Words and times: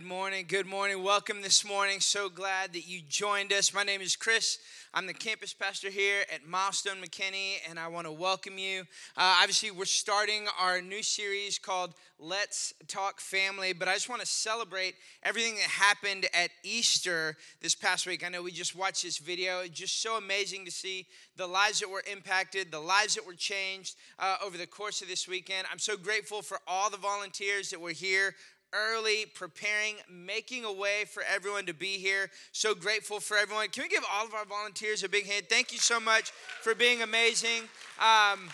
Good 0.00 0.08
morning. 0.08 0.46
Good 0.48 0.66
morning. 0.66 1.02
Welcome 1.02 1.42
this 1.42 1.62
morning. 1.62 2.00
So 2.00 2.30
glad 2.30 2.72
that 2.72 2.88
you 2.88 3.02
joined 3.06 3.52
us. 3.52 3.74
My 3.74 3.82
name 3.82 4.00
is 4.00 4.16
Chris. 4.16 4.56
I'm 4.94 5.06
the 5.06 5.12
campus 5.12 5.52
pastor 5.52 5.90
here 5.90 6.22
at 6.34 6.48
Milestone 6.48 7.02
McKinney, 7.02 7.56
and 7.68 7.78
I 7.78 7.86
want 7.88 8.06
to 8.06 8.12
welcome 8.12 8.56
you. 8.56 8.80
Uh, 9.14 9.36
obviously, 9.42 9.70
we're 9.70 9.84
starting 9.84 10.46
our 10.58 10.80
new 10.80 11.02
series 11.02 11.58
called 11.58 11.92
Let's 12.18 12.72
Talk 12.88 13.20
Family, 13.20 13.74
but 13.74 13.88
I 13.88 13.92
just 13.92 14.08
want 14.08 14.22
to 14.22 14.26
celebrate 14.26 14.94
everything 15.22 15.56
that 15.56 15.68
happened 15.68 16.26
at 16.32 16.48
Easter 16.62 17.36
this 17.60 17.74
past 17.74 18.06
week. 18.06 18.24
I 18.24 18.30
know 18.30 18.42
we 18.42 18.52
just 18.52 18.74
watched 18.74 19.02
this 19.02 19.18
video. 19.18 19.60
It's 19.60 19.78
just 19.78 20.00
so 20.00 20.16
amazing 20.16 20.64
to 20.64 20.70
see 20.70 21.08
the 21.36 21.46
lives 21.46 21.80
that 21.80 21.90
were 21.90 22.04
impacted, 22.10 22.72
the 22.72 22.80
lives 22.80 23.16
that 23.16 23.26
were 23.26 23.34
changed 23.34 23.96
uh, 24.18 24.36
over 24.42 24.56
the 24.56 24.66
course 24.66 25.02
of 25.02 25.08
this 25.08 25.28
weekend. 25.28 25.66
I'm 25.70 25.78
so 25.78 25.98
grateful 25.98 26.40
for 26.40 26.58
all 26.66 26.88
the 26.88 26.96
volunteers 26.96 27.68
that 27.68 27.80
were 27.82 27.90
here 27.90 28.34
early, 28.72 29.26
preparing, 29.34 29.96
making 30.10 30.64
a 30.64 30.72
way 30.72 31.04
for 31.04 31.22
everyone 31.22 31.66
to 31.66 31.74
be 31.74 31.98
here. 31.98 32.30
So 32.52 32.74
grateful 32.74 33.20
for 33.20 33.36
everyone. 33.36 33.68
Can 33.68 33.82
we 33.82 33.88
give 33.88 34.04
all 34.12 34.26
of 34.26 34.34
our 34.34 34.44
volunteers 34.44 35.02
a 35.02 35.08
big 35.08 35.26
hand? 35.26 35.46
Thank 35.48 35.72
you 35.72 35.78
so 35.78 36.00
much 36.00 36.30
for 36.62 36.74
being 36.74 37.02
amazing. 37.02 37.62
Um, 37.98 38.50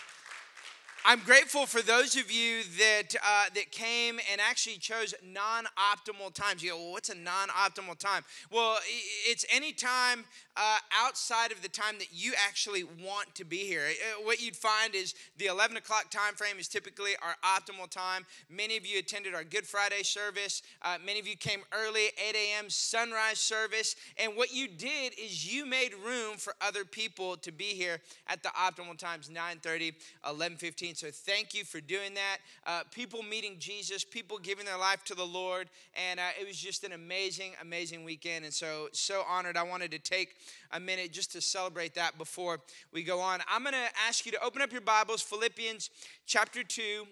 I'm 1.05 1.19
grateful 1.19 1.65
for 1.65 1.81
those 1.81 2.17
of 2.17 2.29
you 2.29 2.63
that 2.79 3.15
uh, 3.25 3.45
that 3.55 3.71
came 3.71 4.19
and 4.29 4.41
actually 4.41 4.75
chose 4.75 5.13
non-optimal 5.23 6.33
times. 6.33 6.61
You 6.61 6.71
go, 6.71 6.77
well, 6.77 6.91
what's 6.91 7.07
a 7.07 7.15
non-optimal 7.15 7.97
time? 7.97 8.25
Well, 8.51 8.77
it's 9.25 9.45
any 9.49 9.71
time 9.71 10.25
uh, 10.57 10.77
outside 10.91 11.51
of 11.51 11.61
the 11.61 11.69
time 11.69 11.99
that 11.99 12.07
you 12.11 12.33
actually 12.47 12.83
want 12.83 13.33
to 13.35 13.45
be 13.45 13.57
here. 13.59 13.83
Uh, 13.85 14.23
what 14.23 14.41
you'd 14.41 14.55
find 14.55 14.95
is 14.95 15.13
the 15.37 15.45
11 15.45 15.77
o'clock 15.77 16.09
time 16.09 16.33
frame 16.33 16.57
is 16.59 16.67
typically 16.67 17.11
our 17.23 17.35
optimal 17.45 17.87
time. 17.89 18.25
Many 18.49 18.75
of 18.75 18.85
you 18.85 18.97
attended 18.97 19.35
our 19.35 19.43
Good 19.43 19.67
Friday 19.67 20.01
service. 20.01 20.63
Uh, 20.81 20.97
many 21.05 21.19
of 21.19 21.27
you 21.27 21.37
came 21.37 21.59
early, 21.71 22.07
8 22.29 22.35
a.m. 22.35 22.69
sunrise 22.69 23.37
service. 23.37 23.95
And 24.17 24.35
what 24.35 24.51
you 24.53 24.67
did 24.67 25.13
is 25.19 25.53
you 25.53 25.65
made 25.65 25.93
room 25.93 26.37
for 26.37 26.55
other 26.59 26.83
people 26.83 27.37
to 27.37 27.51
be 27.51 27.65
here 27.65 27.99
at 28.27 28.41
the 28.41 28.49
optimal 28.49 28.97
times, 28.97 29.29
9:30, 29.29 29.93
11:15. 30.25 30.95
So 30.95 31.11
thank 31.11 31.53
you 31.53 31.65
for 31.65 31.79
doing 31.79 32.15
that. 32.15 32.37
Uh, 32.65 32.81
people 32.91 33.21
meeting 33.21 33.57
Jesus, 33.59 34.03
people 34.03 34.39
giving 34.39 34.65
their 34.65 34.77
life 34.77 35.03
to 35.05 35.15
the 35.15 35.25
Lord, 35.25 35.69
and 35.93 36.19
uh, 36.19 36.29
it 36.39 36.47
was 36.47 36.57
just 36.57 36.83
an 36.83 36.93
amazing, 36.93 37.51
amazing 37.61 38.03
weekend. 38.03 38.45
And 38.45 38.53
so, 38.53 38.89
so 38.91 39.23
honored. 39.27 39.55
I 39.55 39.63
wanted 39.63 39.91
to 39.91 39.99
take 39.99 40.35
a 40.71 40.79
minute 40.79 41.11
just 41.11 41.31
to 41.33 41.41
celebrate 41.41 41.95
that 41.95 42.17
before 42.17 42.59
we 42.91 43.03
go 43.03 43.19
on. 43.19 43.39
I'm 43.49 43.63
going 43.63 43.73
to 43.73 43.89
ask 44.07 44.25
you 44.25 44.31
to 44.33 44.43
open 44.43 44.61
up 44.61 44.71
your 44.71 44.81
Bibles, 44.81 45.21
Philippians 45.21 45.89
chapter 46.25 46.63
2, 46.63 47.05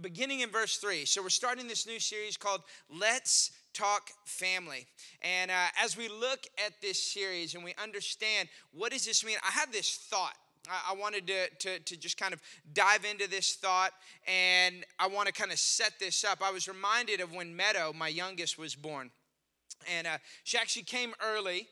beginning 0.00 0.40
in 0.40 0.50
verse 0.50 0.76
3. 0.76 1.04
So 1.04 1.22
we're 1.22 1.28
starting 1.28 1.68
this 1.68 1.86
new 1.86 2.00
series 2.00 2.36
called 2.36 2.62
Let's 2.88 3.52
Talk 3.72 4.10
Family. 4.24 4.86
And 5.22 5.50
uh, 5.50 5.66
as 5.82 5.96
we 5.96 6.08
look 6.08 6.46
at 6.64 6.80
this 6.80 7.02
series 7.02 7.54
and 7.54 7.64
we 7.64 7.74
understand 7.82 8.48
what 8.72 8.92
does 8.92 9.04
this 9.04 9.24
mean, 9.24 9.36
I 9.46 9.50
have 9.52 9.72
this 9.72 9.96
thought 9.96 10.36
I 10.68 10.94
wanted 10.94 11.26
to, 11.26 11.48
to, 11.48 11.78
to, 11.78 11.96
just 11.96 12.18
kind 12.18 12.34
of 12.34 12.40
dive 12.74 13.04
into 13.04 13.28
this 13.28 13.54
thought 13.54 13.92
and 14.26 14.84
I 14.98 15.08
want 15.08 15.26
to 15.26 15.32
kind 15.32 15.50
of 15.50 15.58
set 15.58 15.98
this 15.98 16.22
up. 16.24 16.40
I 16.42 16.50
was 16.50 16.68
reminded 16.68 17.20
of 17.20 17.32
when 17.34 17.56
Meadow, 17.56 17.92
my 17.92 18.08
youngest, 18.08 18.58
was 18.58 18.74
born. 18.74 19.10
And 19.88 20.06
uh, 20.06 20.18
she 20.44 20.58
actually 20.58 20.82
came 20.82 21.14
early, 21.24 21.68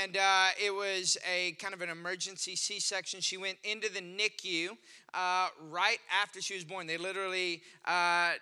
and 0.00 0.16
uh, 0.16 0.48
it 0.62 0.74
was 0.74 1.16
a 1.28 1.52
kind 1.52 1.74
of 1.74 1.80
an 1.80 1.88
emergency 1.88 2.56
C 2.56 2.80
section. 2.80 3.20
She 3.20 3.36
went 3.36 3.58
into 3.64 3.92
the 3.92 4.00
NICU 4.00 4.70
uh, 5.14 5.48
right 5.70 5.98
after 6.22 6.40
she 6.40 6.54
was 6.54 6.64
born. 6.64 6.86
They 6.86 6.98
literally 6.98 7.62
uh, 7.84 8.32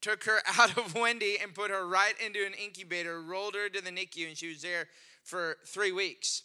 took 0.00 0.24
her 0.24 0.38
out 0.58 0.76
of 0.76 0.94
Wendy 0.94 1.38
and 1.42 1.54
put 1.54 1.70
her 1.70 1.86
right 1.86 2.14
into 2.24 2.44
an 2.44 2.52
incubator, 2.54 3.22
rolled 3.22 3.54
her 3.54 3.68
to 3.68 3.82
the 3.82 3.90
NICU, 3.90 4.28
and 4.28 4.36
she 4.36 4.48
was 4.48 4.62
there 4.62 4.86
for 5.24 5.56
three 5.64 5.90
weeks. 5.90 6.42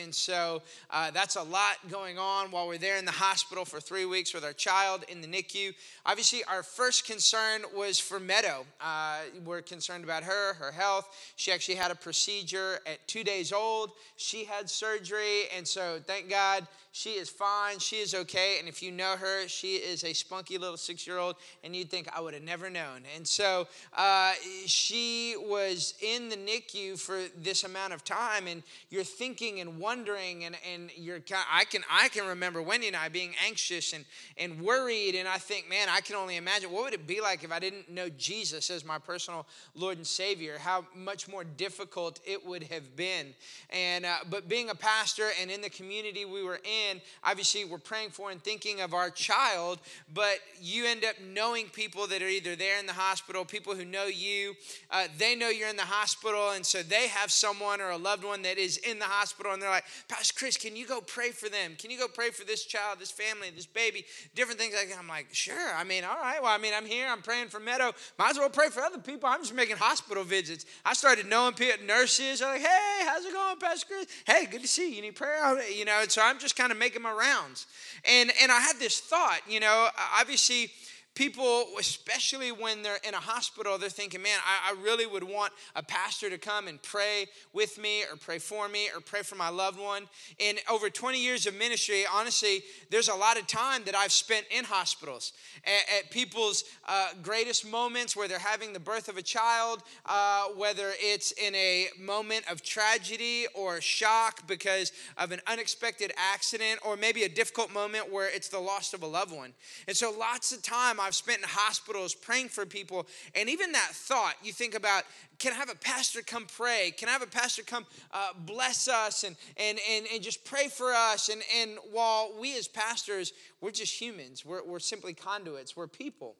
And 0.00 0.14
so 0.14 0.62
uh, 0.88 1.10
that's 1.10 1.36
a 1.36 1.42
lot 1.42 1.76
going 1.90 2.18
on 2.18 2.50
while 2.50 2.66
we're 2.66 2.78
there 2.78 2.96
in 2.96 3.04
the 3.04 3.10
hospital 3.10 3.64
for 3.64 3.80
three 3.80 4.04
weeks 4.04 4.32
with 4.32 4.44
our 4.44 4.52
child 4.52 5.04
in 5.08 5.20
the 5.20 5.26
NICU. 5.26 5.74
Obviously, 6.06 6.44
our 6.44 6.62
first 6.62 7.06
concern 7.06 7.62
was 7.74 7.98
for 7.98 8.20
Meadow. 8.20 8.64
Uh, 8.80 9.18
we're 9.44 9.62
concerned 9.62 10.04
about 10.04 10.22
her, 10.22 10.54
her 10.54 10.72
health. 10.72 11.08
She 11.36 11.52
actually 11.52 11.74
had 11.74 11.90
a 11.90 11.94
procedure 11.96 12.78
at 12.86 13.06
two 13.08 13.24
days 13.24 13.52
old. 13.52 13.90
She 14.16 14.44
had 14.44 14.70
surgery. 14.70 15.44
And 15.56 15.66
so, 15.66 16.00
thank 16.06 16.30
God, 16.30 16.66
she 16.92 17.10
is 17.10 17.30
fine. 17.30 17.78
She 17.78 17.96
is 17.96 18.14
okay. 18.14 18.56
And 18.58 18.68
if 18.68 18.82
you 18.82 18.90
know 18.90 19.16
her, 19.16 19.46
she 19.46 19.76
is 19.76 20.02
a 20.02 20.12
spunky 20.12 20.58
little 20.58 20.76
six 20.76 21.06
year 21.06 21.18
old, 21.18 21.36
and 21.62 21.74
you'd 21.74 21.88
think 21.88 22.08
I 22.14 22.20
would 22.20 22.34
have 22.34 22.42
never 22.42 22.68
known. 22.68 23.02
And 23.14 23.26
so 23.26 23.68
uh, 23.96 24.32
she 24.66 25.36
was 25.38 25.94
in 26.00 26.28
the 26.28 26.36
NICU 26.36 26.98
for 26.98 27.22
this 27.40 27.62
amount 27.62 27.92
of 27.92 28.04
time, 28.04 28.19
and 28.46 28.62
you're 28.90 29.04
thinking 29.04 29.60
and 29.60 29.78
wondering, 29.78 30.44
and, 30.44 30.56
and 30.72 30.90
you're 30.96 31.20
I 31.50 31.64
can 31.64 31.82
I 31.90 32.08
can 32.08 32.26
remember 32.26 32.60
Wendy 32.60 32.88
and 32.88 32.96
I 32.96 33.08
being 33.08 33.34
anxious 33.46 33.92
and, 33.92 34.04
and 34.36 34.60
worried, 34.60 35.14
and 35.14 35.28
I 35.28 35.38
think, 35.38 35.68
man, 35.68 35.88
I 35.88 36.00
can 36.00 36.16
only 36.16 36.36
imagine 36.36 36.70
what 36.70 36.84
would 36.84 36.94
it 36.94 37.06
be 37.06 37.20
like 37.20 37.44
if 37.44 37.52
I 37.52 37.58
didn't 37.58 37.88
know 37.88 38.08
Jesus 38.08 38.70
as 38.70 38.84
my 38.84 38.98
personal 38.98 39.46
Lord 39.74 39.96
and 39.96 40.06
Savior, 40.06 40.58
how 40.58 40.86
much 40.94 41.28
more 41.28 41.44
difficult 41.44 42.20
it 42.24 42.44
would 42.44 42.64
have 42.64 42.96
been. 42.96 43.34
And 43.70 44.04
uh, 44.04 44.16
but 44.28 44.48
being 44.48 44.70
a 44.70 44.74
pastor 44.74 45.28
and 45.40 45.50
in 45.50 45.60
the 45.60 45.70
community 45.70 46.24
we 46.24 46.42
were 46.42 46.60
in, 46.64 46.80
in, 46.90 47.00
obviously, 47.24 47.64
we're 47.64 47.78
praying 47.78 48.10
for 48.10 48.30
and 48.30 48.42
thinking 48.42 48.80
of 48.80 48.94
our 48.94 49.10
child, 49.10 49.78
but 50.12 50.38
you 50.60 50.86
end 50.86 51.04
up 51.04 51.14
knowing 51.32 51.68
people 51.68 52.06
that 52.08 52.22
are 52.22 52.28
either 52.28 52.56
there 52.56 52.78
in 52.78 52.86
the 52.86 52.92
hospital, 52.92 53.44
people 53.44 53.74
who 53.74 53.84
know 53.84 54.06
you, 54.06 54.54
uh, 54.90 55.06
they 55.18 55.34
know 55.34 55.48
you're 55.48 55.68
in 55.68 55.76
the 55.76 55.82
hospital, 55.82 56.50
and 56.50 56.64
so 56.64 56.82
they 56.82 57.08
have 57.08 57.30
someone 57.30 57.80
or 57.80 57.90
a 57.90 57.96
loved 57.96 58.09
one 58.18 58.42
that 58.42 58.58
is 58.58 58.76
in 58.78 58.98
the 58.98 59.04
hospital, 59.04 59.52
and 59.52 59.62
they're 59.62 59.70
like, 59.70 59.84
Pastor 60.08 60.34
Chris, 60.36 60.56
can 60.56 60.74
you 60.74 60.86
go 60.86 61.00
pray 61.00 61.30
for 61.30 61.48
them? 61.48 61.76
Can 61.78 61.90
you 61.90 61.98
go 61.98 62.08
pray 62.08 62.30
for 62.30 62.44
this 62.44 62.64
child, 62.64 62.98
this 62.98 63.10
family, 63.10 63.50
this 63.54 63.66
baby, 63.66 64.04
different 64.34 64.58
things 64.58 64.74
like 64.74 64.88
that? 64.88 64.98
I'm 64.98 65.08
like, 65.08 65.28
sure. 65.32 65.74
I 65.76 65.84
mean, 65.84 66.04
all 66.04 66.16
right. 66.20 66.42
Well, 66.42 66.52
I 66.52 66.58
mean, 66.58 66.72
I'm 66.76 66.86
here, 66.86 67.06
I'm 67.08 67.22
praying 67.22 67.48
for 67.48 67.60
Meadow. 67.60 67.92
Might 68.18 68.30
as 68.30 68.38
well 68.38 68.50
pray 68.50 68.68
for 68.68 68.80
other 68.80 68.98
people. 68.98 69.28
I'm 69.28 69.40
just 69.40 69.54
making 69.54 69.76
hospital 69.76 70.24
visits. 70.24 70.66
I 70.84 70.94
started 70.94 71.26
knowing 71.26 71.54
people, 71.54 71.86
nurses 71.86 72.42
are 72.42 72.52
like, 72.52 72.62
hey, 72.62 73.04
how's 73.04 73.24
it 73.24 73.32
going, 73.32 73.58
Pastor 73.58 73.86
Chris? 73.86 74.06
Hey, 74.26 74.46
good 74.46 74.62
to 74.62 74.68
see 74.68 74.90
you. 74.90 74.96
You 74.96 75.02
need 75.02 75.16
prayer? 75.16 75.62
You 75.70 75.84
know, 75.84 76.00
and 76.02 76.10
so 76.10 76.22
I'm 76.22 76.38
just 76.38 76.56
kind 76.56 76.72
of 76.72 76.78
making 76.78 77.02
my 77.02 77.12
rounds. 77.12 77.66
And, 78.04 78.32
and 78.42 78.50
I 78.50 78.60
had 78.60 78.76
this 78.78 78.98
thought, 79.00 79.40
you 79.48 79.60
know, 79.60 79.88
obviously 80.18 80.70
people, 81.14 81.64
especially 81.78 82.52
when 82.52 82.82
they're 82.82 83.00
in 83.06 83.14
a 83.14 83.18
hospital, 83.18 83.78
they're 83.78 83.88
thinking, 83.88 84.22
man, 84.22 84.38
I, 84.44 84.70
I, 84.70 84.82
really 84.82 85.06
would 85.06 85.24
want 85.24 85.52
a 85.74 85.82
pastor 85.82 86.30
to 86.30 86.38
come 86.38 86.68
and 86.68 86.80
pray 86.82 87.26
with 87.52 87.78
me 87.78 88.02
or 88.02 88.16
pray 88.16 88.38
for 88.38 88.68
me 88.68 88.88
or 88.94 89.00
pray 89.00 89.22
for 89.22 89.34
my 89.34 89.48
loved 89.48 89.78
one. 89.78 90.08
In 90.38 90.56
over 90.70 90.88
20 90.88 91.20
years 91.20 91.46
of 91.46 91.54
ministry, 91.54 92.04
honestly, 92.10 92.62
there's 92.90 93.08
a 93.08 93.14
lot 93.14 93.38
of 93.38 93.46
time 93.46 93.82
that 93.84 93.94
I've 93.94 94.12
spent 94.12 94.46
in 94.50 94.64
hospitals 94.64 95.32
at, 95.64 95.98
at 95.98 96.10
people's 96.10 96.64
uh, 96.88 97.08
greatest 97.22 97.66
moments 97.66 98.16
where 98.16 98.28
they're 98.28 98.38
having 98.38 98.72
the 98.72 98.80
birth 98.80 99.08
of 99.08 99.16
a 99.16 99.22
child, 99.22 99.82
uh, 100.06 100.44
whether 100.56 100.92
it's 101.00 101.32
in 101.32 101.54
a 101.54 101.88
moment 101.98 102.44
of 102.50 102.62
tragedy 102.62 103.46
or 103.54 103.80
shock 103.80 104.46
because 104.46 104.92
of 105.18 105.32
an 105.32 105.40
unexpected 105.46 106.12
accident, 106.16 106.80
or 106.84 106.96
maybe 106.96 107.24
a 107.24 107.28
difficult 107.28 107.72
moment 107.72 108.10
where 108.10 108.28
it's 108.32 108.48
the 108.48 108.58
loss 108.58 108.94
of 108.94 109.02
a 109.02 109.06
loved 109.06 109.32
one. 109.32 109.52
And 109.88 109.96
so, 109.96 110.12
lots 110.16 110.52
of 110.52 110.62
time 110.62 111.00
I've 111.00 111.09
spent 111.14 111.38
in 111.38 111.48
hospitals 111.48 112.14
praying 112.14 112.48
for 112.48 112.66
people. 112.66 113.06
And 113.34 113.48
even 113.48 113.72
that 113.72 113.90
thought, 113.92 114.34
you 114.42 114.52
think 114.52 114.74
about, 114.74 115.04
can 115.38 115.52
I 115.52 115.56
have 115.56 115.70
a 115.70 115.74
pastor 115.74 116.20
come 116.22 116.46
pray? 116.56 116.92
Can 116.96 117.08
I 117.08 117.12
have 117.12 117.22
a 117.22 117.26
pastor 117.26 117.62
come 117.62 117.86
uh, 118.12 118.30
bless 118.38 118.88
us 118.88 119.24
and, 119.24 119.36
and, 119.56 119.78
and, 119.90 120.06
and 120.12 120.22
just 120.22 120.44
pray 120.44 120.68
for 120.68 120.92
us? 120.92 121.28
And, 121.28 121.42
and 121.60 121.78
while 121.92 122.32
we 122.38 122.56
as 122.58 122.68
pastors, 122.68 123.32
we're 123.60 123.70
just 123.70 124.00
humans, 124.00 124.44
we're, 124.44 124.64
we're 124.64 124.78
simply 124.78 125.14
conduits, 125.14 125.76
we're 125.76 125.86
people. 125.86 126.36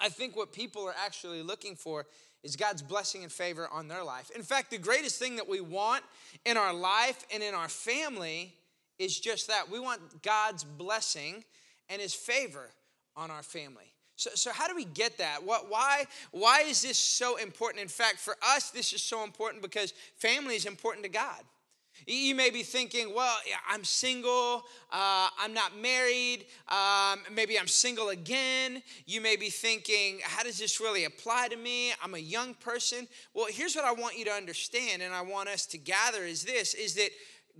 I 0.00 0.08
think 0.08 0.36
what 0.36 0.52
people 0.52 0.86
are 0.86 0.94
actually 1.04 1.42
looking 1.42 1.76
for 1.76 2.06
is 2.42 2.56
God's 2.56 2.80
blessing 2.80 3.22
and 3.22 3.30
favor 3.30 3.68
on 3.70 3.88
their 3.88 4.02
life. 4.02 4.30
In 4.34 4.42
fact, 4.42 4.70
the 4.70 4.78
greatest 4.78 5.18
thing 5.18 5.36
that 5.36 5.48
we 5.48 5.60
want 5.60 6.02
in 6.46 6.56
our 6.56 6.72
life 6.72 7.24
and 7.32 7.42
in 7.42 7.54
our 7.54 7.68
family 7.68 8.54
is 8.98 9.18
just 9.18 9.48
that. 9.48 9.70
We 9.70 9.78
want 9.78 10.22
God's 10.22 10.64
blessing 10.64 11.44
and 11.88 12.00
his 12.00 12.14
favor 12.14 12.70
on 13.16 13.30
our 13.30 13.42
family. 13.42 13.92
So, 14.16 14.30
so 14.34 14.52
how 14.52 14.68
do 14.68 14.76
we 14.76 14.84
get 14.84 15.16
that? 15.18 15.42
What, 15.42 15.70
why, 15.70 16.04
why 16.30 16.60
is 16.60 16.82
this 16.82 16.98
so 16.98 17.36
important? 17.36 17.80
In 17.82 17.88
fact, 17.88 18.18
for 18.18 18.36
us, 18.54 18.70
this 18.70 18.92
is 18.92 19.02
so 19.02 19.24
important 19.24 19.62
because 19.62 19.94
family 20.16 20.56
is 20.56 20.66
important 20.66 21.04
to 21.04 21.10
God. 21.10 21.40
You 22.06 22.34
may 22.34 22.50
be 22.50 22.62
thinking, 22.62 23.14
well, 23.14 23.36
I'm 23.68 23.84
single, 23.84 24.64
uh, 24.92 25.28
I'm 25.38 25.52
not 25.52 25.76
married, 25.78 26.46
um, 26.68 27.20
maybe 27.32 27.58
I'm 27.58 27.68
single 27.68 28.10
again. 28.10 28.82
You 29.06 29.20
may 29.20 29.36
be 29.36 29.50
thinking, 29.50 30.20
how 30.22 30.42
does 30.42 30.58
this 30.58 30.80
really 30.80 31.04
apply 31.04 31.48
to 31.48 31.56
me? 31.56 31.92
I'm 32.02 32.14
a 32.14 32.18
young 32.18 32.54
person. 32.54 33.06
Well, 33.34 33.46
here's 33.50 33.74
what 33.74 33.84
I 33.84 33.92
want 33.92 34.18
you 34.18 34.24
to 34.26 34.32
understand, 34.32 35.02
and 35.02 35.12
I 35.12 35.20
want 35.20 35.48
us 35.48 35.66
to 35.66 35.78
gather 35.78 36.24
is 36.24 36.42
this 36.42 36.74
is 36.74 36.94
that 36.94 37.10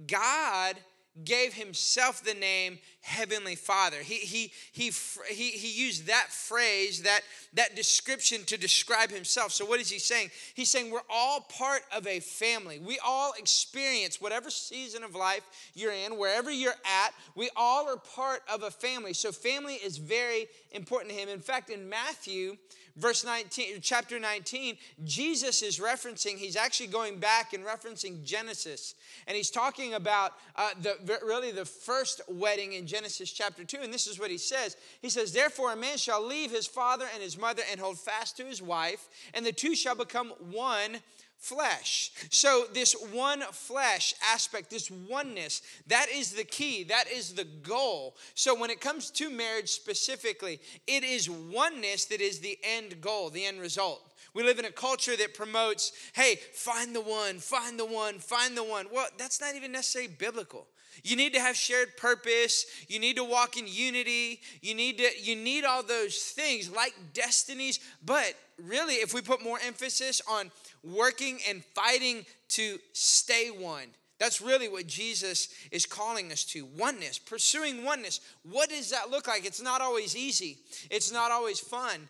God 0.06 0.76
gave 1.24 1.54
himself 1.54 2.22
the 2.22 2.34
name 2.34 2.78
heavenly 3.02 3.56
father. 3.56 3.96
He, 3.96 4.14
he, 4.14 4.52
he, 4.72 4.92
he, 5.28 5.50
he 5.50 5.84
used 5.84 6.06
that 6.06 6.28
phrase 6.30 7.02
that, 7.02 7.22
that 7.54 7.74
description 7.74 8.44
to 8.44 8.56
describe 8.56 9.10
himself. 9.10 9.52
So 9.52 9.64
what 9.64 9.80
is 9.80 9.90
he 9.90 9.98
saying? 9.98 10.30
He's 10.54 10.70
saying 10.70 10.90
we're 10.90 11.00
all 11.08 11.40
part 11.40 11.82
of 11.94 12.06
a 12.06 12.20
family. 12.20 12.78
We 12.78 12.98
all 13.04 13.32
experience 13.38 14.20
whatever 14.20 14.50
season 14.50 15.02
of 15.02 15.14
life 15.14 15.42
you're 15.74 15.92
in 15.92 16.18
wherever 16.18 16.50
you're 16.50 16.72
at 16.72 17.12
we 17.34 17.50
all 17.56 17.88
are 17.88 17.96
part 17.96 18.42
of 18.52 18.62
a 18.62 18.70
family. 18.70 19.12
So 19.12 19.32
family 19.32 19.74
is 19.74 19.98
very 19.98 20.46
important 20.72 21.12
to 21.12 21.18
him. 21.18 21.28
In 21.28 21.40
fact 21.40 21.70
in 21.70 21.88
matthew 21.88 22.56
verse 22.96 23.24
19, 23.24 23.78
chapter 23.80 24.18
19, 24.18 24.76
Jesus 25.04 25.62
is 25.62 25.78
referencing, 25.78 26.36
he's 26.36 26.56
actually 26.56 26.88
going 26.88 27.18
back 27.18 27.52
and 27.52 27.64
referencing 27.64 28.22
Genesis. 28.24 28.94
And 29.26 29.36
he's 29.36 29.50
talking 29.50 29.94
about 29.94 30.32
uh, 30.56 30.70
the, 30.80 30.96
really 31.06 31.52
the 31.52 31.64
first 31.64 32.20
wedding 32.28 32.74
in 32.74 32.86
Genesis 32.86 33.30
chapter 33.32 33.64
2. 33.64 33.78
And 33.82 33.92
this 33.92 34.06
is 34.06 34.18
what 34.18 34.30
he 34.30 34.38
says 34.38 34.76
He 35.02 35.10
says, 35.10 35.32
Therefore, 35.32 35.72
a 35.72 35.76
man 35.76 35.98
shall 35.98 36.24
leave 36.24 36.50
his 36.50 36.66
father 36.66 37.06
and 37.12 37.22
his 37.22 37.38
mother 37.38 37.62
and 37.70 37.80
hold 37.80 37.98
fast 37.98 38.36
to 38.38 38.44
his 38.44 38.62
wife, 38.62 39.08
and 39.34 39.44
the 39.44 39.52
two 39.52 39.74
shall 39.74 39.94
become 39.94 40.32
one 40.50 40.98
flesh. 41.40 42.12
So, 42.30 42.66
this 42.72 42.94
one 43.12 43.40
flesh 43.40 44.14
aspect, 44.32 44.70
this 44.70 44.90
oneness, 44.90 45.62
that 45.86 46.06
is 46.14 46.32
the 46.32 46.44
key, 46.44 46.84
that 46.84 47.10
is 47.10 47.32
the 47.32 47.44
goal. 47.44 48.16
So, 48.34 48.54
when 48.54 48.70
it 48.70 48.80
comes 48.80 49.10
to 49.12 49.30
marriage 49.30 49.70
specifically, 49.70 50.60
it 50.86 51.02
is 51.02 51.28
oneness 51.28 52.04
that 52.06 52.20
is 52.20 52.40
the 52.40 52.58
end 52.62 53.00
goal, 53.00 53.30
the 53.30 53.46
end 53.46 53.60
result. 53.60 54.02
We 54.32 54.44
live 54.44 54.58
in 54.58 54.64
a 54.64 54.70
culture 54.70 55.16
that 55.16 55.34
promotes, 55.34 55.92
hey, 56.12 56.36
find 56.52 56.94
the 56.94 57.00
one, 57.00 57.38
find 57.38 57.78
the 57.78 57.86
one, 57.86 58.18
find 58.18 58.56
the 58.56 58.62
one. 58.62 58.86
Well, 58.92 59.08
that's 59.18 59.40
not 59.40 59.56
even 59.56 59.72
necessarily 59.72 60.12
biblical. 60.16 60.68
You 61.02 61.16
need 61.16 61.34
to 61.34 61.40
have 61.40 61.56
shared 61.56 61.96
purpose. 61.96 62.66
You 62.88 62.98
need 62.98 63.16
to 63.16 63.24
walk 63.24 63.56
in 63.56 63.66
unity. 63.66 64.40
You 64.60 64.74
need 64.74 64.98
to 64.98 65.08
you 65.20 65.36
need 65.36 65.64
all 65.64 65.82
those 65.82 66.16
things 66.18 66.70
like 66.70 66.94
destinies, 67.12 67.80
but 68.04 68.34
really 68.58 68.94
if 68.94 69.14
we 69.14 69.20
put 69.20 69.42
more 69.42 69.58
emphasis 69.64 70.20
on 70.28 70.50
working 70.84 71.38
and 71.48 71.64
fighting 71.64 72.24
to 72.48 72.78
stay 72.92 73.48
one. 73.50 73.86
That's 74.18 74.42
really 74.42 74.68
what 74.68 74.86
Jesus 74.86 75.48
is 75.70 75.86
calling 75.86 76.30
us 76.30 76.44
to 76.46 76.66
oneness, 76.76 77.18
pursuing 77.18 77.84
oneness. 77.84 78.20
What 78.42 78.68
does 78.68 78.90
that 78.90 79.10
look 79.10 79.26
like? 79.26 79.46
It's 79.46 79.62
not 79.62 79.80
always 79.80 80.14
easy, 80.14 80.58
it's 80.90 81.10
not 81.10 81.30
always 81.30 81.58
fun, 81.58 82.08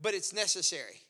but 0.00 0.14
it's 0.14 0.32
necessary. 0.32 1.02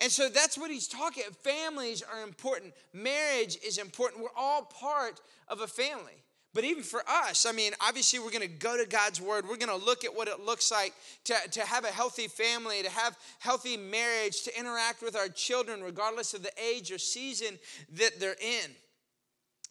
And 0.00 0.10
so 0.10 0.28
that's 0.28 0.58
what 0.58 0.70
he's 0.70 0.88
talking. 0.88 1.22
Families 1.42 2.02
are 2.02 2.22
important. 2.22 2.74
Marriage 2.92 3.56
is 3.64 3.78
important. 3.78 4.22
We're 4.22 4.28
all 4.36 4.62
part 4.62 5.20
of 5.46 5.60
a 5.60 5.68
family. 5.68 6.23
But 6.54 6.62
even 6.62 6.84
for 6.84 7.02
us, 7.08 7.46
I 7.46 7.52
mean, 7.52 7.72
obviously, 7.80 8.20
we're 8.20 8.30
going 8.30 8.42
to 8.42 8.46
go 8.46 8.76
to 8.76 8.86
God's 8.88 9.20
word. 9.20 9.44
We're 9.48 9.56
going 9.56 9.76
to 9.76 9.84
look 9.84 10.04
at 10.04 10.14
what 10.14 10.28
it 10.28 10.38
looks 10.40 10.70
like 10.70 10.94
to, 11.24 11.34
to 11.50 11.62
have 11.62 11.84
a 11.84 11.88
healthy 11.88 12.28
family, 12.28 12.80
to 12.82 12.90
have 12.90 13.18
healthy 13.40 13.76
marriage, 13.76 14.42
to 14.44 14.58
interact 14.58 15.02
with 15.02 15.16
our 15.16 15.28
children, 15.28 15.82
regardless 15.82 16.32
of 16.32 16.44
the 16.44 16.52
age 16.62 16.92
or 16.92 16.98
season 16.98 17.58
that 17.94 18.20
they're 18.20 18.36
in. 18.40 18.70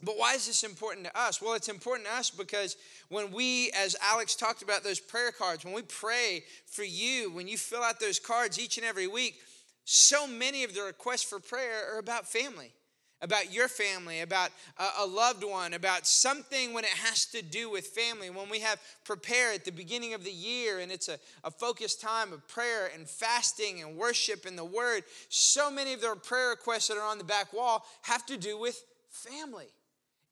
But 0.04 0.18
why 0.18 0.34
is 0.34 0.46
this 0.46 0.66
important 0.66 1.06
to 1.06 1.18
us? 1.18 1.42
Well, 1.42 1.54
it's 1.54 1.70
important 1.70 2.10
to 2.10 2.16
us 2.16 2.30
because 2.30 2.76
when 3.08 3.32
we, 3.32 3.72
as 3.72 3.96
Alex 4.02 4.36
talked 4.36 4.62
about 4.62 4.84
those 4.84 5.00
prayer 5.00 5.32
cards, 5.32 5.64
when 5.64 5.74
we 5.74 5.84
pray 5.84 6.44
for 6.66 6.84
you, 6.84 7.32
when 7.32 7.48
you 7.48 7.58
fill 7.58 7.84
out 7.84 8.02
those 8.02 8.20
cards 8.20 8.60
each 8.60 8.78
and 8.78 8.86
every 8.86 9.08
week, 9.08 9.36
so 9.86 10.28
many 10.28 10.66
of 10.66 10.74
the 10.74 10.82
requests 10.82 11.24
for 11.24 11.40
prayer 11.40 11.94
are 11.94 12.00
about 12.00 12.28
family 12.28 12.74
about 13.24 13.54
your 13.54 13.70
family, 13.70 14.20
about 14.20 14.52
a, 15.00 15.06
loved 15.06 15.44
one, 15.44 15.74
about 15.74 16.06
something 16.06 16.74
when 16.74 16.84
it 16.84 16.92
has 16.92 17.26
to 17.28 17.42
do 17.42 17.72
with 17.72 17.88
family. 17.88 18.30
When 18.30 18.50
we 18.50 18.60
have 18.60 18.80
prepare 19.06 19.54
at 19.54 19.64
the 19.64 19.72
beginning 19.72 20.14
of 20.14 20.26
the 20.26 20.32
year 20.32 20.80
and 20.80 20.92
it's 20.92 21.08
a, 21.08 21.18
a 21.44 21.50
focused 21.50 22.02
time 22.02 22.34
of 22.34 22.46
prayer 22.50 22.92
and 22.94 23.10
fasting 23.10 23.82
and 23.82 23.96
worship 23.96 24.46
and 24.46 24.58
the 24.58 24.66
word, 24.66 25.04
so 25.30 25.72
many 25.72 25.94
of 25.94 26.02
the 26.02 26.16
prayer 26.22 26.50
requests 26.50 26.90
that 26.90 26.98
are 26.98 27.10
on 27.10 27.18
the 27.18 27.24
back 27.24 27.54
wall 27.54 27.86
have 28.02 28.26
to 28.26 28.38
do 28.38 28.60
with 28.60 28.84
family. 29.10 29.68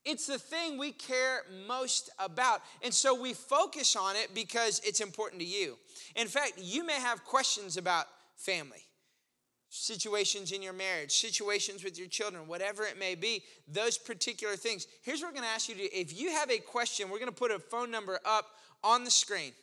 It's 0.03 0.27
the 0.27 0.39
thing 0.39 0.77
we 0.77 0.91
care 0.91 1.41
most 1.67 2.09
about. 2.19 2.61
And 2.83 2.93
so 2.93 3.19
we 3.19 3.33
focus 3.33 3.95
on 3.95 4.15
it 4.15 4.33
because 4.33 4.81
it's 4.83 4.99
important 4.99 5.41
to 5.41 5.47
you. 5.47 5.77
In 6.15 6.27
fact, 6.27 6.53
you 6.57 6.85
may 6.85 6.99
have 6.99 7.23
questions 7.23 7.77
about 7.77 8.07
family 8.35 8.83
situations 9.71 10.51
in 10.51 10.61
your 10.61 10.73
marriage, 10.73 11.13
situations 11.13 11.81
with 11.83 11.97
your 11.97 12.09
children, 12.09 12.45
whatever 12.45 12.83
it 12.83 12.99
may 12.99 13.15
be, 13.15 13.41
those 13.69 13.97
particular 13.97 14.57
things. 14.57 14.85
Here's 15.01 15.21
what 15.21 15.29
we're 15.29 15.39
going 15.39 15.47
to 15.47 15.53
ask 15.53 15.69
you 15.69 15.75
to 15.75 15.81
do. 15.81 15.89
If 15.93 16.19
you 16.19 16.29
have 16.31 16.51
a 16.51 16.57
question, 16.57 17.09
we're 17.09 17.19
going 17.19 17.31
to 17.31 17.35
put 17.35 17.51
a 17.51 17.59
phone 17.59 17.89
number 17.89 18.19
up 18.25 18.45
on 18.83 19.05
the 19.05 19.11
screen, 19.11 19.53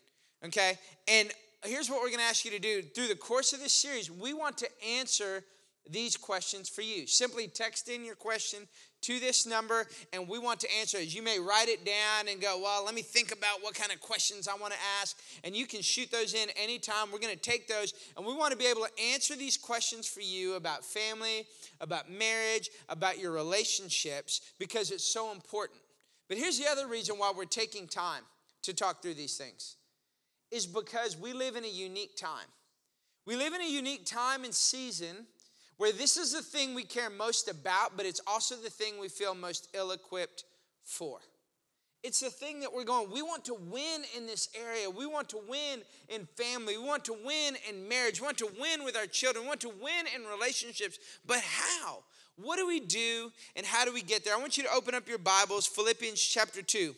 okay? 0.43 0.79
And 1.09 1.31
here's 1.63 1.91
what 1.91 2.01
we're 2.01 2.09
going 2.09 2.21
to 2.21 2.25
ask 2.25 2.47
you 2.47 2.51
to 2.53 2.59
do. 2.59 2.81
Through 2.83 3.09
the 3.09 3.17
course 3.17 3.53
of 3.53 3.61
this 3.61 3.75
series, 3.75 4.11
we 4.11 4.33
want 4.33 4.57
to 4.59 4.69
answer 4.97 5.45
these 5.91 6.17
questions 6.17 6.71
for 6.71 6.83
you. 6.83 7.07
Simply 7.07 7.47
text 7.47 7.89
in 7.89 8.03
your 8.03 8.15
question 8.15 8.61
to 9.03 9.21
this 9.21 9.47
number 9.47 9.87
and 10.13 10.29
we 10.29 10.39
want 10.39 10.61
to 10.61 10.69
answer 10.79 10.99
it. 10.99 11.15
You 11.15 11.23
may 11.23 11.39
write 11.39 11.69
it 11.69 11.85
down 11.85 12.29
and 12.29 12.41
go, 12.41 12.61
Well, 12.63 12.85
let 12.85 12.95
me 12.95 13.03
think 13.03 13.33
about 13.33 13.63
what 13.63 13.75
kind 13.75 13.93
of 13.93 14.01
questions 14.01 14.49
I 14.49 14.55
want 14.57 14.73
to 14.73 14.79
ask. 15.01 15.17
And 15.45 15.55
you 15.57 15.67
can 15.67 15.83
shoot 15.83 16.11
those 16.11 16.35
in 16.35 16.49
anytime. 16.57 17.11
We're 17.13 17.19
going 17.19 17.35
to 17.35 17.41
take 17.41 17.69
those 17.69 17.95
and 18.17 18.27
we 18.27 18.35
want 18.35 18.53
to 18.53 18.59
be 18.59 18.67
able 18.67 18.83
to 18.83 19.03
answer 19.13 19.37
these 19.37 19.57
questions 19.57 20.07
for 20.07 20.21
you 20.21 20.55
about 20.55 20.85
family, 20.85 21.47
about 21.81 22.11
marriage, 22.11 22.71
about 22.89 23.19
your 23.19 23.33
relationships 23.33 24.41
because 24.59 24.91
it's 24.91 25.05
so 25.05 25.33
important. 25.33 25.81
But 26.29 26.39
here's 26.39 26.59
the 26.59 26.69
other 26.71 26.87
reason 26.87 27.17
why 27.17 27.33
we're 27.35 27.45
taking 27.45 27.87
time 27.87 28.23
to 28.63 28.75
talk 28.75 29.03
through 29.03 29.15
these 29.15 29.37
things 29.37 29.77
is 30.51 30.67
because 30.67 31.17
we 31.17 31.33
live 31.33 31.57
in 31.57 31.65
a 31.65 31.69
unique 31.69 32.17
time. 32.17 32.47
We 33.27 33.37
live 33.37 33.53
in 33.53 33.61
a 33.61 33.71
unique 33.71 34.07
time 34.07 34.45
and 34.45 34.55
season 34.55 35.27
where 35.79 35.93
this 35.93 36.17
is 36.17 36.33
the 36.33 36.43
thing 36.43 36.75
we 36.75 36.85
care 36.85 37.09
most 37.09 37.49
about, 37.49 37.97
but 37.97 38.05
it's 38.05 38.21
also 38.27 38.57
the 38.57 38.71
thing 38.71 39.01
we 39.01 39.09
feel 39.09 39.35
most 39.35 39.69
ill 39.75 39.93
equipped 39.93 40.45
for. 40.85 41.21
It's 42.03 42.21
the 42.21 42.31
thing 42.31 42.61
that 42.61 42.73
we're 42.73 42.85
going, 42.85 43.11
we 43.11 43.23
want 43.23 43.45
to 43.47 43.55
win 43.55 44.03
in 44.17 44.27
this 44.27 44.49
area. 44.55 44.89
We 44.89 45.07
want 45.07 45.29
to 45.31 45.41
win 45.49 45.81
in 46.09 46.27
family. 46.37 46.77
We 46.77 46.85
want 46.85 47.05
to 47.07 47.17
win 47.25 47.57
in 47.69 47.89
marriage. 47.89 48.21
We 48.21 48.25
want 48.25 48.39
to 48.39 48.51
win 48.61 48.85
with 48.85 48.97
our 48.97 49.07
children. 49.07 49.45
We 49.45 49.49
want 49.49 49.61
to 49.63 49.69
win 49.69 50.07
in 50.15 50.25
relationships. 50.25 50.99
But 51.27 51.41
how? 51.41 52.05
What 52.37 52.57
do 52.57 52.69
we 52.69 52.79
do 52.79 53.33
and 53.57 53.67
how 53.67 53.85
do 53.85 53.93
we 53.93 54.03
get 54.03 54.25
there? 54.25 54.35
I 54.35 54.39
want 54.39 54.57
you 54.57 54.63
to 54.63 54.73
open 54.73 54.95
up 54.95 55.09
your 55.09 55.19
Bibles, 55.19 55.67
Philippians 55.67 56.21
chapter 56.21 56.63
2. 56.63 56.95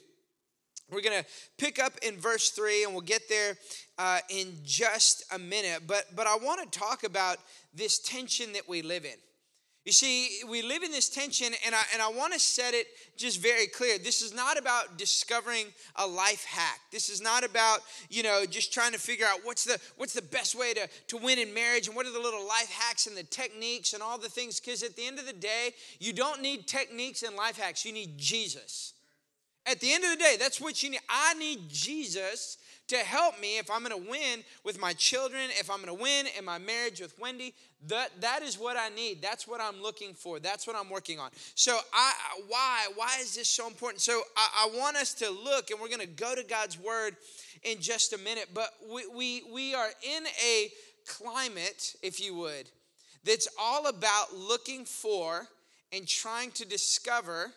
We're 0.91 1.03
going 1.03 1.23
to 1.23 1.27
pick 1.57 1.79
up 1.79 1.93
in 2.03 2.17
verse 2.17 2.51
3 2.51 2.85
and 2.85 2.93
we'll 2.93 3.01
get 3.01 3.29
there 3.29 3.57
uh, 4.01 4.19
in 4.31 4.57
just 4.65 5.25
a 5.31 5.39
minute. 5.39 5.83
But, 5.87 6.17
but 6.17 6.27
I 6.27 6.35
want 6.37 6.73
to 6.73 6.79
talk 6.79 7.05
about 7.05 7.37
this 7.75 7.99
tension 7.99 8.55
that 8.55 8.67
we 8.67 8.81
live 8.81 9.05
in. 9.05 9.17
You 9.85 9.93
see, 9.93 10.41
we 10.49 10.63
live 10.63 10.83
in 10.83 10.91
this 10.91 11.11
tension, 11.11 11.53
and 11.67 11.75
I, 11.75 11.83
and 11.93 12.01
I 12.01 12.09
want 12.09 12.33
to 12.33 12.39
set 12.39 12.73
it 12.73 12.87
just 13.19 13.43
very 13.43 13.67
clear. 13.67 13.99
This 13.99 14.23
is 14.23 14.35
not 14.35 14.59
about 14.59 14.97
discovering 14.97 15.67
a 15.97 16.07
life 16.07 16.45
hack. 16.45 16.81
This 16.91 17.11
is 17.11 17.21
not 17.21 17.45
about, 17.45 17.81
you 18.09 18.23
know, 18.23 18.45
just 18.49 18.73
trying 18.73 18.93
to 18.93 18.99
figure 18.99 19.27
out 19.27 19.41
what's 19.43 19.65
the, 19.65 19.79
what's 19.97 20.15
the 20.15 20.23
best 20.23 20.55
way 20.55 20.73
to, 20.75 20.89
to 21.09 21.17
win 21.19 21.39
in 21.39 21.53
marriage 21.53 21.87
and 21.87 21.95
what 21.95 22.07
are 22.07 22.13
the 22.13 22.21
little 22.21 22.47
life 22.47 22.71
hacks 22.71 23.07
and 23.07 23.17
the 23.17 23.23
techniques 23.23 23.93
and 23.93 24.03
all 24.03 24.17
the 24.17 24.29
things. 24.31 24.61
Because 24.61 24.83
at 24.83 24.97
the 24.97 25.07
end 25.07 25.19
of 25.19 25.27
the 25.27 25.35
day, 25.35 25.73
you 25.99 26.15
don't 26.15 26.41
need 26.41 26.67
techniques 26.67 27.23
and 27.23 27.37
life 27.37 27.59
hacks, 27.59 27.85
you 27.85 27.93
need 27.93 28.17
Jesus. 28.17 28.95
At 29.67 29.81
the 29.81 29.93
end 29.93 30.05
of 30.05 30.11
the 30.11 30.17
day, 30.17 30.37
that's 30.39 30.61
what 30.61 30.83
you 30.83 30.91
need. 30.91 31.01
I 31.09 31.35
need 31.35 31.69
Jesus 31.69 32.57
to 32.91 32.97
help 32.97 33.41
me 33.41 33.59
if 33.59 33.71
I'm 33.71 33.85
going 33.85 34.05
to 34.05 34.11
win 34.11 34.43
with 34.65 34.81
my 34.81 34.93
children, 34.95 35.43
if 35.59 35.71
I'm 35.71 35.77
going 35.77 35.97
to 35.97 36.03
win 36.03 36.27
in 36.37 36.45
my 36.45 36.59
marriage 36.59 37.01
with 37.01 37.17
Wendy. 37.21 37.55
That, 37.87 38.11
that 38.21 38.43
is 38.43 38.59
what 38.59 38.77
I 38.77 38.89
need. 38.89 39.23
That's 39.23 39.47
what 39.47 39.61
I'm 39.61 39.81
looking 39.81 40.13
for. 40.13 40.41
That's 40.41 40.67
what 40.67 40.75
I'm 40.75 40.91
working 40.91 41.21
on. 41.21 41.31
So, 41.55 41.79
I, 41.95 42.13
why? 42.49 42.89
Why 42.97 43.17
is 43.21 43.37
this 43.37 43.49
so 43.49 43.69
important? 43.69 44.03
So, 44.03 44.21
I, 44.37 44.67
I 44.67 44.77
want 44.77 44.97
us 44.97 45.15
to 45.15 45.31
look, 45.31 45.71
and 45.71 45.81
we're 45.81 45.89
going 45.89 46.01
to 46.01 46.07
go 46.07 46.35
to 46.35 46.43
God's 46.43 46.79
word 46.81 47.17
in 47.63 47.81
just 47.81 48.13
a 48.13 48.19
minute. 48.19 48.49
But 48.53 48.71
we, 48.93 49.07
we, 49.07 49.43
we 49.53 49.75
are 49.75 49.89
in 50.03 50.25
a 50.45 50.69
climate, 51.07 51.95
if 52.03 52.21
you 52.21 52.35
would, 52.35 52.69
that's 53.25 53.49
all 53.59 53.87
about 53.87 54.35
looking 54.35 54.85
for 54.85 55.47
and 55.93 56.09
trying 56.09 56.51
to 56.53 56.67
discover 56.67 57.53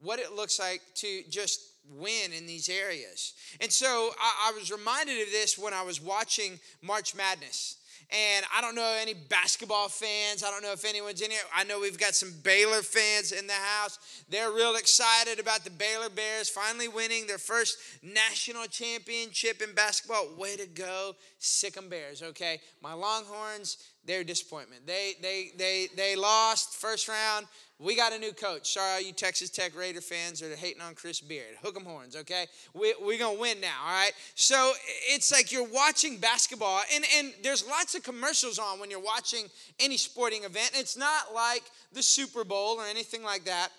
what 0.00 0.18
it 0.18 0.32
looks 0.32 0.58
like 0.58 0.82
to 0.96 1.22
just 1.30 1.71
win 1.88 2.32
in 2.32 2.46
these 2.46 2.68
areas. 2.68 3.34
And 3.60 3.70
so 3.70 4.10
I, 4.20 4.50
I, 4.50 4.58
was 4.58 4.70
reminded 4.70 5.20
of 5.22 5.30
this 5.30 5.58
when 5.58 5.74
I 5.74 5.82
was 5.82 6.00
watching 6.00 6.58
March 6.80 7.14
Madness. 7.14 7.76
And 8.10 8.44
I 8.54 8.60
don't 8.60 8.74
know 8.74 8.98
any 9.00 9.14
basketball 9.14 9.88
fans. 9.88 10.44
I 10.44 10.50
don't 10.50 10.62
know 10.62 10.72
if 10.72 10.84
anyone's 10.84 11.22
in 11.22 11.30
here. 11.30 11.40
I 11.54 11.64
know 11.64 11.80
we've 11.80 11.98
got 11.98 12.14
some 12.14 12.32
Baylor 12.42 12.82
fans 12.82 13.32
in 13.32 13.46
the 13.46 13.54
house. 13.54 13.98
They're 14.28 14.52
real 14.52 14.74
excited 14.74 15.40
about 15.40 15.64
the 15.64 15.70
Baylor 15.70 16.10
Bears 16.10 16.50
finally 16.50 16.88
winning 16.88 17.26
their 17.26 17.38
first 17.38 17.78
national 18.02 18.66
championship 18.66 19.62
in 19.62 19.74
basketball. 19.74 20.28
Way 20.36 20.56
to 20.56 20.66
go, 20.66 21.16
Sic 21.38 21.78
'em 21.78 21.88
Bears, 21.88 22.22
okay? 22.22 22.60
My 22.82 22.92
Longhorns, 22.92 23.78
They're 24.04 24.24
disappointment. 24.24 24.86
They 24.86 25.14
they 25.22 25.52
they 25.56 25.88
they 25.96 26.16
lost 26.16 26.74
first 26.74 27.08
round. 27.08 27.46
We 27.78 27.96
got 27.96 28.12
a 28.12 28.18
new 28.18 28.32
coach. 28.32 28.74
Sorry, 28.74 28.92
all 28.92 29.00
you 29.00 29.12
Texas 29.12 29.50
Tech 29.50 29.76
Raider 29.76 30.00
fans 30.00 30.38
that 30.38 30.52
are 30.52 30.56
hating 30.56 30.82
on 30.82 30.94
Chris 30.94 31.20
Beard. 31.20 31.56
Hook 31.62 31.76
'em 31.76 31.84
horns, 31.84 32.14
okay? 32.14 32.46
We, 32.74 32.94
we're 33.00 33.18
going 33.18 33.34
to 33.36 33.40
win 33.40 33.60
now, 33.60 33.74
all 33.84 33.92
right? 33.92 34.12
So 34.36 34.72
it's 35.08 35.32
like 35.32 35.50
you're 35.50 35.68
watching 35.68 36.18
basketball, 36.18 36.80
and, 36.94 37.04
and 37.16 37.34
there's 37.42 37.66
lots 37.66 37.96
of 37.96 38.04
commercials 38.04 38.60
on 38.60 38.78
when 38.78 38.88
you're 38.88 39.00
watching 39.00 39.46
any 39.80 39.96
sporting 39.96 40.44
event. 40.44 40.72
It's 40.74 40.96
not 40.96 41.34
like 41.34 41.64
the 41.92 42.04
Super 42.04 42.44
Bowl 42.44 42.76
or 42.76 42.86
anything 42.86 43.24
like 43.24 43.46
that. 43.46 43.70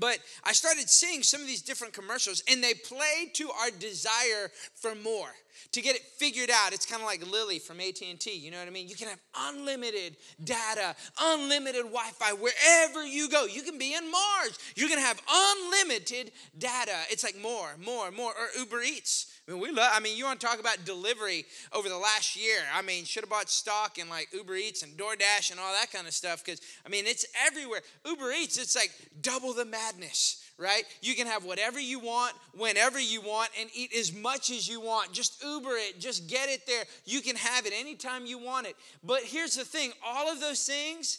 But 0.00 0.18
I 0.42 0.52
started 0.52 0.88
seeing 0.88 1.22
some 1.22 1.40
of 1.40 1.46
these 1.46 1.62
different 1.62 1.92
commercials, 1.92 2.42
and 2.50 2.62
they 2.62 2.74
play 2.74 3.30
to 3.34 3.50
our 3.50 3.70
desire 3.70 4.50
for 4.74 4.96
more 4.96 5.28
to 5.72 5.80
get 5.80 5.96
it 5.96 6.02
figured 6.02 6.50
out. 6.50 6.72
It's 6.72 6.86
kind 6.86 7.02
of 7.02 7.06
like 7.06 7.28
lily 7.30 7.58
from 7.58 7.80
at&t 7.80 8.30
you 8.32 8.50
know 8.50 8.58
what 8.58 8.68
i 8.68 8.70
mean? 8.70 8.88
You 8.88 8.96
can 8.96 9.08
have 9.08 9.20
unlimited 9.48 10.16
data 10.42 10.94
unlimited 11.20 11.82
wi-fi 11.82 12.32
wherever 12.32 13.06
you 13.06 13.28
go. 13.28 13.46
You 13.46 13.62
can 13.62 13.78
be 13.78 13.94
in 13.94 14.10
mars. 14.10 14.58
You're 14.76 14.88
going 14.88 15.00
to 15.00 15.06
have 15.06 15.20
unlimited 15.28 16.32
data. 16.58 16.96
It's 17.10 17.24
like 17.24 17.40
more 17.40 17.70
more 17.84 18.10
more 18.10 18.32
or 18.32 18.60
uber 18.60 18.82
eats. 18.82 19.32
I 19.48 19.52
mean, 19.52 19.60
we 19.60 19.72
love, 19.72 19.90
I 19.92 19.98
mean, 19.98 20.16
you 20.16 20.24
want 20.24 20.38
to 20.40 20.46
talk 20.46 20.60
about 20.60 20.84
delivery 20.84 21.44
over 21.72 21.88
the 21.88 21.98
last 21.98 22.36
year. 22.36 22.58
I 22.72 22.80
mean, 22.80 23.04
should 23.04 23.24
have 23.24 23.30
bought 23.30 23.50
stock 23.50 23.98
in 23.98 24.08
like 24.08 24.28
Uber 24.32 24.54
Eats 24.54 24.84
and 24.84 24.96
DoorDash 24.96 25.50
and 25.50 25.58
all 25.58 25.72
that 25.72 25.90
kind 25.92 26.06
of 26.06 26.12
stuff 26.12 26.44
because, 26.44 26.60
I 26.86 26.88
mean, 26.88 27.06
it's 27.06 27.26
everywhere. 27.44 27.80
Uber 28.06 28.30
Eats, 28.32 28.56
it's 28.56 28.76
like 28.76 28.92
double 29.20 29.52
the 29.52 29.64
madness 29.64 30.41
right? 30.62 30.84
You 31.00 31.14
can 31.14 31.26
have 31.26 31.44
whatever 31.44 31.80
you 31.80 31.98
want, 31.98 32.34
whenever 32.56 33.00
you 33.00 33.20
want, 33.20 33.50
and 33.60 33.68
eat 33.74 33.92
as 33.92 34.14
much 34.14 34.50
as 34.50 34.68
you 34.68 34.80
want. 34.80 35.12
Just 35.12 35.42
Uber 35.42 35.72
it, 35.72 35.98
just 35.98 36.28
get 36.28 36.48
it 36.48 36.66
there. 36.66 36.84
You 37.04 37.20
can 37.20 37.36
have 37.36 37.66
it 37.66 37.72
anytime 37.76 38.24
you 38.24 38.38
want 38.38 38.66
it. 38.66 38.76
But 39.02 39.22
here's 39.24 39.56
the 39.56 39.64
thing 39.64 39.92
all 40.06 40.30
of 40.30 40.40
those 40.40 40.64
things, 40.64 41.18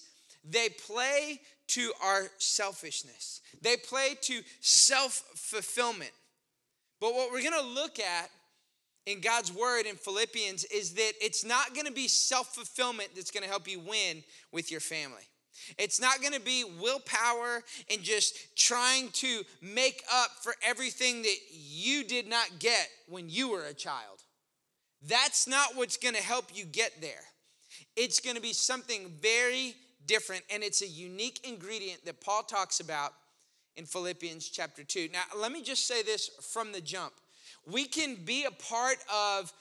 they 0.50 0.70
play 0.70 1.42
to 1.68 1.92
our 2.04 2.24
selfishness, 2.38 3.42
they 3.62 3.78
play 3.78 4.16
to 4.22 4.42
self 4.62 5.24
fulfillment. 5.36 6.12
But 7.00 7.14
what 7.14 7.32
we're 7.32 7.44
gonna 7.44 7.62
look 7.62 8.00
at 8.00 8.30
in 9.06 9.20
God's 9.20 9.52
word 9.52 9.86
in 9.86 9.98
Philippians 9.98 10.64
is 10.66 10.94
that 10.94 11.12
it's 11.22 11.44
not 11.44 11.76
gonna 11.76 11.92
be 11.92 12.08
self 12.08 12.56
fulfillment 12.56 13.10
that's 13.16 13.32
gonna 13.32 13.48
help 13.48 13.68
you 13.68 13.80
win 13.80 14.24
with 14.52 14.72
your 14.72 14.80
family. 14.80 15.28
It's 15.78 16.00
not 16.00 16.22
going 16.22 16.34
to 16.34 16.42
be 16.42 16.64
willpower 16.82 17.64
and 17.92 18.02
just 18.02 18.56
trying 18.58 19.10
to 19.10 19.44
make 19.62 20.04
up 20.14 20.32
for 20.42 20.54
everything 20.66 21.22
that 21.22 21.38
you 21.52 22.04
did 22.04 22.28
not 22.28 22.60
get 22.60 22.90
when 23.08 23.30
you 23.30 23.50
were 23.50 23.66
a 23.66 23.74
child. 23.74 24.24
That's 25.08 25.48
not 25.48 25.76
what's 25.76 25.98
going 25.98 26.16
to 26.16 26.24
help 26.24 26.46
you 26.54 26.66
get 26.66 27.02
there. 27.02 27.24
It's 27.96 28.20
going 28.20 28.36
to 28.36 28.42
be 28.42 28.54
something 28.54 29.12
very 29.22 29.76
different, 30.06 30.44
and 30.50 30.64
it's 30.64 30.82
a 30.82 30.88
unique 30.88 31.48
ingredient 31.48 32.06
that 32.06 32.22
Paul 32.22 32.44
talks 32.44 32.80
about 32.80 33.14
in 33.76 33.86
Philippians 33.86 34.50
chapter 34.50 34.84
2. 34.84 35.10
Now, 35.12 35.24
let 35.38 35.52
me 35.52 35.62
just 35.62 35.88
say 35.88 36.04
this 36.04 36.30
from 36.52 36.72
the 36.72 36.82
jump. 36.82 37.14
We 37.66 37.86
can 37.86 38.16
be 38.16 38.46
a 38.46 38.52
part 38.52 38.98
of 39.14 39.52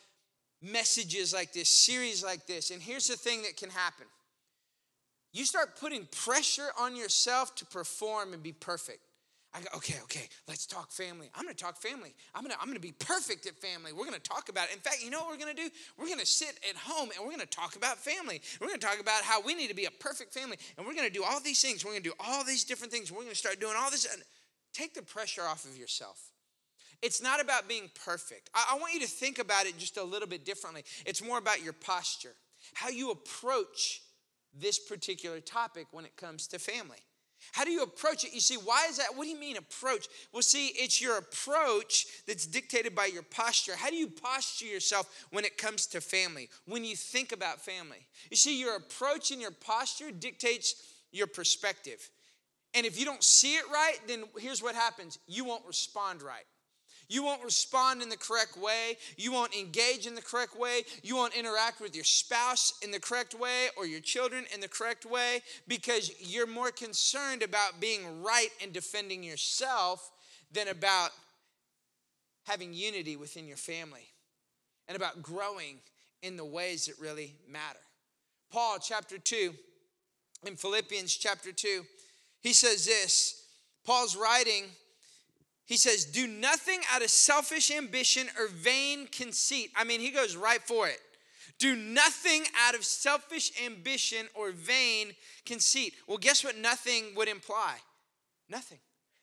messages 0.61 1.33
like 1.33 1.53
this, 1.53 1.69
series 1.69 2.23
like 2.23 2.47
this, 2.47 2.71
and 2.71 2.81
here's 2.81 3.07
the 3.07 3.17
thing 3.17 3.43
that 3.43 3.57
can 3.57 3.71
happen 3.71 4.07
you 5.33 5.45
start 5.45 5.77
putting 5.81 6.07
pressure 6.07 6.69
on 6.79 6.97
yourself 6.97 7.55
to 7.57 7.67
perform 7.67 8.33
and 8.33 8.43
be 8.43 8.53
perfect. 8.53 9.01
I 9.55 9.61
go, 9.61 9.67
okay, 9.77 9.97
okay, 10.05 10.29
let's 10.49 10.65
talk 10.65 10.91
family. 10.91 11.31
I'm 11.35 11.45
gonna 11.45 11.55
talk 11.55 11.77
family. 11.77 12.15
I'm 12.35 12.43
gonna, 12.43 12.57
I'm 12.59 12.69
gonna 12.69 12.81
be 12.81 12.93
perfect 12.93 13.47
at 13.47 13.55
family. 13.57 13.93
We're 13.93 14.07
gonna 14.07 14.19
talk 14.19 14.49
about 14.49 14.69
it. 14.69 14.75
In 14.75 14.81
fact, 14.81 15.03
you 15.05 15.11
know 15.11 15.21
what 15.21 15.31
we're 15.31 15.39
gonna 15.39 15.53
do? 15.53 15.69
We're 15.99 16.09
gonna 16.09 16.25
sit 16.25 16.59
at 16.69 16.77
home 16.77 17.11
and 17.15 17.25
we're 17.25 17.33
gonna 17.33 17.45
talk 17.45 17.77
about 17.77 17.99
family. 17.99 18.41
We're 18.61 18.69
gonna 18.69 18.79
talk 18.79 18.99
about 18.99 19.23
how 19.23 19.43
we 19.43 19.55
need 19.55 19.69
to 19.69 19.75
be 19.75 19.85
a 19.85 19.91
perfect 19.91 20.33
family. 20.33 20.57
And 20.79 20.87
we're 20.87 20.95
gonna 20.95 21.11
do 21.11 21.23
all 21.23 21.39
these 21.39 21.61
things. 21.61 21.85
We're 21.85 21.91
gonna 21.93 22.03
do 22.03 22.15
all 22.19 22.45
these 22.45 22.65
different 22.65 22.93
things. 22.93 23.13
We're 23.13 23.25
gonna 23.25 23.35
start 23.35 23.61
doing 23.61 23.75
all 23.79 23.91
this. 23.91 24.07
Take 24.73 24.95
the 24.95 25.03
pressure 25.03 25.43
off 25.43 25.67
of 25.67 25.77
yourself. 25.77 26.19
It's 27.03 27.21
not 27.21 27.43
about 27.43 27.69
being 27.69 27.91
perfect. 28.07 28.49
I, 28.55 28.73
I 28.73 28.79
want 28.79 28.95
you 28.95 29.01
to 29.01 29.07
think 29.07 29.39
about 29.39 29.67
it 29.67 29.77
just 29.77 29.99
a 29.99 30.05
little 30.05 30.29
bit 30.29 30.47
differently. 30.47 30.85
It's 31.05 31.23
more 31.23 31.37
about 31.37 31.63
your 31.63 31.75
posture, 31.75 32.35
how 32.73 32.89
you 32.89 33.11
approach 33.11 34.03
this 34.59 34.79
particular 34.79 35.41
topic 35.41 35.87
when 35.93 36.05
it 36.05 36.17
comes 36.17 36.47
to 36.49 36.59
family. 36.59 36.99
How 37.51 37.65
do 37.65 37.71
you 37.73 37.83
approach 37.83 38.25
it? 38.25 38.33
You 38.33 38.41
see, 38.41 38.55
why 38.55 38.87
is 38.89 38.99
that? 38.99 39.17
What 39.17 39.25
do 39.25 39.31
you 39.31 39.39
mean 39.39 39.57
approach? 39.57 40.07
Well, 40.33 40.43
see, 40.43 40.69
it's 40.69 41.03
your 41.03 41.19
approach 41.19 42.07
that's 42.27 42.47
dictated 42.47 42.95
by 42.95 43.07
your 43.07 43.25
posture. 43.25 43.75
How 43.75 43.91
do 43.91 43.97
you 43.97 44.09
posture 44.09 44.67
yourself 44.67 45.27
when 45.31 45.45
it 45.45 45.59
comes 45.59 45.87
to 45.89 46.01
family? 46.01 46.49
When 46.67 46.85
you 46.85 46.95
think 46.95 47.33
about 47.33 47.61
family? 47.61 48.07
You 48.31 48.37
see, 48.37 48.61
your 48.61 48.77
approach 48.77 49.33
and 49.33 49.41
your 49.41 49.51
posture 49.51 50.13
dictates 50.13 50.75
your 51.11 51.27
perspective. 51.27 52.09
And 52.75 52.87
if 52.87 52.99
you 52.99 53.05
don't 53.05 53.23
see 53.23 53.55
it 53.55 53.65
right, 53.73 53.99
then 54.07 54.25
here's 54.39 54.63
what 54.63 54.75
happens 54.75 55.19
you 55.27 55.45
won't 55.45 55.67
respond 55.67 56.23
right. 56.23 56.45
You 57.09 57.23
won't 57.23 57.45
respond 57.45 58.03
in 58.03 58.09
the 58.09 58.17
correct 58.17 58.57
way. 58.57 58.97
You 59.17 59.33
won't 59.33 59.55
engage 59.55 60.07
in 60.07 60.15
the 60.15 60.23
correct 60.23 60.59
way. 60.59 60.83
You 61.03 61.17
won't 61.17 61.37
interact 61.37 61.81
with 61.81 61.95
your 61.95 62.05
spouse 62.05 62.75
in 62.83 62.91
the 62.91 63.01
correct 63.01 63.35
way 63.35 63.69
or 63.77 63.87
your 63.87 64.01
children 64.01 64.45
in 64.55 64.61
the 64.61 64.69
correct 64.69 65.05
way 65.05 65.43
because 65.69 66.13
you're 66.21 66.47
more 66.47 66.71
concerned 66.71 67.43
about 67.43 67.81
being 67.81 68.23
right 68.23 68.51
and 68.63 68.73
defending 68.73 69.23
yourself 69.23 70.11
than 70.53 70.69
about 70.69 71.11
having 72.45 72.75
unity 72.75 73.17
within 73.17 73.47
your 73.47 73.57
family 73.57 74.09
and 74.89 74.97
about 74.97 75.23
growing 75.23 75.79
in 76.23 76.37
the 76.37 76.45
ways 76.45 76.87
that 76.87 76.99
really 77.01 77.35
matter. 77.49 77.79
Paul, 78.51 78.79
chapter 78.81 79.19
2, 79.19 79.55
in 80.47 80.57
Philippians 80.57 81.17
chapter 81.17 81.53
2, 81.53 81.85
he 82.41 82.53
says 82.53 82.85
this 82.85 83.47
Paul's 83.85 84.17
writing 84.17 84.65
he 85.73 85.79
says, 85.79 86.05
Do 86.05 86.27
nothing 86.27 86.81
out 86.93 87.03
of 87.03 87.09
selfish 87.09 87.71
ambition 87.71 88.27
or 88.39 88.49
vain 88.49 89.07
conceit. 89.07 89.71
I 89.75 89.85
mean, 89.85 90.01
he 90.01 90.11
goes 90.11 90.37
right 90.37 90.61
for 90.61 90.87
it. 90.87 91.01
Do 91.59 91.75
nothing 91.75 92.43
out 92.67 92.75
of 92.75 92.85
selfish 92.85 93.53
ambition 93.65 94.27
or 94.35 94.51
vain 94.51 95.13
conceit. 95.47 95.95
Well, 96.07 96.19
guess 96.19 96.45
what 96.45 96.59
nothing 96.59 97.15
would 97.17 97.27
imply? 97.27 97.77
Nothing. 98.51 98.81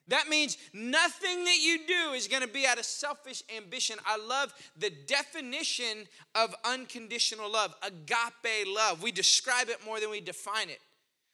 That 0.08 0.28
means 0.28 0.58
nothing 0.74 1.44
that 1.44 1.60
you 1.62 1.86
do 1.86 2.14
is 2.14 2.28
going 2.28 2.42
to 2.42 2.48
be 2.48 2.66
out 2.66 2.80
of 2.80 2.86
selfish 2.86 3.44
ambition. 3.56 3.98
I 4.04 4.18
love 4.18 4.52
the 4.76 4.90
definition 4.90 6.08
of 6.34 6.56
unconditional 6.66 7.52
love, 7.52 7.76
agape 7.84 8.66
love. 8.66 9.04
We 9.04 9.12
describe 9.12 9.70
it 9.70 9.86
more 9.86 10.00
than 10.00 10.10
we 10.10 10.20
define 10.20 10.70
it. 10.70 10.80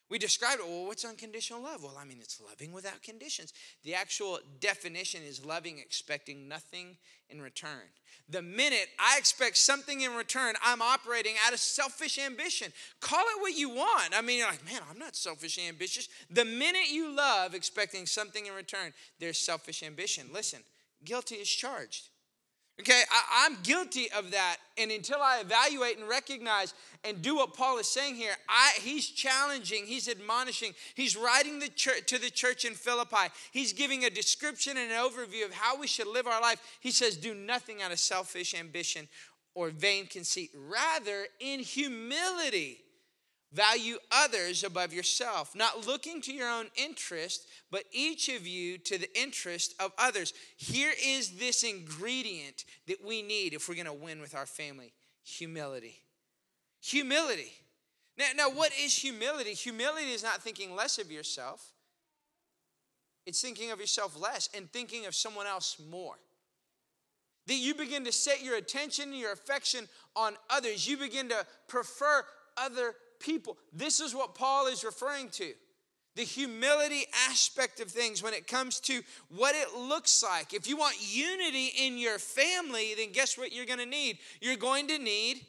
We 0.10 0.20
described, 0.20 0.62
it, 0.62 0.68
well, 0.68 0.86
what's 0.86 1.04
unconditional 1.04 1.64
love? 1.64 1.82
Well, 1.82 1.98
I 2.00 2.06
mean, 2.06 2.20
it's 2.22 2.40
loving 2.40 2.72
without 2.72 3.02
conditions. 3.02 3.54
The 3.84 3.96
actual 3.96 4.40
definition 4.60 5.22
is 5.24 5.44
loving, 5.44 5.80
expecting 5.80 6.48
nothing 6.48 6.98
in 7.30 7.42
return. 7.42 7.82
The 8.30 8.42
minute 8.42 8.88
I 9.00 9.18
expect 9.18 9.58
something 9.58 10.02
in 10.02 10.14
return, 10.14 10.56
I'm 10.64 10.82
operating 10.82 11.36
out 11.46 11.54
of 11.54 11.60
selfish 11.60 12.20
ambition. 12.20 12.72
Call 13.00 13.20
it 13.22 13.42
what 13.42 13.58
you 13.58 13.70
want. 13.70 14.16
I 14.16 14.22
mean, 14.22 14.40
you're 14.40 14.48
like, 14.48 14.66
man, 14.66 14.82
I'm 14.90 15.00
not 15.00 15.16
selfish 15.16 15.58
ambitious. 15.60 16.08
The 16.30 16.46
minute 16.46 16.92
you 16.92 17.16
love 17.16 17.56
expecting 17.56 18.06
something 18.06 18.46
in 18.46 18.54
return, 18.54 18.94
there's 19.20 19.40
selfish 19.40 19.82
ambition. 19.82 20.28
Listen, 20.32 20.60
guilty 21.04 21.36
is 21.36 21.50
charged. 21.50 22.10
Okay, 22.78 23.04
I, 23.10 23.46
am 23.46 23.58
guilty 23.64 24.10
of 24.12 24.32
that. 24.32 24.58
And 24.78 24.92
until 24.92 25.22
I 25.22 25.40
evaluate 25.40 25.98
and 25.98 26.10
recognize 26.10 26.74
and 27.06 27.22
do 27.22 27.38
what 27.38 27.54
Paul 27.54 27.78
is 27.78 27.88
saying 27.88 28.16
here, 28.16 28.34
I, 28.50 28.74
he's 28.82 29.08
challenging, 29.10 29.86
he's 29.86 30.10
admonishing, 30.10 30.74
he's 30.94 31.16
writing 31.16 31.60
the 31.60 31.70
church, 31.70 32.06
to 32.08 32.20
the 32.20 32.30
church 32.30 32.66
in 32.66 32.74
Philippi. 32.74 33.32
He's 33.52 33.72
giving 33.72 34.04
a 34.04 34.10
description 34.10 34.76
and 34.76 34.92
an 34.92 34.98
overview 34.98 35.46
of 35.46 35.54
how 35.54 35.80
we 35.80 35.88
should 35.88 36.08
live 36.08 36.28
our 36.28 36.42
life. 36.42 36.62
He 36.82 36.92
says, 36.92 37.16
Do 37.16 37.34
nothing 37.34 37.82
out 37.82 37.94
of 37.94 38.00
selfish 38.00 38.54
ambition 38.54 39.08
or 39.54 39.70
vain 39.70 40.06
conceit. 40.08 40.52
Rather, 40.54 41.28
in 41.40 41.62
humility, 41.62 42.80
Value 43.56 44.00
others 44.12 44.66
above 44.66 44.92
yourself, 44.92 45.56
not 45.56 45.88
looking 45.88 46.20
to 46.24 46.34
your 46.34 46.50
own 46.50 46.66
interest, 46.76 47.48
but 47.72 47.86
each 47.94 48.28
of 48.28 48.46
you 48.46 48.78
to 48.80 48.98
the 48.98 49.18
interest 49.18 49.74
of 49.80 49.94
others. 49.98 50.34
Here 50.58 50.92
is 51.02 51.38
this 51.38 51.64
ingredient 51.64 52.66
that 52.88 52.98
we 53.02 53.22
need 53.22 53.54
if 53.54 53.70
we're 53.70 53.76
going 53.76 53.86
to 53.86 53.94
win 53.94 54.20
with 54.20 54.36
our 54.36 54.46
family 54.46 54.92
humility. 55.24 56.02
Humility. 56.82 57.54
Now, 58.18 58.26
now, 58.36 58.50
what 58.50 58.74
is 58.78 58.94
humility? 58.94 59.54
Humility 59.54 60.12
is 60.12 60.22
not 60.22 60.42
thinking 60.42 60.76
less 60.76 60.98
of 60.98 61.10
yourself, 61.10 61.72
it's 63.26 63.42
thinking 63.42 63.72
of 63.72 63.80
yourself 63.80 64.20
less 64.20 64.50
and 64.54 64.70
thinking 64.72 65.06
of 65.06 65.16
someone 65.16 65.48
else 65.48 65.82
more. 65.90 66.16
That 67.48 67.56
you 67.56 67.74
begin 67.74 68.04
to 68.04 68.12
set 68.12 68.44
your 68.44 68.58
attention 68.58 69.12
and 69.12 69.18
your 69.18 69.32
affection 69.32 69.88
on 70.14 70.36
others. 70.50 70.88
You 70.88 70.98
begin 70.98 71.30
to 71.30 71.46
prefer 71.68 72.24
other 72.58 72.96
people. 73.20 73.58
This 73.74 74.00
is 74.00 74.14
what 74.16 74.36
Paul 74.36 74.68
is 74.68 74.84
referring 74.84 75.30
to 75.30 75.54
the 76.16 76.24
humility 76.24 77.06
aspect 77.30 77.82
of 77.82 77.90
things 77.90 78.24
when 78.24 78.34
it 78.34 78.48
comes 78.48 78.80
to 78.80 79.02
what 79.30 79.54
it 79.54 79.78
looks 79.78 80.24
like. 80.24 80.54
If 80.54 80.68
you 80.68 80.78
want 80.78 80.96
unity 81.02 81.72
in 81.78 81.98
your 81.98 82.20
family, 82.20 82.94
then 82.98 83.12
guess 83.12 83.38
what 83.38 83.54
you're 83.54 83.66
going 83.66 83.80
to 83.80 83.86
need? 83.86 84.20
You're 84.40 84.56
going 84.56 84.88
to 84.88 84.98
need 84.98 85.42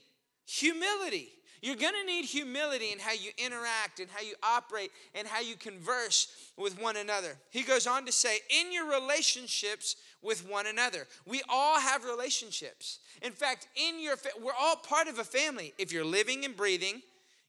humility. 0.44 1.28
You're 1.62 1.76
going 1.76 1.94
to 2.00 2.06
need 2.06 2.25
humility 2.25 2.92
in 2.92 2.99
how 2.99 3.12
you 3.12 3.30
interact 3.38 4.00
and 4.00 4.11
how 4.11 4.23
you 4.23 4.35
operate 4.42 4.90
and 5.14 5.26
how 5.26 5.40
you 5.40 5.56
converse 5.56 6.28
with 6.56 6.80
one 6.80 6.96
another. 6.96 7.37
He 7.50 7.62
goes 7.62 7.87
on 7.87 8.04
to 8.06 8.12
say, 8.12 8.38
in 8.50 8.73
your 8.73 8.90
relationships 8.90 9.96
with 10.23 10.49
one 10.49 10.66
another. 10.66 11.06
We 11.26 11.42
all 11.49 11.80
have 11.80 12.04
relationships. 12.04 12.99
In 13.23 13.32
fact, 13.32 13.68
in 13.76 14.00
your 14.00 14.16
fa- 14.16 14.30
we're 14.42 14.52
all 14.58 14.76
part 14.76 15.08
of 15.08 15.18
a 15.18 15.25
family. 15.25 15.73
If 15.78 15.92
you're 15.92 16.04
living 16.04 16.44
and 16.44 16.56
breathing, 16.56 17.02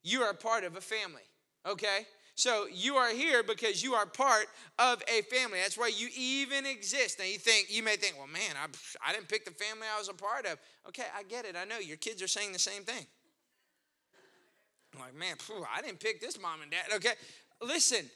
you 0.08 0.22
are 0.22 0.34
part 0.34 0.64
of 0.64 0.76
a 0.76 0.82
family. 0.82 1.22
Okay? 1.68 2.06
So 2.36 2.68
you 2.72 2.96
are 2.96 3.12
here 3.12 3.42
because 3.42 3.82
you 3.84 3.96
are 3.96 4.06
part 4.06 4.46
of 4.78 5.02
a 5.08 5.22
family. 5.24 5.60
That's 5.60 5.78
why 5.78 5.92
you 5.96 6.08
even 6.16 6.66
exist. 6.66 7.20
Now 7.20 7.26
you 7.26 7.40
think 7.40 7.68
you 7.70 7.82
may 7.84 7.96
think, 7.96 8.16
well, 8.18 8.28
man, 8.28 8.56
I, 8.56 8.68
I 9.10 9.12
didn't 9.12 9.28
pick 9.28 9.44
the 9.44 9.52
family 9.52 9.88
I 9.94 9.98
was 9.98 10.08
a 10.08 10.14
part 10.14 10.46
of. 10.46 10.60
Okay, 10.88 11.04
I 11.18 11.24
get 11.24 11.46
it. 11.46 11.56
I 11.60 11.66
know 11.66 11.80
your 11.80 11.98
kids 11.98 12.22
are 12.22 12.28
saying 12.28 12.54
the 12.54 12.60
same 12.60 12.84
thing. 12.84 13.06
I'm 14.94 15.02
like, 15.02 15.16
man, 15.16 15.36
phew, 15.38 15.66
I 15.76 15.82
didn't 15.82 16.00
pick 16.00 16.22
this 16.22 16.40
mom 16.40 16.62
and 16.62 16.72
dad. 16.72 16.86
Okay, 16.96 17.14
listen. 17.62 18.10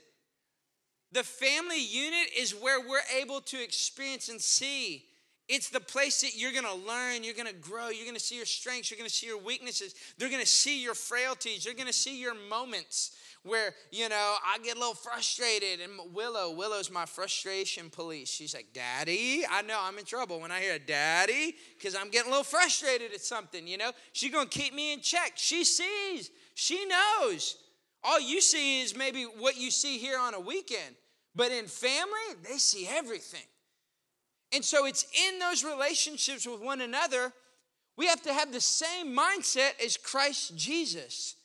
The 1.11 1.23
family 1.23 1.81
unit 1.81 2.29
is 2.37 2.53
where 2.53 2.79
we're 2.79 2.99
able 3.19 3.41
to 3.41 3.61
experience 3.61 4.29
and 4.29 4.39
see 4.39 5.05
it's 5.51 5.69
the 5.69 5.81
place 5.81 6.21
that 6.21 6.37
you're 6.37 6.53
going 6.53 6.63
to 6.63 6.87
learn, 6.87 7.25
you're 7.25 7.33
going 7.33 7.45
to 7.45 7.53
grow, 7.53 7.89
you're 7.89 8.05
going 8.05 8.15
to 8.15 8.21
see 8.21 8.37
your 8.37 8.45
strengths, 8.45 8.89
you're 8.89 8.97
going 8.97 9.09
to 9.09 9.13
see 9.13 9.27
your 9.27 9.37
weaknesses. 9.37 9.93
They're 10.17 10.29
going 10.29 10.39
to 10.39 10.47
see 10.47 10.81
your 10.81 10.93
frailties, 10.95 11.65
they're 11.65 11.73
going 11.73 11.87
to 11.87 11.93
see 11.93 12.21
your 12.21 12.33
moments 12.33 13.17
where, 13.43 13.73
you 13.91 14.07
know, 14.07 14.35
I 14.45 14.59
get 14.59 14.77
a 14.77 14.79
little 14.79 14.93
frustrated. 14.93 15.81
And 15.81 16.13
Willow, 16.13 16.51
Willow's 16.51 16.89
my 16.89 17.05
frustration 17.05 17.89
police. 17.89 18.29
She's 18.29 18.53
like, 18.53 18.67
Daddy, 18.71 19.43
I 19.49 19.61
know 19.63 19.77
I'm 19.81 19.97
in 19.97 20.05
trouble 20.05 20.39
when 20.39 20.51
I 20.51 20.61
hear 20.61 20.79
Daddy, 20.79 21.55
because 21.77 21.95
I'm 21.95 22.09
getting 22.11 22.27
a 22.27 22.31
little 22.31 22.45
frustrated 22.45 23.13
at 23.13 23.19
something, 23.19 23.67
you 23.67 23.77
know? 23.77 23.91
She's 24.13 24.31
going 24.31 24.47
to 24.47 24.57
keep 24.57 24.73
me 24.73 24.93
in 24.93 25.01
check. 25.01 25.33
She 25.35 25.65
sees, 25.65 26.31
she 26.53 26.85
knows. 26.85 27.57
All 28.05 28.21
you 28.21 28.39
see 28.39 28.81
is 28.81 28.95
maybe 28.95 29.23
what 29.23 29.57
you 29.57 29.69
see 29.69 29.97
here 29.97 30.17
on 30.17 30.33
a 30.33 30.39
weekend. 30.39 30.95
But 31.35 31.51
in 31.51 31.65
family, 31.65 32.37
they 32.49 32.57
see 32.57 32.87
everything. 32.87 33.41
And 34.53 34.63
so 34.63 34.85
it's 34.85 35.05
in 35.27 35.39
those 35.39 35.63
relationships 35.63 36.45
with 36.45 36.61
one 36.61 36.81
another, 36.81 37.33
we 37.97 38.07
have 38.07 38.21
to 38.23 38.33
have 38.33 38.51
the 38.51 38.61
same 38.61 39.15
mindset 39.15 39.83
as 39.83 39.97
Christ 39.97 40.57
Jesus 40.57 41.35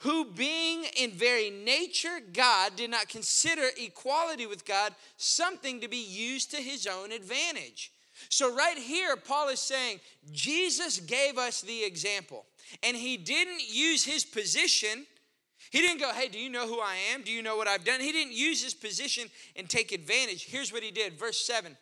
who 0.00 0.26
being 0.26 0.84
in 0.96 1.10
very 1.10 1.50
nature 1.50 2.20
God 2.32 2.76
did 2.76 2.90
not 2.90 3.08
consider 3.08 3.68
equality 3.78 4.46
with 4.46 4.66
God 4.66 4.94
something 5.16 5.80
to 5.80 5.88
be 5.88 6.04
used 6.04 6.50
to 6.50 6.58
his 6.58 6.86
own 6.86 7.12
advantage. 7.12 7.92
So, 8.28 8.54
right 8.54 8.78
here, 8.78 9.16
Paul 9.16 9.48
is 9.48 9.60
saying 9.60 10.00
Jesus 10.32 11.00
gave 11.00 11.38
us 11.38 11.60
the 11.60 11.84
example, 11.84 12.46
and 12.82 12.96
he 12.96 13.16
didn't 13.16 13.62
use 13.68 14.04
his 14.04 14.24
position. 14.24 15.06
He 15.70 15.80
didn't 15.80 16.00
go, 16.00 16.12
Hey, 16.12 16.28
do 16.28 16.38
you 16.38 16.48
know 16.48 16.66
who 16.66 16.80
I 16.80 16.96
am? 17.12 17.22
Do 17.22 17.32
you 17.32 17.42
know 17.42 17.56
what 17.56 17.68
I've 17.68 17.84
done? 17.84 18.00
He 18.00 18.12
didn't 18.12 18.32
use 18.32 18.62
his 18.62 18.74
position 18.74 19.28
and 19.54 19.68
take 19.68 19.92
advantage. 19.92 20.46
Here's 20.46 20.72
what 20.72 20.82
he 20.82 20.90
did, 20.90 21.18
verse 21.18 21.44
7. 21.46 21.76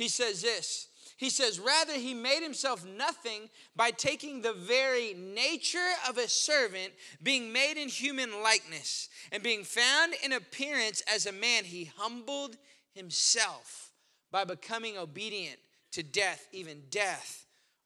He 0.00 0.08
says 0.08 0.40
this 0.40 0.88
he 1.18 1.28
says, 1.28 1.60
Rather, 1.60 1.92
he 1.92 2.14
made 2.14 2.42
himself 2.42 2.86
nothing 2.86 3.50
by 3.76 3.90
taking 3.90 4.40
the 4.40 4.54
very 4.54 5.12
nature 5.12 5.90
of 6.08 6.16
a 6.16 6.26
servant, 6.26 6.94
being 7.22 7.52
made 7.52 7.76
in 7.76 7.90
human 7.90 8.42
likeness, 8.42 9.10
and 9.30 9.42
being 9.42 9.62
found 9.62 10.14
in 10.24 10.32
appearance 10.32 11.02
as 11.14 11.26
a 11.26 11.32
man, 11.32 11.64
he 11.64 11.92
humbled 11.98 12.56
himself 12.94 13.92
by 14.32 14.44
becoming 14.44 14.96
obedient 14.96 15.58
to 15.92 16.02
death, 16.02 16.48
even 16.52 16.84
death 16.88 17.44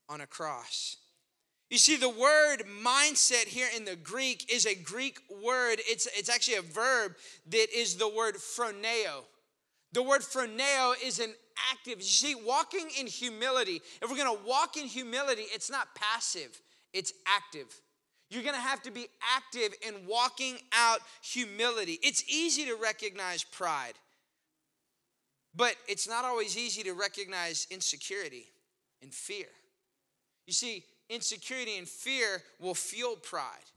on 0.08 0.20
a 0.20 0.28
cross. 0.28 0.98
You 1.70 1.78
see, 1.78 1.96
the 1.96 2.08
word 2.08 2.62
mindset 2.84 3.48
here 3.48 3.68
in 3.76 3.84
the 3.84 3.96
Greek 3.96 4.48
is 4.48 4.64
a 4.64 4.76
Greek 4.76 5.18
word. 5.42 5.80
It's, 5.88 6.06
it's 6.16 6.30
actually 6.30 6.58
a 6.58 6.62
verb 6.62 7.16
that 7.48 7.76
is 7.76 7.96
the 7.96 8.08
word 8.08 8.36
phroneo. 8.36 9.24
The 9.92 10.04
word 10.04 10.20
phroneo 10.20 10.94
is 11.04 11.18
an 11.18 11.34
active. 11.72 11.98
You 11.98 12.04
see, 12.04 12.34
walking 12.34 12.88
in 12.98 13.06
humility, 13.06 13.80
if 14.02 14.10
we're 14.10 14.16
gonna 14.16 14.38
walk 14.46 14.76
in 14.76 14.86
humility, 14.86 15.44
it's 15.52 15.70
not 15.70 15.94
passive, 15.94 16.60
it's 16.92 17.12
active. 17.26 17.66
You're 18.30 18.42
gonna 18.42 18.58
have 18.58 18.82
to 18.82 18.90
be 18.90 19.06
active 19.36 19.74
in 19.86 20.06
walking 20.06 20.58
out 20.72 21.00
humility. 21.22 21.98
It's 22.02 22.24
easy 22.28 22.64
to 22.66 22.74
recognize 22.74 23.44
pride, 23.44 23.94
but 25.54 25.76
it's 25.86 26.08
not 26.08 26.24
always 26.24 26.56
easy 26.56 26.82
to 26.84 26.92
recognize 26.92 27.66
insecurity 27.70 28.46
and 29.02 29.12
fear. 29.12 29.46
You 30.46 30.52
see, 30.52 30.84
insecurity 31.08 31.78
and 31.78 31.88
fear 31.88 32.42
will 32.60 32.74
fuel 32.74 33.16
pride. 33.16 33.70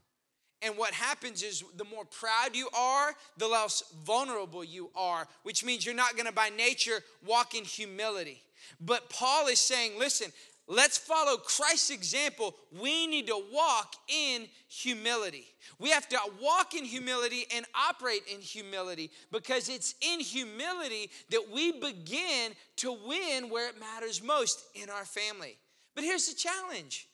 And 0.62 0.76
what 0.76 0.92
happens 0.92 1.42
is 1.42 1.62
the 1.76 1.84
more 1.84 2.04
proud 2.04 2.54
you 2.54 2.68
are, 2.76 3.14
the 3.36 3.46
less 3.46 3.82
vulnerable 4.04 4.64
you 4.64 4.90
are, 4.96 5.26
which 5.44 5.64
means 5.64 5.86
you're 5.86 5.94
not 5.94 6.16
gonna 6.16 6.32
by 6.32 6.48
nature 6.48 7.00
walk 7.24 7.54
in 7.54 7.64
humility. 7.64 8.42
But 8.80 9.08
Paul 9.08 9.46
is 9.46 9.60
saying, 9.60 9.98
listen, 9.98 10.32
let's 10.66 10.98
follow 10.98 11.36
Christ's 11.36 11.90
example. 11.90 12.56
We 12.80 13.06
need 13.06 13.28
to 13.28 13.40
walk 13.52 13.94
in 14.08 14.48
humility. 14.68 15.46
We 15.78 15.90
have 15.90 16.08
to 16.08 16.18
walk 16.42 16.74
in 16.74 16.84
humility 16.84 17.46
and 17.54 17.64
operate 17.74 18.22
in 18.32 18.40
humility 18.40 19.10
because 19.30 19.68
it's 19.68 19.94
in 20.00 20.20
humility 20.20 21.10
that 21.30 21.44
we 21.52 21.72
begin 21.72 22.52
to 22.76 22.96
win 23.06 23.48
where 23.48 23.68
it 23.68 23.78
matters 23.78 24.22
most 24.22 24.64
in 24.74 24.90
our 24.90 25.04
family. 25.04 25.56
But 25.94 26.04
here's 26.04 26.28
the 26.28 26.34
challenge 26.34 27.08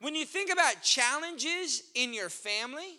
when 0.00 0.14
you 0.14 0.24
think 0.24 0.52
about 0.52 0.82
challenges 0.82 1.82
in 1.94 2.12
your 2.12 2.28
family, 2.28 2.98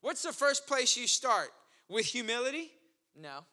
what's 0.00 0.22
the 0.22 0.32
first 0.32 0.66
place 0.66 0.96
you 0.96 1.06
start? 1.06 1.48
With 1.88 2.04
humility? 2.04 2.70
No. 3.16 3.44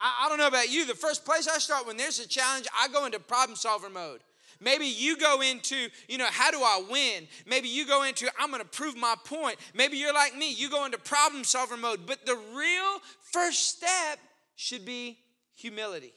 I, 0.00 0.24
I, 0.24 0.28
don't 0.28 0.38
know 0.38 0.46
about 0.46 0.70
you. 0.70 0.86
The 0.86 0.94
first 0.94 1.24
place 1.24 1.46
I 1.46 1.58
start 1.58 1.86
when 1.86 1.96
there's 1.96 2.18
a 2.20 2.26
challenge, 2.26 2.66
I 2.78 2.88
go 2.88 3.04
into 3.04 3.20
problem 3.20 3.56
solver 3.56 3.90
mode. 3.90 4.20
Maybe 4.60 4.86
you 4.86 5.16
go 5.16 5.40
into, 5.40 5.88
you 6.08 6.18
know, 6.18 6.28
how 6.30 6.50
do 6.50 6.58
I 6.58 6.82
win? 6.90 7.26
Maybe 7.46 7.68
you 7.68 7.86
go 7.86 8.02
into, 8.02 8.28
I'm 8.38 8.50
going 8.50 8.62
to 8.62 8.68
prove 8.68 8.96
my 8.96 9.14
point. 9.24 9.56
Maybe 9.74 9.96
you're 9.96 10.12
like 10.12 10.36
me, 10.36 10.52
you 10.52 10.68
go 10.68 10.84
into 10.84 10.98
problem 10.98 11.44
solver 11.44 11.76
mode. 11.76 12.00
But 12.06 12.26
the 12.26 12.38
real 12.54 12.98
first 13.32 13.76
step 13.76 14.18
should 14.56 14.84
be 14.84 15.18
humility. 15.54 16.12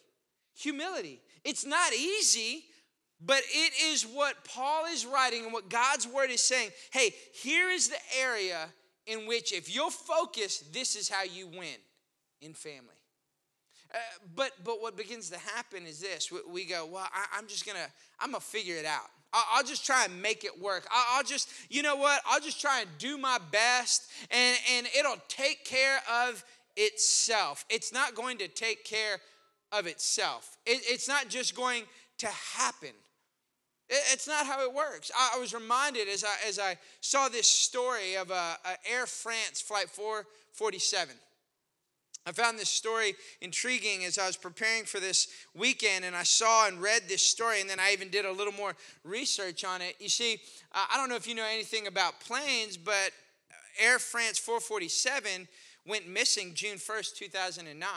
Humility. 0.55 1.21
It's 1.45 1.65
not 1.65 1.93
easy, 1.93 2.65
but 3.25 3.41
it 3.49 3.73
is 3.91 4.03
what 4.03 4.43
Paul 4.43 4.85
is 4.85 5.05
writing 5.05 5.43
and 5.43 5.53
what 5.53 5.69
God's 5.69 6.07
word 6.07 6.29
is 6.29 6.41
saying. 6.41 6.71
Hey, 6.91 7.13
here 7.33 7.69
is 7.69 7.89
the 7.89 7.97
area 8.19 8.67
in 9.05 9.27
which, 9.27 9.53
if 9.53 9.73
you'll 9.73 9.89
focus, 9.89 10.59
this 10.71 10.95
is 10.95 11.09
how 11.09 11.23
you 11.23 11.47
win 11.47 11.77
in 12.41 12.53
family. 12.53 12.95
Uh, 13.93 13.97
but 14.35 14.51
but 14.63 14.81
what 14.81 14.97
begins 14.97 15.29
to 15.29 15.37
happen 15.37 15.85
is 15.85 15.99
this: 15.99 16.31
we, 16.31 16.39
we 16.49 16.65
go, 16.65 16.85
well, 16.85 17.07
I, 17.13 17.37
am 17.37 17.47
just 17.47 17.65
gonna, 17.65 17.87
I'm 18.19 18.31
gonna 18.31 18.41
figure 18.41 18.75
it 18.75 18.85
out. 18.85 19.09
I'll, 19.33 19.63
just 19.63 19.83
try 19.83 20.05
and 20.05 20.21
make 20.21 20.43
it 20.43 20.61
work. 20.61 20.85
I'll, 20.91 21.17
I'll 21.17 21.23
just, 21.23 21.49
you 21.67 21.81
know 21.81 21.95
what? 21.95 22.21
I'll 22.27 22.39
just 22.39 22.61
try 22.61 22.81
and 22.81 22.89
do 22.99 23.17
my 23.17 23.39
best, 23.51 24.09
and 24.29 24.57
and 24.75 24.87
it'll 24.97 25.21
take 25.27 25.65
care 25.65 25.99
of 26.27 26.43
itself. 26.75 27.65
It's 27.69 27.91
not 27.93 28.15
going 28.15 28.37
to 28.39 28.47
take 28.47 28.83
care 28.83 29.17
of 29.71 29.87
itself. 29.87 30.57
It, 30.65 30.81
it's 30.85 31.07
not 31.07 31.29
just 31.29 31.55
going 31.55 31.83
to 32.19 32.27
happen. 32.27 32.91
It's 34.11 34.27
not 34.27 34.45
how 34.45 34.63
it 34.63 34.73
works. 34.73 35.11
I 35.17 35.37
was 35.39 35.53
reminded 35.53 36.07
as 36.07 36.23
I, 36.23 36.47
as 36.47 36.59
I 36.59 36.77
saw 37.01 37.29
this 37.29 37.47
story 37.47 38.15
of 38.15 38.31
a, 38.31 38.57
a 38.65 38.91
Air 38.91 39.05
France 39.05 39.61
Flight 39.61 39.89
447. 39.89 41.15
I 42.25 42.31
found 42.31 42.57
this 42.57 42.69
story 42.69 43.15
intriguing 43.41 44.05
as 44.05 44.17
I 44.17 44.27
was 44.27 44.37
preparing 44.37 44.85
for 44.85 44.99
this 44.99 45.27
weekend, 45.53 46.05
and 46.05 46.15
I 46.15 46.23
saw 46.23 46.67
and 46.67 46.81
read 46.81 47.03
this 47.07 47.21
story, 47.21 47.59
and 47.59 47.69
then 47.69 47.79
I 47.79 47.91
even 47.91 48.09
did 48.09 48.25
a 48.25 48.31
little 48.31 48.53
more 48.53 48.75
research 49.03 49.65
on 49.65 49.81
it. 49.81 49.95
You 49.99 50.09
see, 50.09 50.39
I 50.71 50.95
don't 50.95 51.09
know 51.09 51.15
if 51.15 51.27
you 51.27 51.35
know 51.35 51.45
anything 51.45 51.87
about 51.87 52.21
planes, 52.21 52.77
but 52.77 53.11
Air 53.79 53.99
France 53.99 54.39
447 54.39 55.47
went 55.85 56.07
missing 56.07 56.53
June 56.53 56.77
1st, 56.77 57.15
2009. 57.15 57.87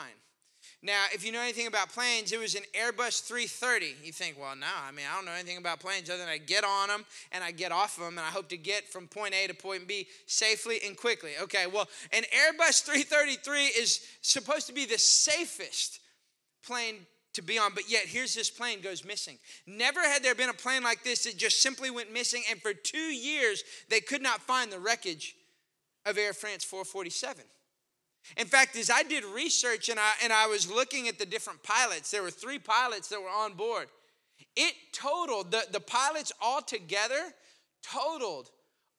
Now, 0.83 1.05
if 1.11 1.25
you 1.25 1.31
know 1.31 1.41
anything 1.41 1.65
about 1.65 1.89
planes, 1.89 2.31
it 2.31 2.39
was 2.39 2.53
an 2.53 2.61
Airbus 2.73 3.23
330. 3.23 3.95
You 4.03 4.11
think, 4.11 4.37
well, 4.39 4.55
no, 4.55 4.67
I 4.87 4.91
mean, 4.91 5.05
I 5.11 5.15
don't 5.15 5.25
know 5.25 5.31
anything 5.31 5.57
about 5.57 5.79
planes 5.79 6.07
other 6.07 6.19
than 6.19 6.29
I 6.29 6.37
get 6.37 6.63
on 6.63 6.89
them 6.89 7.03
and 7.31 7.43
I 7.43 7.51
get 7.51 7.71
off 7.71 7.97
of 7.97 8.03
them 8.03 8.19
and 8.19 8.25
I 8.25 8.29
hope 8.29 8.47
to 8.49 8.57
get 8.57 8.87
from 8.87 9.07
point 9.07 9.33
A 9.33 9.47
to 9.47 9.55
point 9.55 9.87
B 9.87 10.07
safely 10.27 10.79
and 10.85 10.95
quickly. 10.95 11.31
Okay, 11.41 11.65
well, 11.65 11.87
an 12.13 12.23
Airbus 12.23 12.83
333 12.83 13.65
is 13.65 14.05
supposed 14.21 14.67
to 14.67 14.73
be 14.73 14.85
the 14.85 14.99
safest 14.99 15.99
plane 16.63 17.07
to 17.33 17.41
be 17.41 17.57
on, 17.57 17.71
but 17.73 17.89
yet 17.89 18.03
here's 18.05 18.35
this 18.35 18.51
plane 18.51 18.81
goes 18.81 19.03
missing. 19.03 19.39
Never 19.65 20.01
had 20.01 20.23
there 20.23 20.35
been 20.35 20.49
a 20.49 20.53
plane 20.53 20.83
like 20.83 21.03
this 21.03 21.23
that 21.23 21.37
just 21.37 21.61
simply 21.61 21.89
went 21.89 22.13
missing, 22.13 22.43
and 22.49 22.61
for 22.61 22.73
two 22.73 22.97
years 22.97 23.63
they 23.89 23.99
could 23.99 24.21
not 24.21 24.41
find 24.41 24.71
the 24.71 24.79
wreckage 24.79 25.35
of 26.05 26.17
Air 26.17 26.33
France 26.33 26.63
447. 26.63 27.43
In 28.35 28.47
fact, 28.47 28.75
as 28.75 28.89
I 28.89 29.03
did 29.03 29.23
research 29.23 29.89
and 29.89 29.99
I, 29.99 30.11
and 30.23 30.33
I 30.33 30.47
was 30.47 30.69
looking 30.69 31.07
at 31.07 31.17
the 31.17 31.25
different 31.25 31.63
pilots, 31.63 32.11
there 32.11 32.23
were 32.23 32.31
three 32.31 32.59
pilots 32.59 33.07
that 33.09 33.21
were 33.21 33.29
on 33.29 33.53
board. 33.53 33.87
It 34.55 34.73
totaled, 34.91 35.51
the, 35.51 35.65
the 35.71 35.79
pilots 35.79 36.31
all 36.41 36.61
together 36.61 37.33
totaled 37.83 38.49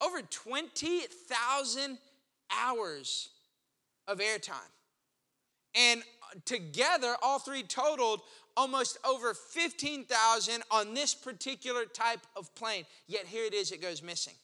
over 0.01 0.23
20,000 0.23 1.99
hours 2.51 3.29
of 4.07 4.19
airtime. 4.19 4.55
And 5.75 6.03
together, 6.45 7.17
all 7.23 7.39
three 7.39 7.63
totaled 7.63 8.21
almost 8.57 8.99
over 9.05 9.35
15,000 9.35 10.63
on 10.71 10.95
this 10.95 11.15
particular 11.15 11.85
type 11.85 12.21
of 12.37 12.53
plane. 12.55 12.85
Yet 13.07 13.27
here 13.27 13.45
it 13.45 13.55
is, 13.55 13.71
it 13.71 13.83
goes 13.83 14.03
missing. 14.03 14.35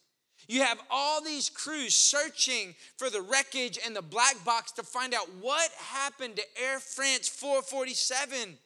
You 0.47 0.61
have 0.61 0.79
all 0.91 1.21
these 1.21 1.49
crews 1.49 1.95
searching 1.95 2.75
for 2.97 3.09
the 3.09 3.21
wreckage 3.21 3.79
and 3.83 3.95
the 3.95 4.01
black 4.01 4.43
box 4.45 4.71
to 4.73 4.83
find 4.83 5.13
out 5.13 5.27
what 5.41 5.71
happened 5.77 6.35
to 6.35 6.43
Air 6.61 6.79
France 6.79 7.27
447. 7.27 8.57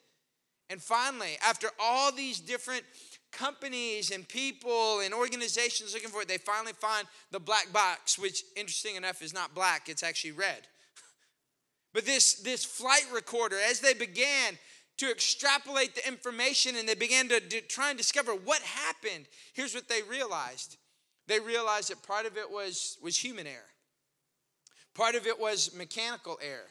And 0.68 0.82
finally, 0.82 1.38
after 1.44 1.68
all 1.80 2.12
these 2.12 2.38
different 2.38 2.84
companies 3.32 4.10
and 4.10 4.28
people 4.28 5.00
and 5.00 5.14
organizations 5.14 5.94
looking 5.94 6.10
for 6.10 6.22
it, 6.22 6.28
they 6.28 6.38
finally 6.38 6.72
find 6.72 7.06
the 7.30 7.40
black 7.40 7.72
box, 7.72 8.18
which, 8.18 8.44
interesting 8.56 8.96
enough, 8.96 9.22
is 9.22 9.32
not 9.32 9.54
black, 9.54 9.88
it's 9.88 10.02
actually 10.02 10.32
red. 10.32 10.60
But 11.92 12.06
this, 12.06 12.34
this 12.34 12.64
flight 12.64 13.06
recorder, 13.12 13.56
as 13.68 13.80
they 13.80 13.94
began 13.94 14.56
to 14.98 15.10
extrapolate 15.10 15.96
the 15.96 16.06
information 16.06 16.76
and 16.76 16.88
they 16.88 16.94
began 16.94 17.28
to, 17.30 17.40
to 17.40 17.60
try 17.62 17.88
and 17.88 17.98
discover 17.98 18.32
what 18.32 18.62
happened, 18.62 19.26
here's 19.54 19.74
what 19.74 19.88
they 19.88 20.02
realized. 20.02 20.76
They 21.30 21.38
realized 21.38 21.90
that 21.90 22.02
part 22.02 22.26
of 22.26 22.36
it 22.36 22.50
was, 22.50 22.98
was 23.00 23.16
human 23.16 23.46
error, 23.46 23.70
part 24.94 25.14
of 25.14 25.28
it 25.28 25.38
was 25.38 25.72
mechanical 25.72 26.40
error. 26.42 26.66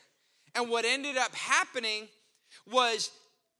And 0.53 0.69
what 0.69 0.83
ended 0.83 1.15
up 1.15 1.33
happening 1.33 2.09
was 2.69 3.09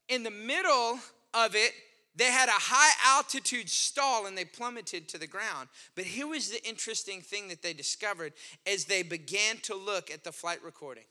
in 0.10 0.24
the 0.24 0.30
middle 0.30 1.00
of 1.34 1.56
it, 1.56 1.72
they 2.18 2.26
had 2.26 2.50
a 2.50 2.52
high 2.52 3.16
altitude 3.16 3.70
stall 3.70 4.26
and 4.26 4.38
they 4.38 4.44
plummeted 4.44 5.08
to 5.08 5.18
the 5.18 5.26
ground. 5.26 5.70
But 5.96 6.04
here 6.04 6.28
was 6.28 6.50
the 6.50 6.68
interesting 6.68 7.22
thing 7.22 7.48
that 7.48 7.62
they 7.62 7.72
discovered 7.72 8.34
as 8.68 8.84
they 8.84 9.02
began 9.02 9.56
to 9.64 9.78
look 9.78 10.12
at 10.12 10.26
the 10.26 10.34
flight 10.34 10.62
recording 10.66 11.06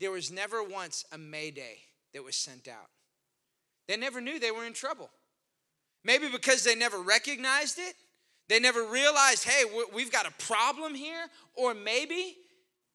there 0.00 0.10
was 0.10 0.32
never 0.32 0.62
once 0.62 1.04
a 1.12 1.18
mayday 1.18 1.76
that 2.14 2.24
was 2.24 2.34
sent 2.34 2.66
out. 2.66 2.88
They 3.86 3.96
never 3.96 4.20
knew 4.20 4.38
they 4.38 4.50
were 4.50 4.64
in 4.64 4.72
trouble. 4.72 5.10
Maybe 6.04 6.28
because 6.28 6.62
they 6.64 6.74
never 6.74 7.00
recognized 7.00 7.78
it, 7.78 7.94
they 8.48 8.58
never 8.58 8.84
realized, 8.84 9.44
hey, 9.44 9.64
we've 9.94 10.10
got 10.10 10.26
a 10.26 10.32
problem 10.42 10.94
here, 10.94 11.26
or 11.54 11.74
maybe 11.74 12.36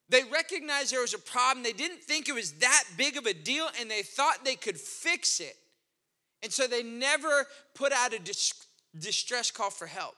they 0.09 0.23
recognized 0.23 0.91
there 0.91 1.01
was 1.01 1.13
a 1.13 1.19
problem. 1.19 1.63
They 1.63 1.73
didn't 1.73 2.01
think 2.03 2.27
it 2.27 2.35
was 2.35 2.53
that 2.53 2.83
big 2.97 3.17
of 3.17 3.25
a 3.25 3.33
deal, 3.33 3.67
and 3.79 3.89
they 3.89 4.01
thought 4.01 4.43
they 4.43 4.55
could 4.55 4.79
fix 4.79 5.39
it. 5.39 5.55
And 6.41 6.51
so 6.51 6.67
they 6.67 6.83
never 6.83 7.47
put 7.73 7.93
out 7.93 8.13
a 8.13 8.19
distress 8.99 9.51
call 9.51 9.69
for 9.69 9.85
help. 9.87 10.15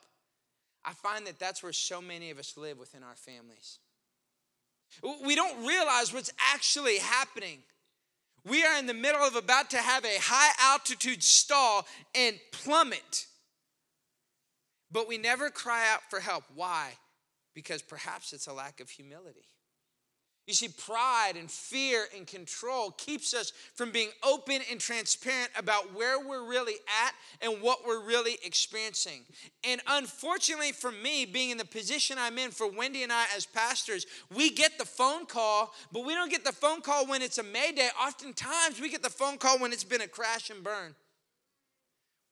I 0.83 0.93
find 0.93 1.27
that 1.27 1.39
that's 1.39 1.61
where 1.61 1.73
so 1.73 2.01
many 2.01 2.31
of 2.31 2.39
us 2.39 2.57
live 2.57 2.79
within 2.79 3.03
our 3.03 3.15
families. 3.15 3.79
We 5.25 5.35
don't 5.35 5.65
realize 5.65 6.13
what's 6.13 6.31
actually 6.53 6.99
happening. 6.99 7.59
We 8.45 8.63
are 8.63 8.77
in 8.77 8.85
the 8.85 8.93
middle 8.93 9.21
of 9.21 9.35
about 9.35 9.71
to 9.71 9.77
have 9.77 10.05
a 10.05 10.17
high 10.19 10.73
altitude 10.73 11.23
stall 11.23 11.85
and 12.13 12.39
plummet. 12.51 13.25
But 14.95 15.09
we 15.09 15.17
never 15.17 15.49
cry 15.49 15.91
out 15.91 16.09
for 16.09 16.21
help. 16.21 16.45
Why? 16.55 16.93
Because 17.53 17.81
perhaps 17.81 18.31
it's 18.31 18.47
a 18.47 18.53
lack 18.53 18.79
of 18.79 18.89
humility. 18.89 19.43
You 20.47 20.53
see, 20.53 20.69
pride 20.69 21.33
and 21.35 21.51
fear 21.51 22.05
and 22.15 22.25
control 22.25 22.91
keeps 22.91 23.33
us 23.33 23.51
from 23.73 23.91
being 23.91 24.07
open 24.23 24.61
and 24.71 24.79
transparent 24.79 25.49
about 25.57 25.93
where 25.93 26.25
we're 26.25 26.47
really 26.47 26.75
at 27.03 27.13
and 27.41 27.61
what 27.61 27.79
we're 27.85 28.05
really 28.05 28.37
experiencing. 28.45 29.23
And 29.65 29.81
unfortunately 29.85 30.71
for 30.71 30.93
me, 30.93 31.25
being 31.25 31.49
in 31.49 31.57
the 31.57 31.65
position 31.65 32.15
I'm 32.17 32.37
in, 32.37 32.51
for 32.51 32.71
Wendy 32.71 33.03
and 33.03 33.11
I 33.11 33.25
as 33.35 33.45
pastors, 33.45 34.05
we 34.33 34.49
get 34.49 34.77
the 34.77 34.85
phone 34.85 35.25
call, 35.25 35.73
but 35.91 36.05
we 36.05 36.13
don't 36.13 36.31
get 36.31 36.45
the 36.45 36.53
phone 36.53 36.79
call 36.79 37.05
when 37.05 37.21
it's 37.21 37.37
a 37.37 37.43
mayday. 37.43 37.89
Oftentimes, 38.01 38.79
we 38.79 38.89
get 38.89 39.03
the 39.03 39.09
phone 39.09 39.39
call 39.39 39.59
when 39.59 39.73
it's 39.73 39.83
been 39.83 39.99
a 39.99 40.07
crash 40.07 40.49
and 40.51 40.63
burn 40.63 40.95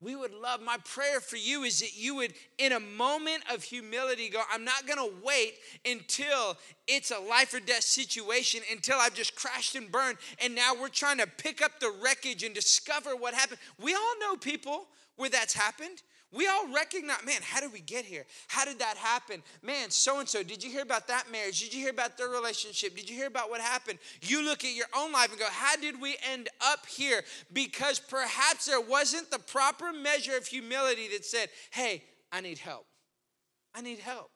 we 0.04 0.14
would 0.14 0.34
love 0.34 0.60
my 0.60 0.76
prayer 0.84 1.20
for 1.20 1.36
you 1.36 1.62
is 1.64 1.80
that 1.80 1.96
you 1.96 2.14
would 2.16 2.34
in 2.58 2.72
a 2.72 2.80
moment 2.80 3.42
of 3.52 3.62
humility 3.62 4.28
go 4.28 4.42
i'm 4.52 4.64
not 4.64 4.86
going 4.86 4.98
to 4.98 5.14
wait 5.24 5.54
until 5.90 6.56
it's 6.86 7.10
a 7.10 7.18
life 7.18 7.54
or 7.54 7.60
death 7.60 7.82
situation 7.82 8.60
until 8.70 8.98
i've 9.00 9.14
just 9.14 9.34
crashed 9.34 9.74
and 9.74 9.90
burned 9.90 10.18
and 10.42 10.54
now 10.54 10.72
we're 10.78 10.88
trying 10.88 11.18
to 11.18 11.26
pick 11.26 11.62
up 11.62 11.80
the 11.80 11.92
wreckage 12.02 12.42
and 12.42 12.54
discover 12.54 13.16
what 13.16 13.34
happened. 13.34 13.58
We 13.80 13.94
all 13.94 14.18
know 14.20 14.36
people 14.36 14.86
where 15.16 15.30
that's 15.30 15.54
happened 15.54 16.02
we 16.34 16.46
all 16.48 16.72
recognize, 16.74 17.24
man, 17.24 17.40
how 17.42 17.60
did 17.60 17.72
we 17.72 17.80
get 17.80 18.04
here? 18.04 18.26
How 18.48 18.64
did 18.64 18.80
that 18.80 18.96
happen? 18.96 19.42
Man, 19.62 19.90
so 19.90 20.18
and 20.18 20.28
so, 20.28 20.42
did 20.42 20.64
you 20.64 20.70
hear 20.70 20.82
about 20.82 21.06
that 21.08 21.30
marriage? 21.30 21.60
Did 21.60 21.72
you 21.72 21.80
hear 21.80 21.90
about 21.90 22.18
their 22.18 22.28
relationship? 22.28 22.96
Did 22.96 23.08
you 23.08 23.16
hear 23.16 23.28
about 23.28 23.50
what 23.50 23.60
happened? 23.60 23.98
You 24.22 24.44
look 24.44 24.64
at 24.64 24.74
your 24.74 24.86
own 24.96 25.12
life 25.12 25.30
and 25.30 25.38
go, 25.38 25.46
how 25.48 25.76
did 25.76 26.00
we 26.00 26.16
end 26.28 26.48
up 26.60 26.86
here? 26.86 27.22
Because 27.52 28.00
perhaps 28.00 28.66
there 28.66 28.80
wasn't 28.80 29.30
the 29.30 29.38
proper 29.38 29.92
measure 29.92 30.36
of 30.36 30.46
humility 30.46 31.08
that 31.12 31.24
said, 31.24 31.50
hey, 31.70 32.02
I 32.32 32.40
need 32.40 32.58
help. 32.58 32.86
I 33.74 33.80
need 33.80 33.98
help. 34.00 34.30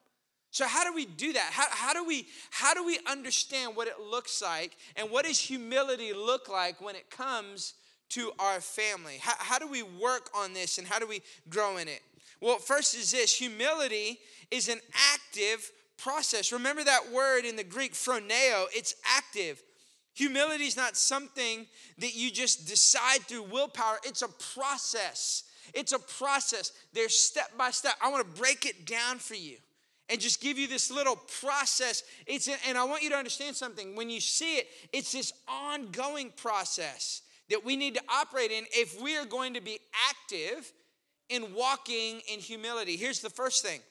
So 0.51 0.65
how 0.65 0.83
do 0.83 0.93
we 0.93 1.05
do 1.05 1.33
that? 1.33 1.49
How, 1.51 1.65
how, 1.69 1.93
do 1.93 2.03
we 2.05 2.27
how 2.49 2.73
do 2.73 2.83
we 2.83 2.99
understand 3.07 3.75
what 3.75 3.87
it 3.87 3.99
looks 3.99 4.41
like 4.41 4.75
and 4.95 5.11
what 5.11 5.25
does 5.25 5.39
humility 5.39 6.11
look 6.11 6.49
like 6.49 6.81
when 6.81 6.95
it 6.95 7.09
comes 7.11 7.75
to 8.09 8.31
our 8.39 8.59
family? 8.59 9.17
How, 9.21 9.33
how 9.37 9.59
do 9.59 9.67
we 9.67 9.83
work 9.83 10.29
on 10.35 10.53
this 10.53 10.77
and 10.77 10.87
how 10.87 10.99
do 10.99 11.07
we 11.07 11.21
grow 11.49 11.77
in 11.77 11.87
it? 11.87 12.01
Well, 12.41 12.57
first 12.57 12.95
is 12.95 13.11
this 13.11 13.35
humility 13.35 14.19
is 14.51 14.69
an 14.69 14.79
active 15.13 15.71
process. 15.97 16.51
Remember 16.51 16.83
that 16.83 17.11
word 17.11 17.45
in 17.45 17.55
the 17.55 17.63
Greek, 17.63 17.93
phroneo, 17.93 18.65
it's 18.73 18.95
active. 19.17 19.61
Humility 20.13 20.65
is 20.65 20.77
not 20.77 20.97
something 20.97 21.65
that 21.97 22.15
you 22.15 22.31
just 22.31 22.67
decide 22.67 23.21
through 23.21 23.43
willpower, 23.43 23.99
it's 24.03 24.21
a 24.21 24.29
process. 24.53 25.43
It's 25.73 25.91
a 25.91 25.99
process. 25.99 26.71
There's 26.93 27.15
step 27.15 27.51
by 27.57 27.71
step. 27.71 27.93
I 28.01 28.09
want 28.09 28.25
to 28.25 28.41
break 28.41 28.65
it 28.65 28.85
down 28.85 29.19
for 29.19 29.35
you 29.35 29.57
and 30.09 30.19
just 30.19 30.41
give 30.41 30.57
you 30.57 30.67
this 30.67 30.89
little 30.89 31.15
process. 31.39 32.03
It's 32.25 32.49
and 32.67 32.77
I 32.77 32.83
want 32.85 33.03
you 33.03 33.09
to 33.11 33.15
understand 33.15 33.55
something. 33.55 33.95
When 33.95 34.09
you 34.09 34.19
see 34.19 34.57
it, 34.57 34.67
it's 34.91 35.11
this 35.11 35.31
ongoing 35.47 36.31
process 36.35 37.21
that 37.49 37.65
we 37.65 37.75
need 37.75 37.95
to 37.95 38.01
operate 38.09 38.51
in 38.51 38.65
if 38.71 39.01
we 39.01 39.17
are 39.17 39.25
going 39.25 39.53
to 39.53 39.61
be 39.61 39.79
active 40.09 40.71
in 41.29 41.53
walking 41.53 42.21
in 42.31 42.39
humility. 42.39 42.95
Here's 42.95 43.21
the 43.21 43.29
first 43.29 43.63
thing 43.63 43.81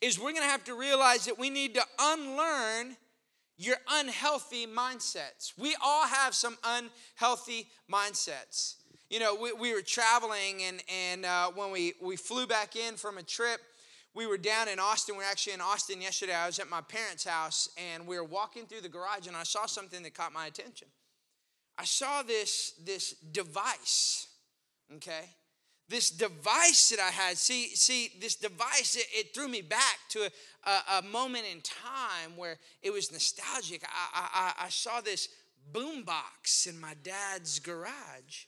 is 0.00 0.18
we're 0.18 0.32
going 0.32 0.42
to 0.42 0.48
have 0.48 0.64
to 0.64 0.74
realize 0.74 1.26
that 1.26 1.38
we 1.38 1.50
need 1.50 1.74
to 1.74 1.82
unlearn 2.00 2.96
your 3.58 3.76
unhealthy 3.90 4.66
mindsets. 4.66 5.52
We 5.58 5.76
all 5.82 6.06
have 6.06 6.34
some 6.34 6.56
unhealthy 6.64 7.68
mindsets. 7.90 8.74
You 9.08 9.20
know, 9.20 9.34
we, 9.34 9.52
we 9.52 9.72
were 9.72 9.82
traveling, 9.82 10.62
and, 10.62 10.82
and 10.92 11.24
uh, 11.24 11.50
when 11.54 11.70
we, 11.70 11.94
we 12.02 12.16
flew 12.16 12.46
back 12.46 12.74
in 12.76 12.96
from 12.96 13.18
a 13.18 13.22
trip, 13.22 13.60
we 14.14 14.26
were 14.26 14.38
down 14.38 14.68
in 14.68 14.78
Austin. 14.78 15.14
We 15.14 15.18
were 15.22 15.30
actually 15.30 15.52
in 15.52 15.60
Austin 15.60 16.00
yesterday. 16.00 16.34
I 16.34 16.46
was 16.46 16.58
at 16.58 16.68
my 16.68 16.80
parents' 16.80 17.24
house, 17.24 17.68
and 17.92 18.06
we 18.06 18.16
were 18.16 18.24
walking 18.24 18.66
through 18.66 18.80
the 18.80 18.88
garage, 18.88 19.26
and 19.26 19.36
I 19.36 19.44
saw 19.44 19.66
something 19.66 20.02
that 20.02 20.14
caught 20.14 20.32
my 20.32 20.46
attention. 20.46 20.88
I 21.78 21.84
saw 21.84 22.22
this, 22.22 22.72
this 22.84 23.12
device, 23.32 24.28
okay? 24.96 25.24
This 25.88 26.10
device 26.10 26.88
that 26.90 26.98
I 26.98 27.10
had, 27.10 27.36
see, 27.36 27.68
see, 27.74 28.10
this 28.20 28.34
device, 28.34 28.96
it, 28.96 29.06
it 29.12 29.34
threw 29.34 29.46
me 29.46 29.60
back 29.60 29.98
to 30.10 30.30
a, 30.64 30.98
a, 30.98 31.02
moment 31.02 31.44
in 31.50 31.60
time 31.60 32.36
where 32.36 32.58
it 32.82 32.92
was 32.92 33.12
nostalgic. 33.12 33.82
I, 33.84 34.52
I, 34.58 34.64
I 34.66 34.68
saw 34.68 35.00
this 35.00 35.28
boom 35.72 36.02
box 36.02 36.66
in 36.66 36.80
my 36.80 36.94
dad's 37.04 37.60
garage. 37.60 38.46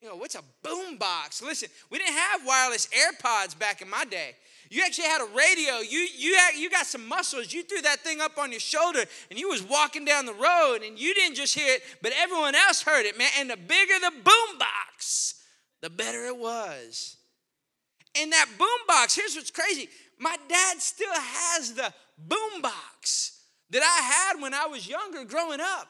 You 0.00 0.08
know, 0.08 0.16
what's 0.16 0.36
a 0.36 0.44
boom 0.62 0.96
box? 0.96 1.42
Listen, 1.42 1.68
we 1.90 1.98
didn't 1.98 2.14
have 2.14 2.46
wireless 2.46 2.86
AirPods 2.86 3.58
back 3.58 3.82
in 3.82 3.90
my 3.90 4.04
day. 4.04 4.36
You 4.70 4.82
actually 4.84 5.08
had 5.08 5.22
a 5.22 5.34
radio. 5.34 5.78
You, 5.78 6.06
you, 6.16 6.34
had, 6.36 6.54
you 6.56 6.70
got 6.70 6.86
some 6.86 7.08
muscles. 7.08 7.52
You 7.52 7.62
threw 7.62 7.80
that 7.82 8.00
thing 8.00 8.20
up 8.20 8.38
on 8.38 8.50
your 8.50 8.60
shoulder 8.60 9.04
and 9.30 9.38
you 9.38 9.48
was 9.48 9.62
walking 9.62 10.04
down 10.04 10.26
the 10.26 10.34
road 10.34 10.78
and 10.84 10.98
you 10.98 11.14
didn't 11.14 11.36
just 11.36 11.54
hear 11.54 11.74
it, 11.74 11.82
but 12.02 12.12
everyone 12.16 12.54
else 12.54 12.82
heard 12.82 13.06
it, 13.06 13.16
man. 13.16 13.30
And 13.38 13.50
the 13.50 13.56
bigger 13.56 13.94
the 14.00 14.12
boom 14.12 14.58
box, 14.58 15.42
the 15.80 15.90
better 15.90 16.26
it 16.26 16.36
was. 16.36 17.16
And 18.20 18.32
that 18.32 18.46
boom 18.58 18.68
box, 18.86 19.14
here's 19.14 19.34
what's 19.34 19.50
crazy. 19.50 19.88
My 20.18 20.36
dad 20.48 20.80
still 20.80 21.14
has 21.14 21.74
the 21.74 21.92
boom 22.18 22.60
box 22.60 23.40
that 23.70 23.82
I 23.82 24.32
had 24.34 24.42
when 24.42 24.54
I 24.54 24.66
was 24.66 24.88
younger 24.88 25.24
growing 25.24 25.60
up. 25.60 25.88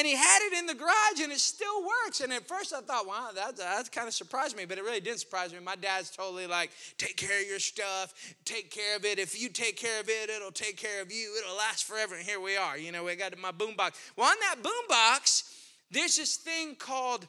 And 0.00 0.06
he 0.06 0.16
had 0.16 0.38
it 0.44 0.58
in 0.58 0.64
the 0.64 0.72
garage 0.72 1.20
and 1.22 1.30
it 1.30 1.40
still 1.40 1.82
works. 1.82 2.22
And 2.22 2.32
at 2.32 2.48
first 2.48 2.72
I 2.72 2.80
thought, 2.80 3.06
wow, 3.06 3.28
that, 3.34 3.58
that 3.58 3.92
kind 3.92 4.08
of 4.08 4.14
surprised 4.14 4.56
me, 4.56 4.64
but 4.64 4.78
it 4.78 4.82
really 4.82 5.02
didn't 5.02 5.20
surprise 5.20 5.52
me. 5.52 5.58
My 5.62 5.76
dad's 5.76 6.08
totally 6.08 6.46
like, 6.46 6.70
take 6.96 7.18
care 7.18 7.38
of 7.38 7.46
your 7.46 7.58
stuff, 7.58 8.14
take 8.46 8.70
care 8.70 8.96
of 8.96 9.04
it. 9.04 9.18
If 9.18 9.38
you 9.38 9.50
take 9.50 9.76
care 9.76 10.00
of 10.00 10.08
it, 10.08 10.30
it'll 10.30 10.52
take 10.52 10.78
care 10.78 11.02
of 11.02 11.12
you. 11.12 11.36
It'll 11.38 11.54
last 11.54 11.84
forever. 11.84 12.14
And 12.14 12.24
here 12.24 12.40
we 12.40 12.56
are. 12.56 12.78
You 12.78 12.92
know, 12.92 13.04
we 13.04 13.14
got 13.14 13.36
my 13.36 13.52
boombox. 13.52 13.90
Well, 14.16 14.26
on 14.26 14.36
that 14.40 14.56
boombox, 14.62 15.52
there's 15.90 16.16
this 16.16 16.36
thing 16.36 16.76
called 16.76 17.28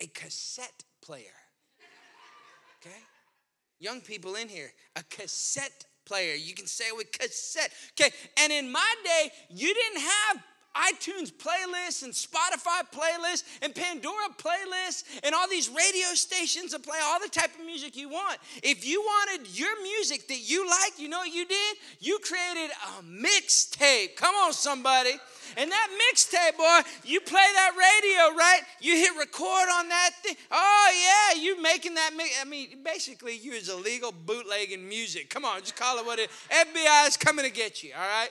a 0.00 0.06
cassette 0.06 0.84
player. 1.02 1.36
Okay? 2.80 2.96
Young 3.78 4.00
people 4.00 4.36
in 4.36 4.48
here, 4.48 4.72
a 4.96 5.02
cassette 5.10 5.84
player. 6.06 6.34
You 6.34 6.54
can 6.54 6.66
say 6.66 6.86
it 6.86 6.96
with 6.96 7.12
cassette. 7.12 7.72
Okay, 8.00 8.10
and 8.42 8.50
in 8.50 8.72
my 8.72 8.94
day, 9.04 9.30
you 9.50 9.74
didn't 9.74 10.00
have 10.00 10.42
iTunes 10.74 11.32
playlists 11.32 12.02
and 12.02 12.12
Spotify 12.12 12.82
playlists 12.92 13.44
and 13.62 13.74
Pandora 13.74 14.28
playlists 14.36 15.04
and 15.22 15.34
all 15.34 15.48
these 15.48 15.68
radio 15.68 16.08
stations 16.14 16.72
that 16.72 16.82
play 16.82 16.98
all 17.02 17.20
the 17.20 17.28
type 17.28 17.50
of 17.58 17.64
music 17.64 17.96
you 17.96 18.08
want. 18.08 18.38
If 18.62 18.86
you 18.86 19.00
wanted 19.00 19.56
your 19.56 19.80
music 19.82 20.28
that 20.28 20.48
you 20.48 20.68
like, 20.68 20.98
you 20.98 21.08
know 21.08 21.18
what 21.18 21.32
you 21.32 21.46
did? 21.46 21.76
You 22.00 22.18
created 22.18 22.70
a 22.70 23.02
mixtape. 23.02 24.16
Come 24.16 24.34
on, 24.34 24.52
somebody. 24.52 25.12
And 25.56 25.70
that 25.70 25.88
mixtape, 26.12 26.56
boy, 26.56 26.80
you 27.04 27.20
play 27.20 27.46
that 27.54 27.72
radio, 27.76 28.36
right? 28.36 28.60
You 28.80 28.96
hit 28.96 29.16
record 29.18 29.68
on 29.74 29.88
that 29.88 30.10
thing. 30.22 30.36
Oh, 30.50 31.34
yeah, 31.34 31.40
you 31.40 31.60
making 31.62 31.94
that. 31.94 32.10
Mi- 32.16 32.32
I 32.40 32.44
mean, 32.44 32.78
basically, 32.84 33.36
you 33.36 33.52
is 33.52 33.68
illegal 33.68 34.12
bootlegging 34.12 34.88
music. 34.88 35.30
Come 35.30 35.44
on, 35.44 35.60
just 35.60 35.76
call 35.76 35.98
it 35.98 36.06
what 36.06 36.18
it 36.18 36.30
is. 36.30 36.66
FBI 36.74 37.08
is 37.08 37.16
coming 37.16 37.44
to 37.44 37.50
get 37.50 37.82
you, 37.82 37.92
all 37.94 38.00
right? 38.00 38.30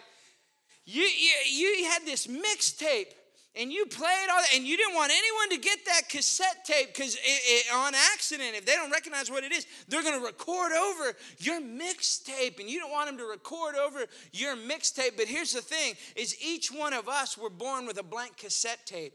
You, 0.86 1.02
you, 1.04 1.68
you 1.68 1.86
had 1.86 2.06
this 2.06 2.28
mixtape 2.28 3.14
and 3.56 3.72
you 3.72 3.86
played 3.86 4.28
all 4.32 4.42
that, 4.42 4.56
and 4.56 4.66
you 4.66 4.76
didn't 4.76 4.96
want 4.96 5.12
anyone 5.12 5.50
to 5.52 5.58
get 5.58 5.86
that 5.86 6.10
cassette 6.10 6.66
tape 6.66 6.88
because 6.88 7.18
on 7.74 7.94
accident, 8.14 8.56
if 8.56 8.66
they 8.66 8.74
don't 8.74 8.90
recognize 8.90 9.30
what 9.30 9.44
it 9.44 9.52
is, 9.52 9.68
they're 9.88 10.02
going 10.02 10.20
to 10.20 10.26
record 10.26 10.72
over 10.72 11.14
your 11.38 11.62
mixtape, 11.62 12.60
and 12.60 12.68
you 12.68 12.80
don't 12.80 12.92
want 12.92 13.08
them 13.08 13.18
to 13.20 13.26
record 13.26 13.76
over 13.76 14.06
your 14.32 14.56
mixtape. 14.56 15.18
But 15.18 15.28
here's 15.28 15.54
the 15.54 15.62
thing: 15.62 15.94
is 16.16 16.36
each 16.44 16.72
one 16.72 16.94
of 16.94 17.08
us 17.08 17.38
were 17.38 17.52
born 17.52 17.86
with 17.86 18.00
a 18.00 18.04
blank 18.04 18.38
cassette 18.38 18.88
tape. 18.88 19.14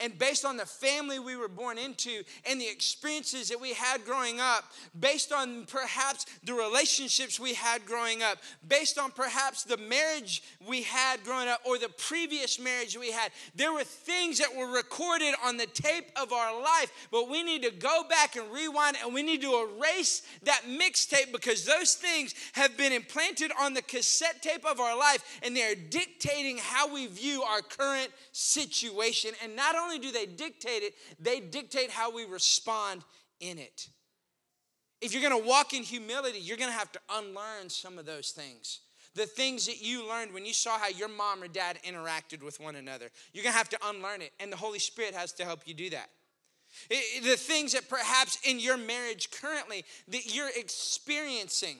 And 0.00 0.18
based 0.18 0.44
on 0.44 0.56
the 0.56 0.66
family 0.66 1.18
we 1.18 1.36
were 1.36 1.48
born 1.48 1.78
into 1.78 2.22
and 2.48 2.60
the 2.60 2.68
experiences 2.68 3.48
that 3.48 3.60
we 3.60 3.74
had 3.74 4.04
growing 4.04 4.40
up, 4.40 4.64
based 4.98 5.32
on 5.32 5.64
perhaps 5.66 6.26
the 6.44 6.54
relationships 6.54 7.38
we 7.38 7.54
had 7.54 7.86
growing 7.86 8.22
up, 8.22 8.38
based 8.66 8.98
on 8.98 9.10
perhaps 9.10 9.64
the 9.64 9.76
marriage 9.76 10.42
we 10.66 10.82
had 10.82 11.22
growing 11.24 11.48
up 11.48 11.60
or 11.64 11.78
the 11.78 11.88
previous 11.88 12.58
marriage 12.58 12.96
we 12.98 13.10
had, 13.10 13.30
there 13.54 13.72
were 13.72 13.84
things 13.84 14.38
that 14.38 14.54
were 14.54 14.72
recorded 14.72 15.34
on 15.44 15.56
the 15.56 15.66
tape 15.66 16.10
of 16.16 16.32
our 16.32 16.60
life, 16.60 17.08
but 17.10 17.28
we 17.28 17.42
need 17.42 17.62
to 17.62 17.70
go 17.70 18.02
back 18.08 18.36
and 18.36 18.52
rewind 18.52 18.96
and 19.02 19.14
we 19.14 19.22
need 19.22 19.42
to 19.42 19.68
erase 19.78 20.22
that 20.42 20.62
mixtape 20.68 21.32
because 21.32 21.64
those 21.64 21.94
things 21.94 22.34
have 22.52 22.76
been 22.76 22.92
implanted 22.92 23.50
on 23.60 23.74
the 23.74 23.82
cassette 23.82 24.42
tape 24.42 24.64
of 24.64 24.80
our 24.80 24.96
life 24.96 25.38
and 25.42 25.56
they're 25.56 25.74
dictating 25.74 26.58
how 26.58 26.92
we 26.92 27.06
view 27.06 27.42
our 27.42 27.60
current 27.62 28.10
situation. 28.32 29.32
And 29.42 29.56
not 29.56 29.73
not 29.74 29.84
only 29.84 29.98
do 29.98 30.12
they 30.12 30.26
dictate 30.26 30.82
it, 30.82 30.94
they 31.20 31.40
dictate 31.40 31.90
how 31.90 32.14
we 32.14 32.24
respond 32.24 33.02
in 33.40 33.58
it. 33.58 33.88
If 35.00 35.12
you're 35.12 35.22
gonna 35.22 35.38
walk 35.38 35.74
in 35.74 35.82
humility, 35.82 36.38
you're 36.38 36.56
gonna 36.56 36.72
have 36.72 36.92
to 36.92 37.00
unlearn 37.10 37.68
some 37.68 37.98
of 37.98 38.06
those 38.06 38.30
things. 38.30 38.80
The 39.14 39.26
things 39.26 39.66
that 39.66 39.82
you 39.82 40.08
learned 40.08 40.32
when 40.32 40.46
you 40.46 40.54
saw 40.54 40.78
how 40.78 40.88
your 40.88 41.08
mom 41.08 41.42
or 41.42 41.48
dad 41.48 41.78
interacted 41.84 42.42
with 42.42 42.58
one 42.58 42.76
another, 42.76 43.10
you're 43.32 43.44
gonna 43.44 43.56
have 43.56 43.68
to 43.70 43.78
unlearn 43.88 44.22
it, 44.22 44.32
and 44.40 44.50
the 44.50 44.56
Holy 44.56 44.78
Spirit 44.78 45.14
has 45.14 45.32
to 45.32 45.44
help 45.44 45.60
you 45.66 45.74
do 45.74 45.90
that. 45.90 46.08
the 46.88 47.36
things 47.36 47.72
that 47.72 47.88
perhaps 47.88 48.38
in 48.44 48.58
your 48.58 48.76
marriage 48.76 49.30
currently 49.30 49.84
that 50.08 50.34
you're 50.34 50.50
experiencing, 50.56 51.76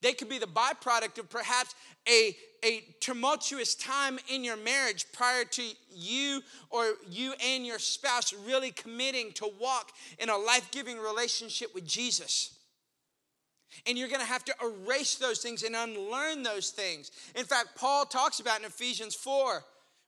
they 0.00 0.12
could 0.12 0.28
be 0.28 0.38
the 0.38 0.46
byproduct 0.46 1.18
of 1.18 1.28
perhaps 1.28 1.74
a, 2.08 2.36
a 2.64 2.82
tumultuous 3.00 3.74
time 3.74 4.18
in 4.32 4.44
your 4.44 4.56
marriage 4.56 5.06
prior 5.12 5.44
to 5.44 5.62
you 5.92 6.40
or 6.70 6.94
you 7.10 7.34
and 7.44 7.66
your 7.66 7.78
spouse 7.78 8.32
really 8.46 8.70
committing 8.70 9.32
to 9.32 9.50
walk 9.60 9.92
in 10.18 10.28
a 10.28 10.36
life 10.36 10.70
giving 10.70 10.98
relationship 10.98 11.74
with 11.74 11.86
Jesus. 11.86 12.54
And 13.86 13.98
you're 13.98 14.08
going 14.08 14.20
to 14.20 14.26
have 14.26 14.44
to 14.46 14.54
erase 14.62 15.16
those 15.16 15.40
things 15.40 15.62
and 15.62 15.76
unlearn 15.76 16.42
those 16.42 16.70
things. 16.70 17.10
In 17.34 17.44
fact, 17.44 17.76
Paul 17.76 18.06
talks 18.06 18.40
about 18.40 18.60
in 18.60 18.64
Ephesians 18.64 19.14
4 19.14 19.62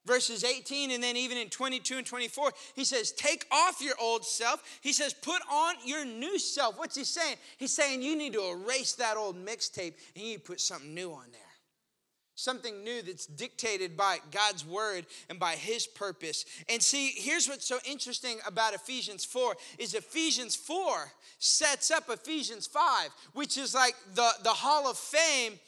verses 0.07 0.45
18 0.45 0.91
and 0.91 1.03
then 1.03 1.17
even 1.17 1.37
in 1.37 1.49
22 1.49 1.99
and 1.99 2.07
24 2.07 2.53
he 2.75 2.85
says 2.85 3.13
take 3.13 3.47
off 3.51 3.81
your 3.81 3.95
old 4.01 4.25
self. 4.25 4.63
He 4.81 4.93
says 4.93 5.15
put 5.15 5.41
on 5.51 5.75
your 5.85 6.05
new 6.05 6.39
self. 6.39 6.79
What's 6.79 6.97
he 6.97 7.05
saying? 7.05 7.37
He's 7.59 7.73
saying 7.73 8.03
you 8.03 8.17
need 8.17 8.33
to 8.35 8.51
erase 8.51 8.93
that 8.95 9.17
old 9.17 9.37
mixtape 9.37 9.95
and 10.15 10.25
you 10.25 10.39
put 10.39 10.61
something 10.61 10.95
new 10.95 11.13
on 11.13 11.27
there. 11.33 11.41
Something 12.41 12.85
new 12.85 13.03
that's 13.03 13.27
dictated 13.27 13.99
by 13.99 14.17
God's 14.31 14.65
word 14.65 15.05
and 15.29 15.39
by 15.39 15.53
his 15.53 15.87
purpose. 15.87 16.47
And 16.71 16.83
see, 16.83 17.09
here's 17.15 17.47
what's 17.47 17.67
so 17.67 17.79
interesting 17.85 18.39
about 18.47 18.73
Ephesians 18.73 19.27
4 19.27 19.55
is 19.79 19.93
Ephesians 19.93 20.57
4 20.57 21.13
sets 21.39 21.91
up 21.91 22.05
Ephesians 22.09 22.67
5, 22.67 23.11
which 23.35 23.59
is 23.59 23.75
like 23.75 23.95
the, 24.15 24.31
the 24.43 24.49
hall 24.49 24.91
of 24.91 24.97
fame 24.97 25.59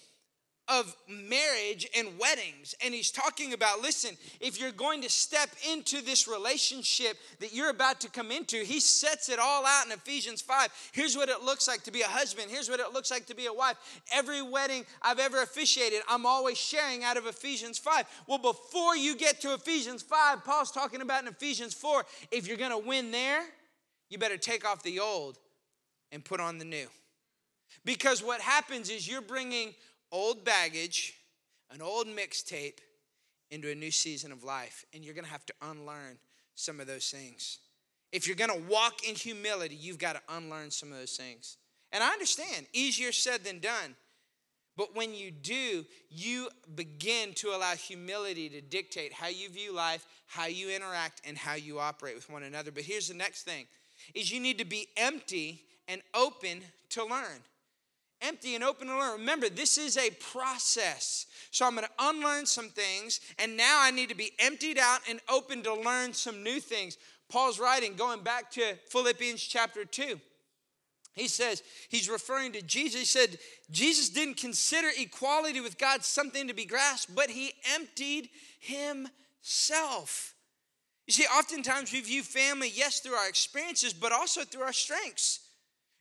of 0.69 0.95
marriage 1.09 1.89
and 1.97 2.09
weddings. 2.19 2.75
And 2.85 2.95
he's 2.95 3.11
talking 3.11 3.53
about 3.53 3.81
listen, 3.81 4.17
if 4.41 4.61
you're 4.61 4.73
going 4.73 5.03
to 5.03 5.11
step 5.11 5.49
into 5.71 6.03
this 6.03 6.29
relationship 6.29 7.17
that 7.41 7.53
you're 7.53 7.71
about 7.71 8.01
to 8.03 8.11
come 8.11 8.31
into, 8.31 8.59
he 8.59 8.81
sets 8.81 9.29
it 9.29 9.39
all 9.39 9.67
out 9.67 9.87
in 9.87 9.93
Ephesians 9.93 10.41
5. 10.41 10.91
Here's 10.93 11.17
what 11.17 11.29
it 11.29 11.43
looks 11.43 11.67
like 11.67 11.83
to 11.85 11.91
be 11.91 12.03
a 12.03 12.07
husband, 12.07 12.51
here's 12.51 12.71
what 12.71 12.81
it 12.81 12.93
looks 12.93 13.11
like 13.11 13.27
to 13.27 13.35
be 13.35 13.47
a 13.47 13.53
wife. 13.53 13.77
Every 14.13 14.43
wedding 14.43 14.85
I've 15.03 15.19
ever 15.19 15.43
officiated, 15.43 16.01
I'm 16.09 16.27
always 16.27 16.59
sharing 16.59 17.03
out 17.05 17.17
of 17.17 17.27
Ephesians 17.27 17.79
5. 17.79 18.07
Well, 18.27 18.39
before 18.39 18.97
you 18.97 19.17
get 19.17 19.41
to 19.43 19.55
Ephesians 19.55 20.03
5, 20.03 20.45
Paul's 20.45 20.71
talking 20.71 21.01
about 21.01 21.23
in 21.23 21.29
Ephesians 21.29 21.75
4 21.75 22.05
if 22.31 22.47
you're 22.47 22.57
going 22.57 22.71
to 22.71 22.79
win 22.79 23.11
there, 23.11 23.43
you 24.09 24.19
better 24.19 24.37
take 24.37 24.67
off 24.67 24.83
the 24.83 25.01
old 25.01 25.39
and 26.13 26.25
put 26.25 26.39
on 26.39 26.59
the 26.59 26.65
new. 26.65 26.87
Because 27.85 28.23
what 28.23 28.41
happens 28.41 28.91
is 28.91 29.09
you're 29.09 29.23
bringing 29.23 29.75
old 30.13 30.45
baggage, 30.45 31.15
an 31.71 31.83
old 31.83 32.07
mixtape 32.07 32.79
into 33.51 33.71
a 33.71 33.75
new 33.75 33.91
season 33.91 34.31
of 34.31 34.45
life. 34.45 34.85
And 34.95 35.05
you're 35.05 35.15
going 35.15 35.25
to 35.25 35.31
have 35.31 35.47
to 35.47 35.55
unlearn 35.63 36.19
some 36.55 36.79
of 36.81 36.87
those 36.87 37.11
things. 37.11 37.59
If 38.13 38.27
you're 38.27 38.37
going 38.37 38.51
to 38.51 38.69
walk 38.69 39.09
in 39.09 39.15
humility, 39.15 39.75
you've 39.75 39.99
got 39.99 40.15
to 40.15 40.37
unlearn 40.37 40.71
some 40.71 40.93
of 40.93 40.99
those 40.99 41.17
things. 41.17 41.57
And 41.93 42.05
I 42.05 42.11
understand, 42.11 42.67
easier 42.73 43.13
said 43.13 43.45
than 43.45 43.59
done. 43.59 43.97
But 44.77 44.97
when 44.97 45.15
you 45.15 45.31
do, 45.31 45.85
you 46.11 46.49
begin 46.75 47.35
to 47.35 47.51
allow 47.51 47.75
humility 47.75 48.49
to 48.51 48.61
dictate 48.63 49.13
how 49.13 49.29
you 49.29 49.51
view 49.51 49.75
life, 49.75 50.07
how 50.27 50.47
you 50.47 50.71
interact, 50.71 51.21
and 51.27 51.37
how 51.37 51.55
you 51.55 51.79
operate 51.79 52.15
with 52.15 52.31
one 52.31 52.43
another. 52.43 52.71
But 52.71 52.85
here's 52.85 53.09
the 53.09 53.15
next 53.15 53.43
thing 53.43 53.67
is 54.15 54.33
you 54.33 54.41
need 54.41 54.59
to 54.59 54.65
be 54.65 54.89
empty 54.97 55.63
and 55.89 56.01
open 56.15 56.63
to 56.91 57.05
learn 57.05 57.41
empty 58.23 58.55
and 58.55 58.65
open 58.65 58.89
to 58.89 58.99
learn. 58.99 59.21
Remember, 59.21 59.49
this 59.49 59.79
is 59.79 59.97
a 59.97 60.11
process. 60.11 61.27
So 61.51 61.67
I'm 61.67 61.75
going 61.75 61.87
to 61.87 61.93
unlearn 61.99 62.47
some 62.47 62.69
things, 62.69 63.21
and 63.39 63.57
now 63.57 63.79
I 63.81 63.91
need 63.91 64.09
to 64.09 64.15
be 64.15 64.33
emptied 64.39 64.79
out 64.79 65.01
and 65.09 65.21
open 65.29 65.63
to 65.65 65.75
learn 65.75 66.15
some 66.15 66.43
new 66.43 66.61
things. 66.61 66.97
Paul's 67.29 67.59
writing, 67.59 67.95
going 67.95 68.23
back 68.23 68.51
to 68.53 68.75
Philippians 68.89 69.43
chapter 69.43 69.85
2. 69.85 70.19
He 71.15 71.29
says, 71.29 71.63
he's 71.91 72.09
referring 72.09 72.53
to 72.53 72.63
Jesus. 72.63 73.01
He 73.01 73.07
said, 73.07 73.39
Jesus 73.71 74.09
didn't 74.09 74.39
consider 74.39 74.89
equality 74.99 75.61
with 75.61 75.77
God 75.77 76.05
something 76.05 76.49
to 76.49 76.55
be 76.55 76.65
grasped, 76.65 77.15
but 77.15 77.29
he 77.29 77.53
emptied 77.75 78.31
himself. 78.61 80.35
You 81.07 81.13
see, 81.13 81.25
oftentimes 81.25 81.93
we 81.93 82.01
view 82.01 82.23
family, 82.23 82.71
yes, 82.75 83.01
through 83.01 83.15
our 83.15 83.29
experiences, 83.29 83.93
but 83.93 84.13
also 84.13 84.43
through 84.43 84.63
our 84.63 84.73
strengths. 84.73 85.41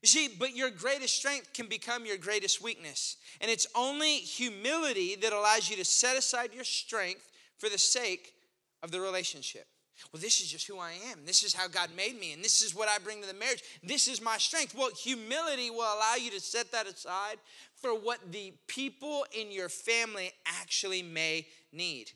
You 0.02 0.08
see, 0.08 0.28
but 0.28 0.56
your 0.56 0.72
greatest 0.72 1.16
strength 1.16 1.54
can 1.54 1.68
become 1.68 2.06
your 2.06 2.18
greatest 2.18 2.62
weakness. 2.62 3.18
And 3.40 3.52
it's 3.52 3.68
only 3.76 4.16
humility 4.16 5.16
that 5.16 5.34
allows 5.34 5.70
you 5.70 5.76
to 5.78 5.86
set 5.86 6.18
aside 6.18 6.54
your 6.54 6.64
strength 6.64 7.30
for 7.60 7.70
the 7.70 7.78
sake 7.78 8.34
of 8.82 8.92
the 8.92 9.00
relationship. 9.00 9.68
Well, 10.12 10.22
this 10.22 10.42
is 10.42 10.52
just 10.52 10.68
who 10.68 10.80
I 10.80 10.94
am. 11.12 11.20
This 11.26 11.44
is 11.44 11.54
how 11.54 11.68
God 11.68 11.90
made 11.96 12.20
me, 12.20 12.34
and 12.34 12.44
this 12.44 12.64
is 12.64 12.74
what 12.74 12.90
I 12.90 12.98
bring 12.98 13.22
to 13.22 13.28
the 13.28 13.36
marriage. 13.36 13.62
This 13.84 14.08
is 14.08 14.20
my 14.20 14.38
strength. 14.40 14.74
Well, 14.76 14.90
humility 14.90 15.70
will 15.70 15.82
allow 15.82 16.16
you 16.20 16.32
to 16.32 16.40
set 16.40 16.72
that 16.72 16.88
aside 16.88 17.38
for 17.76 17.92
what 17.92 18.32
the 18.32 18.54
people 18.68 19.26
in 19.38 19.52
your 19.52 19.70
family 19.70 20.32
actually 20.46 21.04
may 21.04 21.46
need. 21.72 22.12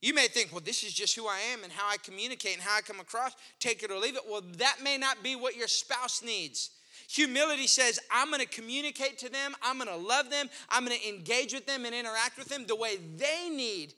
You 0.00 0.14
may 0.14 0.26
think, 0.28 0.50
well, 0.50 0.62
this 0.64 0.82
is 0.82 0.94
just 0.94 1.14
who 1.14 1.26
I 1.26 1.38
am 1.52 1.62
and 1.62 1.72
how 1.72 1.88
I 1.88 1.96
communicate 1.98 2.54
and 2.54 2.62
how 2.62 2.78
I 2.78 2.80
come 2.80 2.98
across. 2.98 3.32
Take 3.60 3.82
it 3.82 3.90
or 3.90 3.98
leave 3.98 4.16
it. 4.16 4.22
Well, 4.28 4.42
that 4.56 4.78
may 4.82 4.96
not 4.96 5.22
be 5.22 5.36
what 5.36 5.54
your 5.54 5.68
spouse 5.68 6.22
needs. 6.24 6.70
Humility 7.12 7.66
says, 7.66 8.00
I'm 8.10 8.30
going 8.30 8.40
to 8.40 8.46
communicate 8.46 9.18
to 9.18 9.28
them, 9.28 9.54
I'm 9.62 9.76
going 9.76 9.90
to 9.90 9.96
love 9.96 10.30
them, 10.30 10.48
I'm 10.70 10.86
going 10.86 10.98
to 10.98 11.08
engage 11.08 11.52
with 11.52 11.66
them 11.66 11.84
and 11.84 11.94
interact 11.94 12.38
with 12.38 12.48
them 12.48 12.64
the 12.66 12.74
way 12.74 12.96
they 13.18 13.50
need 13.50 13.92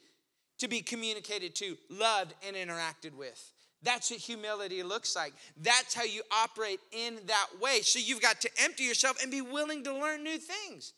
to 0.59 0.67
be 0.67 0.81
communicated 0.81 1.55
to, 1.57 1.77
loved, 1.89 2.35
and 2.45 2.57
interacted 2.57 3.15
with. 3.17 3.53
That's 3.85 4.11
what 4.11 4.19
humility 4.19 4.83
looks 4.83 5.15
like. 5.15 5.33
That's 5.63 5.95
how 5.95 6.03
you 6.03 6.23
operate 6.33 6.81
in 6.91 7.21
that 7.27 7.47
way. 7.61 7.83
So 7.83 8.01
you've 8.01 8.21
got 8.21 8.41
to 8.41 8.51
empty 8.61 8.83
yourself 8.83 9.23
and 9.23 9.31
be 9.31 9.43
willing 9.43 9.85
to 9.85 9.95
learn 9.95 10.25
new 10.25 10.39
things. 10.39 10.93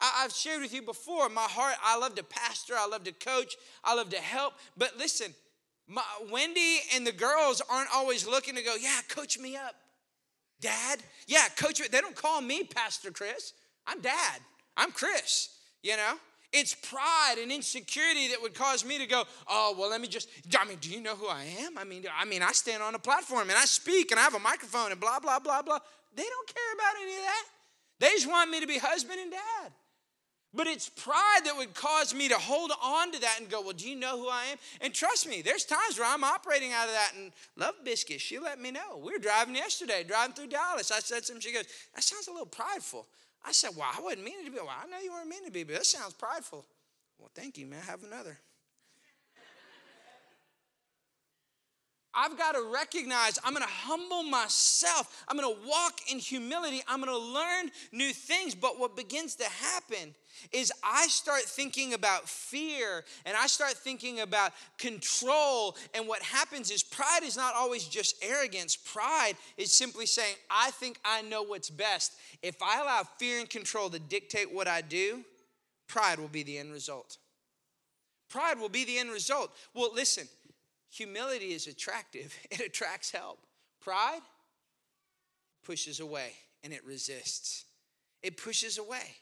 I've 0.00 0.32
shared 0.32 0.62
with 0.62 0.72
you 0.72 0.80
before, 0.80 1.28
my 1.28 1.42
heart, 1.42 1.74
I 1.84 1.98
love 1.98 2.14
to 2.14 2.24
pastor, 2.24 2.76
I 2.78 2.86
love 2.86 3.04
to 3.04 3.12
coach, 3.12 3.56
I 3.84 3.94
love 3.94 4.08
to 4.08 4.18
help. 4.20 4.54
But 4.78 4.96
listen, 4.96 5.34
my, 5.86 6.02
Wendy 6.30 6.78
and 6.94 7.06
the 7.06 7.12
girls 7.12 7.60
aren't 7.70 7.90
always 7.94 8.26
looking 8.26 8.54
to 8.54 8.62
go, 8.62 8.74
yeah, 8.80 9.00
coach 9.10 9.38
me 9.38 9.54
up. 9.54 9.74
Dad? 10.62 11.02
Yeah, 11.26 11.48
coach, 11.56 11.86
they 11.90 12.00
don't 12.00 12.16
call 12.16 12.40
me 12.40 12.64
Pastor 12.64 13.10
Chris. 13.10 13.52
I'm 13.86 14.00
dad. 14.00 14.40
I'm 14.76 14.92
Chris, 14.92 15.50
you 15.82 15.96
know? 15.96 16.14
It's 16.52 16.74
pride 16.74 17.36
and 17.40 17.50
insecurity 17.50 18.28
that 18.28 18.40
would 18.40 18.54
cause 18.54 18.84
me 18.84 18.98
to 18.98 19.06
go, 19.06 19.24
oh, 19.48 19.74
well, 19.78 19.90
let 19.90 20.00
me 20.00 20.08
just, 20.08 20.28
I 20.58 20.66
mean, 20.66 20.76
do 20.80 20.90
you 20.90 21.00
know 21.00 21.14
who 21.14 21.26
I 21.26 21.44
am? 21.60 21.78
I 21.78 21.84
mean, 21.84 22.04
I 22.14 22.26
mean, 22.26 22.42
I 22.42 22.52
stand 22.52 22.82
on 22.82 22.94
a 22.94 22.98
platform 22.98 23.48
and 23.48 23.58
I 23.58 23.64
speak 23.64 24.10
and 24.10 24.20
I 24.20 24.22
have 24.22 24.34
a 24.34 24.38
microphone 24.38 24.92
and 24.92 25.00
blah, 25.00 25.18
blah, 25.18 25.38
blah, 25.38 25.62
blah. 25.62 25.78
They 26.14 26.22
don't 26.22 26.54
care 26.54 26.72
about 26.74 27.02
any 27.02 27.16
of 27.16 27.22
that. 27.22 27.44
They 28.00 28.10
just 28.10 28.28
want 28.28 28.50
me 28.50 28.60
to 28.60 28.66
be 28.66 28.78
husband 28.78 29.18
and 29.18 29.30
dad. 29.30 29.72
But 30.54 30.66
it's 30.66 30.88
pride 30.88 31.40
that 31.44 31.56
would 31.56 31.72
cause 31.74 32.14
me 32.14 32.28
to 32.28 32.34
hold 32.34 32.72
on 32.82 33.10
to 33.12 33.20
that 33.20 33.36
and 33.40 33.48
go, 33.48 33.62
Well, 33.62 33.72
do 33.72 33.88
you 33.88 33.96
know 33.96 34.18
who 34.18 34.28
I 34.28 34.44
am? 34.52 34.58
And 34.82 34.92
trust 34.92 35.26
me, 35.26 35.40
there's 35.40 35.64
times 35.64 35.98
where 35.98 36.06
I'm 36.06 36.24
operating 36.24 36.72
out 36.72 36.88
of 36.88 36.92
that. 36.92 37.12
And 37.16 37.32
Love 37.56 37.74
Biscuit, 37.84 38.20
she 38.20 38.38
let 38.38 38.60
me 38.60 38.70
know. 38.70 39.00
We 39.02 39.12
were 39.12 39.18
driving 39.18 39.54
yesterday, 39.54 40.04
driving 40.06 40.34
through 40.34 40.48
Dallas. 40.48 40.90
I 40.90 41.00
said 41.00 41.24
something, 41.24 41.40
she 41.40 41.52
goes, 41.52 41.64
That 41.94 42.04
sounds 42.04 42.28
a 42.28 42.32
little 42.32 42.46
prideful. 42.46 43.06
I 43.46 43.52
said, 43.52 43.70
Well, 43.76 43.88
I 43.96 44.02
wasn't 44.02 44.24
meaning 44.24 44.44
to 44.44 44.50
be. 44.50 44.58
Well, 44.58 44.68
I 44.68 44.86
know 44.88 44.98
you 45.02 45.12
weren't 45.12 45.28
meaning 45.28 45.46
to 45.46 45.52
be, 45.52 45.64
but 45.64 45.74
that 45.76 45.86
sounds 45.86 46.12
prideful. 46.12 46.66
Well, 47.18 47.30
thank 47.34 47.56
you, 47.56 47.66
man. 47.66 47.80
Have 47.82 48.04
another. 48.04 48.38
I've 52.14 52.36
got 52.36 52.52
to 52.52 52.62
recognize 52.72 53.38
I'm 53.42 53.54
going 53.54 53.64
to 53.64 53.72
humble 53.72 54.22
myself. 54.22 55.24
I'm 55.28 55.36
going 55.36 55.54
to 55.54 55.68
walk 55.68 56.00
in 56.10 56.18
humility. 56.18 56.82
I'm 56.86 57.00
going 57.00 57.12
to 57.12 57.18
learn 57.18 57.70
new 57.90 58.12
things. 58.12 58.54
But 58.54 58.78
what 58.78 58.96
begins 58.96 59.36
to 59.36 59.44
happen 59.44 60.14
is 60.50 60.72
I 60.82 61.06
start 61.06 61.42
thinking 61.42 61.94
about 61.94 62.28
fear 62.28 63.04
and 63.24 63.36
I 63.36 63.46
start 63.46 63.72
thinking 63.72 64.20
about 64.20 64.52
control. 64.76 65.76
And 65.94 66.06
what 66.06 66.22
happens 66.22 66.70
is 66.70 66.82
pride 66.82 67.22
is 67.22 67.36
not 67.36 67.54
always 67.54 67.84
just 67.84 68.22
arrogance. 68.22 68.76
Pride 68.76 69.34
is 69.56 69.72
simply 69.72 70.06
saying, 70.06 70.34
I 70.50 70.70
think 70.72 70.98
I 71.04 71.22
know 71.22 71.42
what's 71.42 71.70
best. 71.70 72.12
If 72.42 72.62
I 72.62 72.80
allow 72.80 73.04
fear 73.18 73.40
and 73.40 73.48
control 73.48 73.88
to 73.90 73.98
dictate 73.98 74.52
what 74.52 74.68
I 74.68 74.82
do, 74.82 75.24
pride 75.88 76.18
will 76.18 76.28
be 76.28 76.42
the 76.42 76.58
end 76.58 76.72
result. 76.72 77.16
Pride 78.28 78.58
will 78.58 78.70
be 78.70 78.84
the 78.84 78.98
end 78.98 79.10
result. 79.10 79.54
Well, 79.74 79.90
listen, 79.94 80.26
Humility 80.92 81.52
is 81.52 81.66
attractive, 81.66 82.36
it 82.50 82.60
attracts 82.60 83.10
help. 83.10 83.38
Pride 83.80 84.20
pushes 85.64 86.00
away 86.00 86.32
and 86.62 86.72
it 86.72 86.84
resists. 86.86 87.64
It 88.22 88.36
pushes 88.36 88.78
away. 88.78 89.16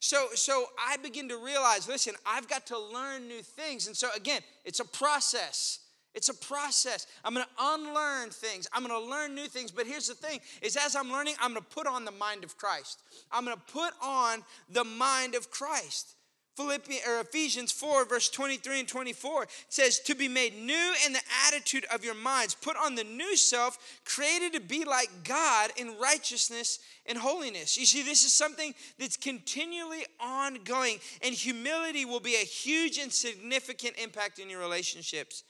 So, 0.00 0.28
so 0.34 0.66
I 0.78 0.96
begin 0.98 1.28
to 1.30 1.38
realize 1.38 1.88
listen, 1.88 2.14
I've 2.26 2.48
got 2.48 2.66
to 2.66 2.78
learn 2.78 3.26
new 3.26 3.42
things. 3.42 3.86
And 3.86 3.96
so, 3.96 4.08
again, 4.14 4.42
it's 4.64 4.80
a 4.80 4.84
process. 4.84 5.80
It's 6.14 6.28
a 6.28 6.34
process. 6.34 7.06
I'm 7.24 7.34
going 7.34 7.46
to 7.46 7.64
unlearn 7.64 8.30
things. 8.30 8.68
I'm 8.72 8.86
going 8.86 9.02
to 9.02 9.10
learn 9.10 9.34
new 9.34 9.46
things. 9.46 9.70
But 9.70 9.86
here's 9.86 10.08
the 10.08 10.14
thing 10.14 10.40
is 10.62 10.76
as 10.76 10.94
I'm 10.94 11.10
learning, 11.10 11.34
I'm 11.40 11.52
going 11.52 11.62
to 11.62 11.74
put 11.74 11.86
on 11.86 12.04
the 12.04 12.12
mind 12.12 12.44
of 12.44 12.56
Christ. 12.56 13.02
I'm 13.32 13.44
going 13.44 13.56
to 13.56 13.72
put 13.72 13.94
on 14.02 14.42
the 14.68 14.84
mind 14.84 15.34
of 15.34 15.50
Christ. 15.50 16.14
Philippians 16.58 17.06
or 17.06 17.20
Ephesians 17.20 17.70
4, 17.70 18.04
verse 18.04 18.28
23 18.28 18.80
and 18.80 18.88
24 18.88 19.46
says, 19.68 20.00
To 20.00 20.16
be 20.16 20.26
made 20.26 20.56
new 20.56 20.92
in 21.06 21.12
the 21.12 21.20
attitude 21.46 21.86
of 21.94 22.04
your 22.04 22.16
minds. 22.16 22.56
Put 22.56 22.76
on 22.76 22.96
the 22.96 23.04
new 23.04 23.36
self, 23.36 23.78
created 24.04 24.54
to 24.54 24.60
be 24.60 24.84
like 24.84 25.08
God 25.22 25.70
in 25.76 25.96
righteousness 26.00 26.80
and 27.06 27.16
holiness. 27.16 27.78
You 27.78 27.86
see, 27.86 28.02
this 28.02 28.24
is 28.24 28.32
something 28.32 28.74
that's 28.98 29.16
continually 29.16 30.04
ongoing, 30.18 30.98
and 31.22 31.32
humility 31.32 32.04
will 32.04 32.18
be 32.18 32.34
a 32.34 32.44
huge 32.44 32.98
and 32.98 33.12
significant 33.12 33.96
impact 33.96 34.40
in 34.40 34.50
your 34.50 34.60
relationships 34.60 35.44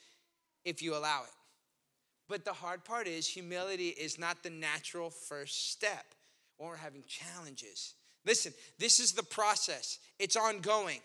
if 0.66 0.83
you 0.83 0.94
allow 0.94 1.23
it. 1.23 1.31
But 2.29 2.44
the 2.44 2.53
hard 2.53 2.85
part 2.85 3.09
is, 3.09 3.27
humility 3.27 3.88
is 3.88 4.18
not 4.18 4.42
the 4.42 4.51
natural 4.51 5.09
first 5.09 5.73
step 5.73 6.05
when 6.59 6.68
we're 6.68 6.77
having 6.77 7.05
challenges. 7.09 7.94
Listen, 8.29 8.53
this 8.79 9.01
is 9.01 9.12
the 9.12 9.23
process, 9.23 9.99
it's 10.19 10.37
ongoing. 10.37 11.01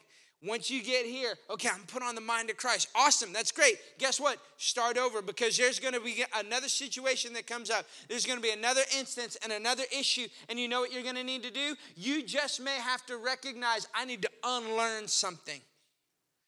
Once 0.45 0.69
you 0.69 0.83
get 0.83 1.05
here, 1.05 1.35
okay, 1.49 1.69
I'm 1.73 1.83
put 1.87 2.03
on 2.03 2.15
the 2.15 2.21
mind 2.21 2.49
of 2.49 2.57
Christ. 2.57 2.89
Awesome, 2.93 3.31
that's 3.31 3.53
great. 3.53 3.77
Guess 3.97 4.19
what? 4.19 4.39
Start 4.57 4.97
over 4.97 5.21
because 5.21 5.55
there's 5.55 5.79
gonna 5.79 6.01
be 6.01 6.25
another 6.35 6.67
situation 6.67 7.31
that 7.31 7.47
comes 7.47 7.69
up. 7.69 7.85
There's 8.09 8.25
gonna 8.25 8.41
be 8.41 8.49
another 8.49 8.81
instance 8.99 9.37
and 9.41 9.53
another 9.53 9.83
issue. 9.97 10.27
And 10.49 10.59
you 10.59 10.67
know 10.67 10.81
what 10.81 10.91
you're 10.91 11.01
gonna 11.01 11.23
need 11.23 11.43
to 11.43 11.49
do? 11.49 11.77
You 11.95 12.23
just 12.23 12.59
may 12.59 12.75
have 12.75 13.05
to 13.05 13.15
recognize 13.15 13.87
I 13.95 14.03
need 14.03 14.21
to 14.23 14.29
unlearn 14.43 15.07
something 15.07 15.61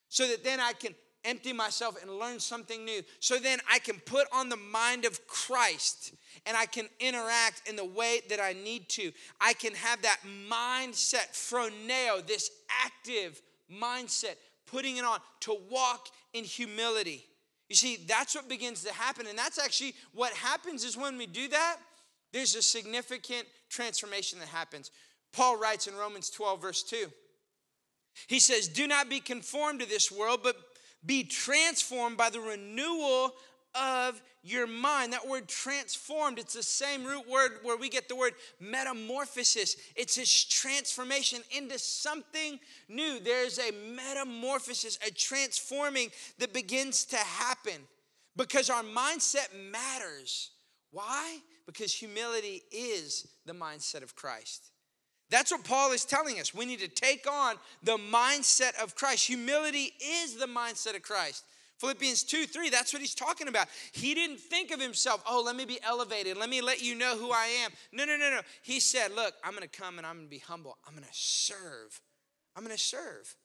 so 0.09 0.27
that 0.27 0.43
then 0.43 0.59
I 0.59 0.73
can 0.73 0.93
empty 1.25 1.53
myself 1.53 2.01
and 2.01 2.11
learn 2.11 2.39
something 2.39 2.85
new. 2.85 3.01
So 3.19 3.38
then 3.38 3.59
I 3.71 3.79
can 3.79 3.99
put 3.99 4.27
on 4.31 4.49
the 4.49 4.57
mind 4.57 5.05
of 5.05 5.25
Christ 5.27 6.13
and 6.45 6.55
I 6.55 6.65
can 6.65 6.88
interact 6.99 7.67
in 7.67 7.75
the 7.75 7.85
way 7.85 8.21
that 8.29 8.39
I 8.39 8.53
need 8.53 8.89
to. 8.89 9.11
I 9.41 9.53
can 9.53 9.73
have 9.73 10.01
that 10.03 10.19
mindset, 10.49 11.33
phroneo, 11.33 12.25
this 12.25 12.49
active 12.83 13.41
mindset, 13.71 14.35
putting 14.65 14.97
it 14.97 15.05
on 15.05 15.19
to 15.41 15.57
walk 15.69 16.09
in 16.33 16.43
humility. 16.43 17.25
You 17.69 17.75
see, 17.75 17.97
that's 18.07 18.35
what 18.35 18.47
begins 18.47 18.83
to 18.83 18.93
happen. 18.93 19.27
And 19.27 19.38
that's 19.38 19.57
actually 19.57 19.95
what 20.13 20.33
happens 20.33 20.83
is 20.83 20.95
when 20.95 21.17
we 21.17 21.25
do 21.25 21.47
that, 21.47 21.77
there's 22.31 22.55
a 22.55 22.61
significant 22.61 23.45
transformation 23.69 24.39
that 24.39 24.49
happens. 24.49 24.91
Paul 25.33 25.57
writes 25.57 25.88
in 25.88 25.95
Romans 25.95 26.29
12, 26.29 26.61
verse 26.61 26.83
2. 26.83 27.07
He 28.27 28.39
says, 28.39 28.67
Do 28.67 28.88
not 28.88 29.09
be 29.09 29.19
conformed 29.19 29.81
to 29.81 29.89
this 29.89 30.11
world, 30.11 30.41
but 30.43 30.55
be 31.05 31.23
transformed 31.23 32.17
by 32.17 32.29
the 32.29 32.39
renewal 32.39 33.33
of 33.75 34.21
your 34.43 34.67
mind. 34.67 35.13
That 35.13 35.27
word 35.27 35.47
transformed, 35.47 36.39
it's 36.39 36.53
the 36.53 36.63
same 36.63 37.03
root 37.03 37.27
word 37.27 37.59
where 37.63 37.77
we 37.77 37.89
get 37.89 38.07
the 38.07 38.15
word 38.15 38.33
metamorphosis. 38.59 39.75
It's 39.95 40.15
this 40.15 40.45
transformation 40.45 41.41
into 41.51 41.77
something 41.79 42.59
new. 42.87 43.19
There's 43.19 43.59
a 43.59 43.71
metamorphosis, 43.71 44.99
a 45.05 45.11
transforming 45.11 46.11
that 46.39 46.53
begins 46.53 47.05
to 47.05 47.17
happen 47.17 47.81
because 48.37 48.69
our 48.69 48.83
mindset 48.83 49.47
matters. 49.71 50.51
Why? 50.91 51.39
Because 51.65 51.93
humility 51.93 52.63
is 52.71 53.27
the 53.45 53.53
mindset 53.53 54.03
of 54.03 54.15
Christ. 54.15 54.71
That's 55.29 55.51
what 55.51 55.63
Paul 55.63 55.91
is 55.91 56.05
telling 56.05 56.39
us. 56.39 56.53
We 56.53 56.65
need 56.65 56.79
to 56.79 56.88
take 56.88 57.29
on 57.29 57.55
the 57.83 57.97
mindset 57.97 58.81
of 58.81 58.95
Christ. 58.95 59.27
Humility 59.27 59.93
is 59.99 60.35
the 60.35 60.45
mindset 60.45 60.95
of 60.95 61.01
Christ. 61.01 61.43
Philippians 61.77 62.23
2 62.23 62.45
3, 62.45 62.69
that's 62.69 62.93
what 62.93 63.01
he's 63.01 63.15
talking 63.15 63.47
about. 63.47 63.67
He 63.91 64.13
didn't 64.13 64.39
think 64.39 64.71
of 64.71 64.79
himself, 64.79 65.21
oh, 65.27 65.43
let 65.45 65.55
me 65.55 65.65
be 65.65 65.79
elevated. 65.83 66.38
Let 66.38 66.49
me 66.49 66.61
let 66.61 66.81
you 66.81 66.95
know 66.95 67.17
who 67.17 67.31
I 67.31 67.47
am. 67.63 67.71
No, 67.91 68.05
no, 68.05 68.15
no, 68.15 68.29
no. 68.29 68.41
He 68.61 68.79
said, 68.79 69.13
look, 69.13 69.33
I'm 69.43 69.51
going 69.51 69.67
to 69.67 69.79
come 69.81 69.97
and 69.97 70.07
I'm 70.07 70.15
going 70.15 70.27
to 70.27 70.31
be 70.31 70.39
humble. 70.39 70.77
I'm 70.88 70.93
going 70.93 71.03
to 71.03 71.09
serve. 71.11 72.01
I'm 72.55 72.63
going 72.63 72.75
to 72.75 72.81
serve. 72.81 73.35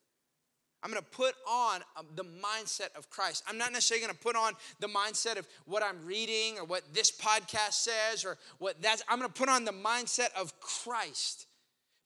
I'm 0.82 0.90
going 0.90 1.02
to 1.02 1.10
put 1.10 1.34
on 1.48 1.80
um, 1.96 2.06
the 2.14 2.24
mindset 2.24 2.96
of 2.96 3.10
Christ. 3.10 3.42
I'm 3.46 3.58
not 3.58 3.72
necessarily 3.72 4.06
going 4.06 4.16
to 4.16 4.22
put 4.22 4.36
on 4.36 4.54
the 4.78 4.86
mindset 4.86 5.36
of 5.36 5.46
what 5.66 5.82
I'm 5.82 6.06
reading 6.06 6.58
or 6.58 6.64
what 6.64 6.94
this 6.94 7.10
podcast 7.10 7.72
says 7.72 8.24
or 8.24 8.38
what 8.58 8.80
that's. 8.80 9.02
I'm 9.08 9.18
going 9.18 9.30
to 9.30 9.38
put 9.38 9.48
on 9.48 9.64
the 9.64 9.72
mindset 9.72 10.28
of 10.34 10.58
Christ. 10.60 11.46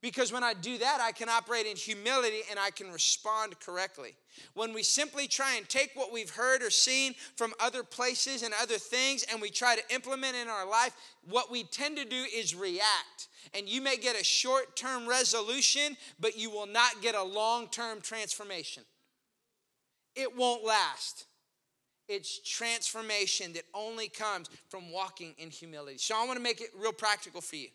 Because 0.05 0.31
when 0.31 0.45
I 0.45 0.53
do 0.53 0.77
that, 0.77 0.99
I 1.01 1.13
can 1.13 1.31
operate 1.31 1.65
in 1.65 1.79
humility 1.79 2.41
and 2.51 2.59
I 2.59 2.71
can 2.71 2.93
respond 2.93 3.59
correctly. 3.59 4.15
When 4.53 4.75
we 4.75 4.83
simply 4.83 5.27
try 5.27 5.55
and 5.57 5.67
take 5.67 5.93
what 5.95 6.13
we've 6.13 6.29
heard 6.29 6.63
or 6.63 6.69
seen 6.69 7.15
from 7.37 7.55
other 7.59 7.83
places 7.83 8.43
and 8.43 8.53
other 8.61 8.77
things 8.77 9.25
and 9.33 9.41
we 9.41 9.49
try 9.49 9.77
to 9.77 9.95
implement 9.95 10.37
in 10.37 10.47
our 10.47 10.69
life, 10.69 10.95
what 11.31 11.51
we 11.51 11.65
tend 11.65 11.97
to 11.97 12.05
do 12.05 12.23
is 12.37 12.55
react. 12.55 13.29
And 13.55 13.67
you 13.67 13.81
may 13.81 13.97
get 13.97 14.21
a 14.21 14.23
short 14.23 14.77
term 14.77 15.09
resolution, 15.09 15.97
but 16.21 16.37
you 16.37 16.51
will 16.51 16.67
not 16.67 17.01
get 17.01 17.15
a 17.15 17.23
long 17.23 17.69
term 17.69 18.03
transformation. 18.03 18.83
It 20.15 20.37
won't 20.37 20.67
last. 20.67 21.25
It's 22.11 22.41
transformation 22.47 23.55
that 23.55 23.65
only 23.73 24.11
comes 24.11 24.51
from 24.69 24.93
walking 24.93 25.35
in 25.39 25.49
humility. 25.49 25.97
So 25.97 26.15
I 26.15 26.27
want 26.27 26.37
to 26.37 26.43
make 26.43 26.61
it 26.61 26.69
real 26.79 26.93
practical 26.93 27.41
for 27.41 27.57
you. 27.57 27.69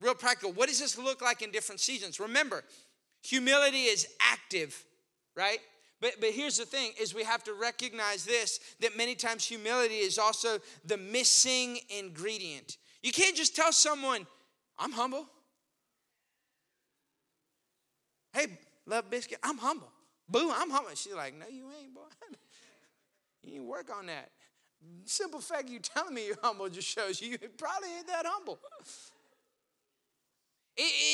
Real 0.00 0.14
practical. 0.14 0.52
What 0.52 0.68
does 0.68 0.78
this 0.78 0.98
look 0.98 1.22
like 1.22 1.42
in 1.42 1.50
different 1.50 1.80
seasons? 1.80 2.20
Remember, 2.20 2.64
humility 3.22 3.84
is 3.84 4.06
active, 4.20 4.84
right? 5.34 5.58
But, 6.00 6.14
but 6.20 6.30
here's 6.30 6.58
the 6.58 6.66
thing 6.66 6.92
is 7.00 7.14
we 7.14 7.24
have 7.24 7.42
to 7.44 7.54
recognize 7.54 8.24
this 8.24 8.60
that 8.80 8.96
many 8.96 9.14
times 9.14 9.44
humility 9.44 9.96
is 9.96 10.18
also 10.18 10.58
the 10.84 10.98
missing 10.98 11.78
ingredient. 11.88 12.76
You 13.02 13.12
can't 13.12 13.36
just 13.36 13.56
tell 13.56 13.72
someone, 13.72 14.26
I'm 14.78 14.92
humble. 14.92 15.26
Hey, 18.34 18.46
love 18.84 19.10
biscuit, 19.10 19.38
I'm 19.42 19.56
humble. 19.56 19.90
Boo, 20.28 20.52
I'm 20.54 20.70
humble. 20.70 20.90
She's 20.94 21.14
like, 21.14 21.38
no, 21.38 21.46
you 21.48 21.64
ain't, 21.80 21.94
boy. 21.94 22.02
you 23.42 23.60
to 23.60 23.64
work 23.64 23.90
on 23.96 24.06
that. 24.06 24.30
Simple 25.04 25.40
fact 25.40 25.70
you 25.70 25.78
telling 25.78 26.14
me 26.14 26.26
you're 26.26 26.36
humble 26.42 26.68
just 26.68 26.88
shows 26.88 27.20
you 27.22 27.38
probably 27.56 27.88
ain't 27.96 28.06
that 28.08 28.26
humble. 28.26 28.58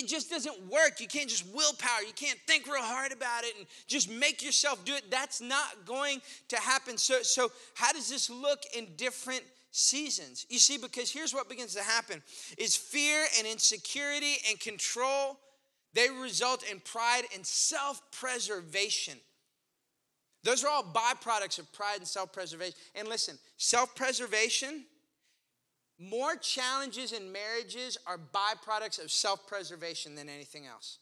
It, 0.03 0.09
just 0.09 0.31
doesn't 0.31 0.71
work. 0.71 1.01
You 1.01 1.07
can't 1.07 1.29
just 1.29 1.47
willpower. 1.55 2.03
You 2.07 2.13
can't 2.15 2.39
think 2.47 2.67
real 2.67 2.83
hard 2.83 3.13
about 3.13 3.45
it 3.45 3.55
and 3.57 3.67
just 3.87 4.11
make 4.11 4.43
yourself 4.43 4.85
do 4.85 4.95
it. 4.95 5.11
That's 5.11 5.41
not 5.41 5.85
going 5.87 6.21
to 6.49 6.57
happen. 6.57 6.99
So, 6.99 7.23
so 7.23 7.51
how 7.75 7.93
does 7.93 8.09
this 8.09 8.29
look 8.29 8.61
in 8.77 8.89
different 8.97 9.43
seasons? 9.71 10.47
You 10.49 10.59
see, 10.59 10.79
because 10.79 11.11
here's 11.11 11.33
what 11.33 11.49
begins 11.49 11.75
to 11.75 11.83
happen 11.83 12.23
is 12.59 12.77
fear 12.77 13.25
and 13.39 13.47
insecurity 13.47 14.37
and 14.49 14.59
control, 14.59 15.39
They 15.95 16.09
result 16.09 16.65
in 16.71 16.81
pride 16.81 17.25
and 17.35 17.45
self 17.45 18.01
preservation. 18.13 19.19
Those 20.45 20.65
are 20.65 20.69
all 20.69 20.83
byproducts 20.83 21.59
of 21.59 21.73
pride 21.73 21.99
and 21.99 22.09
self 22.09 22.33
preservation. 22.33 22.75
And 22.95 23.09
listen, 23.09 23.39
self 23.57 23.95
preservation, 23.95 24.85
more 26.03 26.37
challenges 26.37 27.13
in 27.13 27.31
marriages 27.33 27.97
are 28.07 28.19
byproducts 28.19 29.03
of 29.03 29.11
self 29.11 29.47
preservation 29.47 30.15
than 30.15 30.29
anything 30.29 30.67
else. 30.67 30.99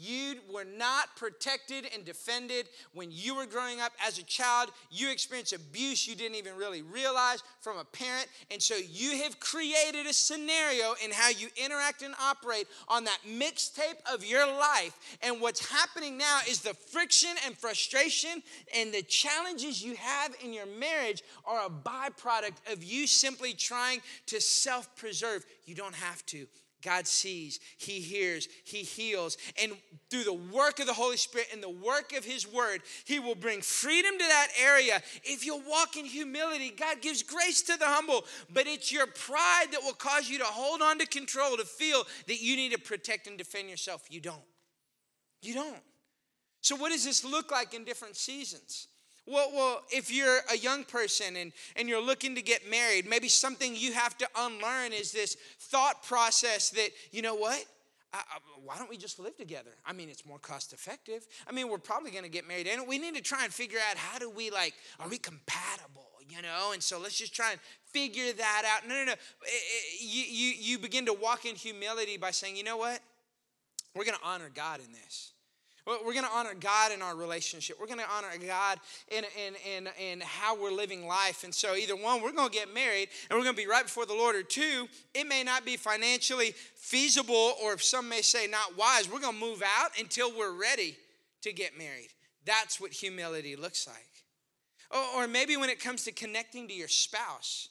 You 0.00 0.36
were 0.50 0.64
not 0.64 1.14
protected 1.16 1.86
and 1.94 2.06
defended 2.06 2.68
when 2.94 3.10
you 3.12 3.34
were 3.34 3.44
growing 3.44 3.80
up 3.80 3.92
as 4.06 4.18
a 4.18 4.22
child. 4.22 4.70
You 4.90 5.10
experienced 5.10 5.52
abuse 5.52 6.06
you 6.08 6.14
didn't 6.14 6.36
even 6.36 6.56
really 6.56 6.80
realize 6.80 7.42
from 7.60 7.76
a 7.76 7.84
parent. 7.84 8.26
And 8.50 8.62
so 8.62 8.76
you 8.76 9.18
have 9.22 9.38
created 9.40 10.06
a 10.06 10.14
scenario 10.14 10.94
in 11.04 11.10
how 11.10 11.28
you 11.28 11.48
interact 11.62 12.00
and 12.02 12.14
operate 12.18 12.66
on 12.88 13.04
that 13.04 13.18
mixtape 13.28 13.98
of 14.12 14.24
your 14.24 14.46
life. 14.46 14.96
And 15.22 15.38
what's 15.40 15.70
happening 15.70 16.16
now 16.16 16.40
is 16.48 16.62
the 16.62 16.72
friction 16.72 17.30
and 17.44 17.56
frustration 17.56 18.42
and 18.74 18.94
the 18.94 19.02
challenges 19.02 19.84
you 19.84 19.96
have 19.96 20.34
in 20.42 20.54
your 20.54 20.66
marriage 20.66 21.22
are 21.44 21.66
a 21.66 21.70
byproduct 21.70 22.72
of 22.72 22.82
you 22.82 23.06
simply 23.06 23.52
trying 23.52 24.00
to 24.26 24.40
self 24.40 24.96
preserve. 24.96 25.44
You 25.66 25.74
don't 25.74 25.94
have 25.94 26.24
to. 26.26 26.46
God 26.82 27.06
sees, 27.06 27.60
He 27.78 28.00
hears, 28.00 28.48
He 28.64 28.78
heals. 28.78 29.36
And 29.60 29.72
through 30.10 30.24
the 30.24 30.32
work 30.32 30.80
of 30.80 30.86
the 30.86 30.92
Holy 30.92 31.16
Spirit 31.16 31.48
and 31.52 31.62
the 31.62 31.68
work 31.68 32.12
of 32.16 32.24
His 32.24 32.50
Word, 32.50 32.82
He 33.04 33.18
will 33.18 33.34
bring 33.34 33.60
freedom 33.60 34.12
to 34.12 34.24
that 34.24 34.48
area. 34.60 35.02
If 35.24 35.44
you'll 35.44 35.62
walk 35.68 35.96
in 35.96 36.04
humility, 36.04 36.70
God 36.70 37.00
gives 37.00 37.22
grace 37.22 37.62
to 37.62 37.76
the 37.76 37.86
humble. 37.86 38.24
But 38.52 38.66
it's 38.66 38.92
your 38.92 39.06
pride 39.06 39.66
that 39.72 39.82
will 39.82 39.92
cause 39.92 40.28
you 40.28 40.38
to 40.38 40.44
hold 40.44 40.82
on 40.82 40.98
to 40.98 41.06
control, 41.06 41.56
to 41.56 41.64
feel 41.64 42.04
that 42.26 42.42
you 42.42 42.56
need 42.56 42.72
to 42.72 42.78
protect 42.78 43.26
and 43.26 43.36
defend 43.36 43.68
yourself. 43.68 44.02
You 44.10 44.20
don't. 44.20 44.42
You 45.42 45.54
don't. 45.54 45.82
So, 46.60 46.76
what 46.76 46.92
does 46.92 47.04
this 47.04 47.24
look 47.24 47.50
like 47.50 47.74
in 47.74 47.84
different 47.84 48.16
seasons? 48.16 48.88
Well, 49.26 49.50
well, 49.54 49.82
if 49.90 50.12
you're 50.12 50.40
a 50.50 50.56
young 50.56 50.84
person 50.84 51.36
and, 51.36 51.52
and 51.76 51.88
you're 51.88 52.02
looking 52.02 52.34
to 52.34 52.42
get 52.42 52.68
married, 52.68 53.08
maybe 53.08 53.28
something 53.28 53.76
you 53.76 53.92
have 53.92 54.16
to 54.18 54.28
unlearn 54.36 54.92
is 54.92 55.12
this 55.12 55.36
thought 55.58 56.02
process 56.02 56.70
that, 56.70 56.90
you 57.12 57.22
know 57.22 57.34
what? 57.34 57.64
I, 58.12 58.18
I, 58.18 58.38
why 58.64 58.76
don't 58.76 58.90
we 58.90 58.96
just 58.96 59.20
live 59.20 59.36
together? 59.36 59.70
I 59.86 59.92
mean, 59.92 60.08
it's 60.08 60.26
more 60.26 60.38
cost 60.38 60.72
effective. 60.72 61.26
I 61.48 61.52
mean, 61.52 61.68
we're 61.68 61.78
probably 61.78 62.10
going 62.10 62.24
to 62.24 62.30
get 62.30 62.48
married, 62.48 62.66
and 62.66 62.88
we 62.88 62.98
need 62.98 63.14
to 63.14 63.22
try 63.22 63.44
and 63.44 63.52
figure 63.52 63.78
out 63.88 63.96
how 63.96 64.18
do 64.18 64.28
we 64.28 64.50
like, 64.50 64.74
are 64.98 65.08
we 65.08 65.18
compatible? 65.18 66.06
You 66.28 66.42
know, 66.42 66.70
and 66.72 66.82
so 66.82 66.98
let's 67.00 67.18
just 67.18 67.34
try 67.34 67.52
and 67.52 67.60
figure 67.92 68.32
that 68.32 68.62
out. 68.64 68.88
No, 68.88 68.94
no, 68.94 69.04
no. 69.04 69.12
It, 69.12 69.18
it, 69.44 70.02
you, 70.02 70.22
you, 70.22 70.54
you 70.58 70.78
begin 70.78 71.06
to 71.06 71.12
walk 71.12 71.44
in 71.44 71.56
humility 71.56 72.16
by 72.16 72.30
saying, 72.30 72.56
you 72.56 72.62
know 72.62 72.76
what? 72.76 73.00
We're 73.94 74.04
going 74.04 74.16
to 74.16 74.24
honor 74.24 74.50
God 74.54 74.78
in 74.78 74.92
this. 74.92 75.32
We're 75.86 76.12
going 76.12 76.24
to 76.24 76.32
honor 76.32 76.54
God 76.58 76.92
in 76.92 77.02
our 77.02 77.16
relationship. 77.16 77.76
We're 77.80 77.86
going 77.86 78.00
to 78.00 78.10
honor 78.10 78.28
God 78.46 78.78
in, 79.08 79.24
in, 79.24 79.54
in, 79.76 79.88
in 79.98 80.20
how 80.20 80.60
we're 80.60 80.72
living 80.72 81.06
life. 81.06 81.42
And 81.42 81.54
so, 81.54 81.74
either 81.74 81.96
one, 81.96 82.22
we're 82.22 82.32
going 82.32 82.50
to 82.50 82.54
get 82.54 82.72
married 82.72 83.08
and 83.28 83.38
we're 83.38 83.44
going 83.44 83.56
to 83.56 83.62
be 83.62 83.66
right 83.68 83.84
before 83.84 84.06
the 84.06 84.14
Lord, 84.14 84.36
or 84.36 84.42
two, 84.42 84.88
it 85.14 85.26
may 85.26 85.42
not 85.42 85.64
be 85.64 85.76
financially 85.76 86.52
feasible, 86.76 87.54
or 87.62 87.72
if 87.72 87.82
some 87.82 88.08
may 88.08 88.20
say 88.20 88.46
not 88.46 88.76
wise. 88.76 89.10
We're 89.10 89.20
going 89.20 89.34
to 89.34 89.40
move 89.40 89.62
out 89.80 89.90
until 89.98 90.36
we're 90.36 90.52
ready 90.52 90.96
to 91.42 91.52
get 91.52 91.76
married. 91.76 92.10
That's 92.44 92.80
what 92.80 92.92
humility 92.92 93.56
looks 93.56 93.86
like. 93.86 93.96
Or, 94.90 95.24
or 95.24 95.28
maybe 95.28 95.56
when 95.56 95.70
it 95.70 95.80
comes 95.80 96.04
to 96.04 96.12
connecting 96.12 96.68
to 96.68 96.74
your 96.74 96.88
spouse, 96.88 97.69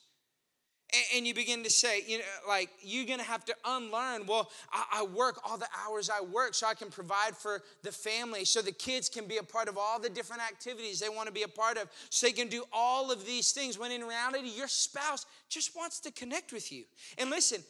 and 1.16 1.28
you 1.28 1.34
begin 1.34 1.64
to 1.64 1.70
say, 1.70 2.04
you 2.08 2.18
know, 2.18 2.24
like, 2.48 2.70
you're 2.82 3.06
gonna 3.06 3.24
have 3.24 3.46
to 3.46 3.56
unlearn. 3.66 4.26
Well, 4.26 4.50
I, 4.72 5.04
work 5.04 5.40
all 5.44 5.58
the 5.58 5.68
hours 5.86 6.10
I 6.10 6.22
work 6.22 6.54
so 6.54 6.68
I 6.68 6.74
can 6.74 6.90
provide 6.90 7.38
for 7.38 7.62
the 7.84 7.92
family, 7.92 8.46
so 8.46 8.62
the 8.62 8.72
kids 8.72 9.10
can 9.10 9.26
be 9.26 9.38
a 9.38 9.44
part 9.44 9.68
of 9.68 9.78
all 9.78 10.00
the 10.00 10.10
different 10.10 10.42
activities 10.42 11.00
they 11.00 11.10
wanna 11.10 11.32
be 11.32 11.44
a 11.44 11.48
part 11.48 11.78
of, 11.78 11.90
so 12.10 12.28
they 12.28 12.34
can 12.34 12.48
do 12.48 12.64
all 12.74 13.12
of 13.12 13.26
these 13.26 13.52
things. 13.52 13.78
When 13.78 13.92
in 13.92 14.04
reality, 14.04 14.50
your 14.50 14.68
spouse 14.68 15.26
just 15.48 15.76
wants 15.76 16.00
to 16.02 16.12
connect 16.12 16.54
with 16.54 16.72
you. 16.72 16.86
And 17.18 17.30
listen, 17.30 17.64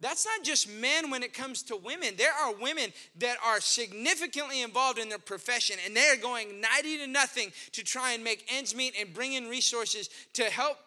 that's 0.00 0.24
not 0.24 0.44
just 0.44 0.68
men 0.68 1.10
when 1.10 1.22
it 1.22 1.34
comes 1.34 1.62
to 1.64 1.76
women. 1.76 2.14
There 2.16 2.32
are 2.32 2.54
women 2.54 2.90
that 3.18 3.36
are 3.44 3.60
significantly 3.60 4.62
involved 4.62 4.98
in 4.98 5.10
their 5.10 5.18
profession 5.18 5.76
and 5.84 5.94
they 5.94 6.08
are 6.08 6.16
going 6.16 6.60
90 6.60 6.98
to 6.98 7.06
nothing 7.06 7.52
to 7.72 7.84
try 7.84 8.12
and 8.12 8.24
make 8.24 8.46
ends 8.50 8.74
meet 8.74 8.94
and 8.98 9.12
bring 9.12 9.34
in 9.34 9.48
resources 9.48 10.08
to 10.32 10.44
help 10.44 10.78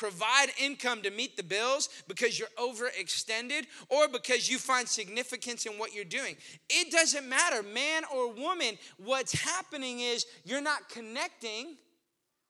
provide 0.00 0.48
income 0.58 1.02
to 1.02 1.10
meet 1.10 1.36
the 1.36 1.42
bills 1.42 1.90
because 2.08 2.38
you're 2.38 2.48
overextended 2.58 3.66
or 3.90 4.08
because 4.08 4.48
you 4.50 4.56
find 4.56 4.88
significance 4.88 5.66
in 5.66 5.72
what 5.72 5.94
you're 5.94 6.04
doing. 6.06 6.36
It 6.70 6.90
doesn't 6.90 7.28
matter, 7.28 7.62
man 7.62 8.04
or 8.12 8.32
woman. 8.32 8.78
What's 8.96 9.32
happening 9.32 10.00
is 10.00 10.24
you're 10.46 10.62
not 10.62 10.88
connecting 10.88 11.76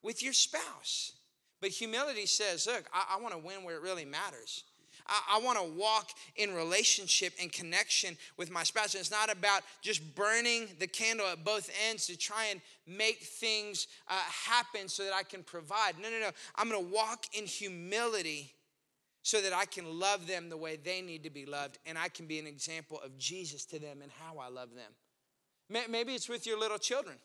with 0.01 0.23
your 0.23 0.33
spouse. 0.33 1.15
But 1.61 1.71
humility 1.71 2.25
says, 2.27 2.69
look, 2.69 2.85
I, 2.95 3.17
I 3.17 3.21
want 3.21 3.35
to 3.35 3.39
win 3.39 3.65
where 3.65 3.75
it 3.75 3.83
really 3.83 4.05
matters. 4.05 4.63
I, 5.11 5.37
I 5.37 5.41
want 5.41 5.59
to 5.59 5.65
walk 5.65 6.11
in 6.37 6.55
relationship 6.55 7.35
and 7.41 7.53
connection 7.53 8.17
with 8.37 8.51
my 8.51 8.63
spouse. 8.63 8.95
And 8.95 9.01
it's 9.01 9.11
not 9.11 9.31
about 9.31 9.63
just 9.83 10.15
burning 10.15 10.69
the 10.79 10.87
candle 10.87 11.27
at 11.27 11.45
both 11.45 11.71
ends 11.89 12.07
to 12.07 12.17
try 12.17 12.47
and 12.47 12.61
make 12.87 13.19
things 13.19 13.89
uh, 14.09 14.15
happen 14.47 14.89
so 14.89 15.05
that 15.05 15.13
I 15.13 15.25
can 15.25 15.43
provide. 15.43 15.99
No, 16.01 16.09
no, 16.09 16.21
no. 16.21 16.31
I'm 16.55 16.71
going 16.71 16.83
to 16.83 16.95
walk 16.95 17.27
in 17.35 17.45
humility 17.45 18.55
so 19.23 19.41
that 19.43 19.53
I 19.53 19.67
can 19.67 19.99
love 19.99 20.27
them 20.27 20.49
the 20.49 20.57
way 20.57 20.77
they 20.77 21.03
need 21.03 21.25
to 21.25 21.31
be 21.31 21.45
loved 21.45 21.79
and 21.85 21.99
I 21.99 22.09
can 22.09 22.27
be 22.27 22.39
an 22.39 22.47
example 22.47 22.99
of 23.05 23.19
Jesus 23.19 23.67
to 23.67 23.79
them 23.79 24.01
and 24.03 24.11
how 24.11 24.39
I 24.39 24.49
love 24.49 24.71
them. 24.75 24.93
Maybe 25.91 26.15
it's 26.15 26.29
with 26.29 26.47
your 26.47 26.59
little 26.59 26.79
children. 26.79 27.17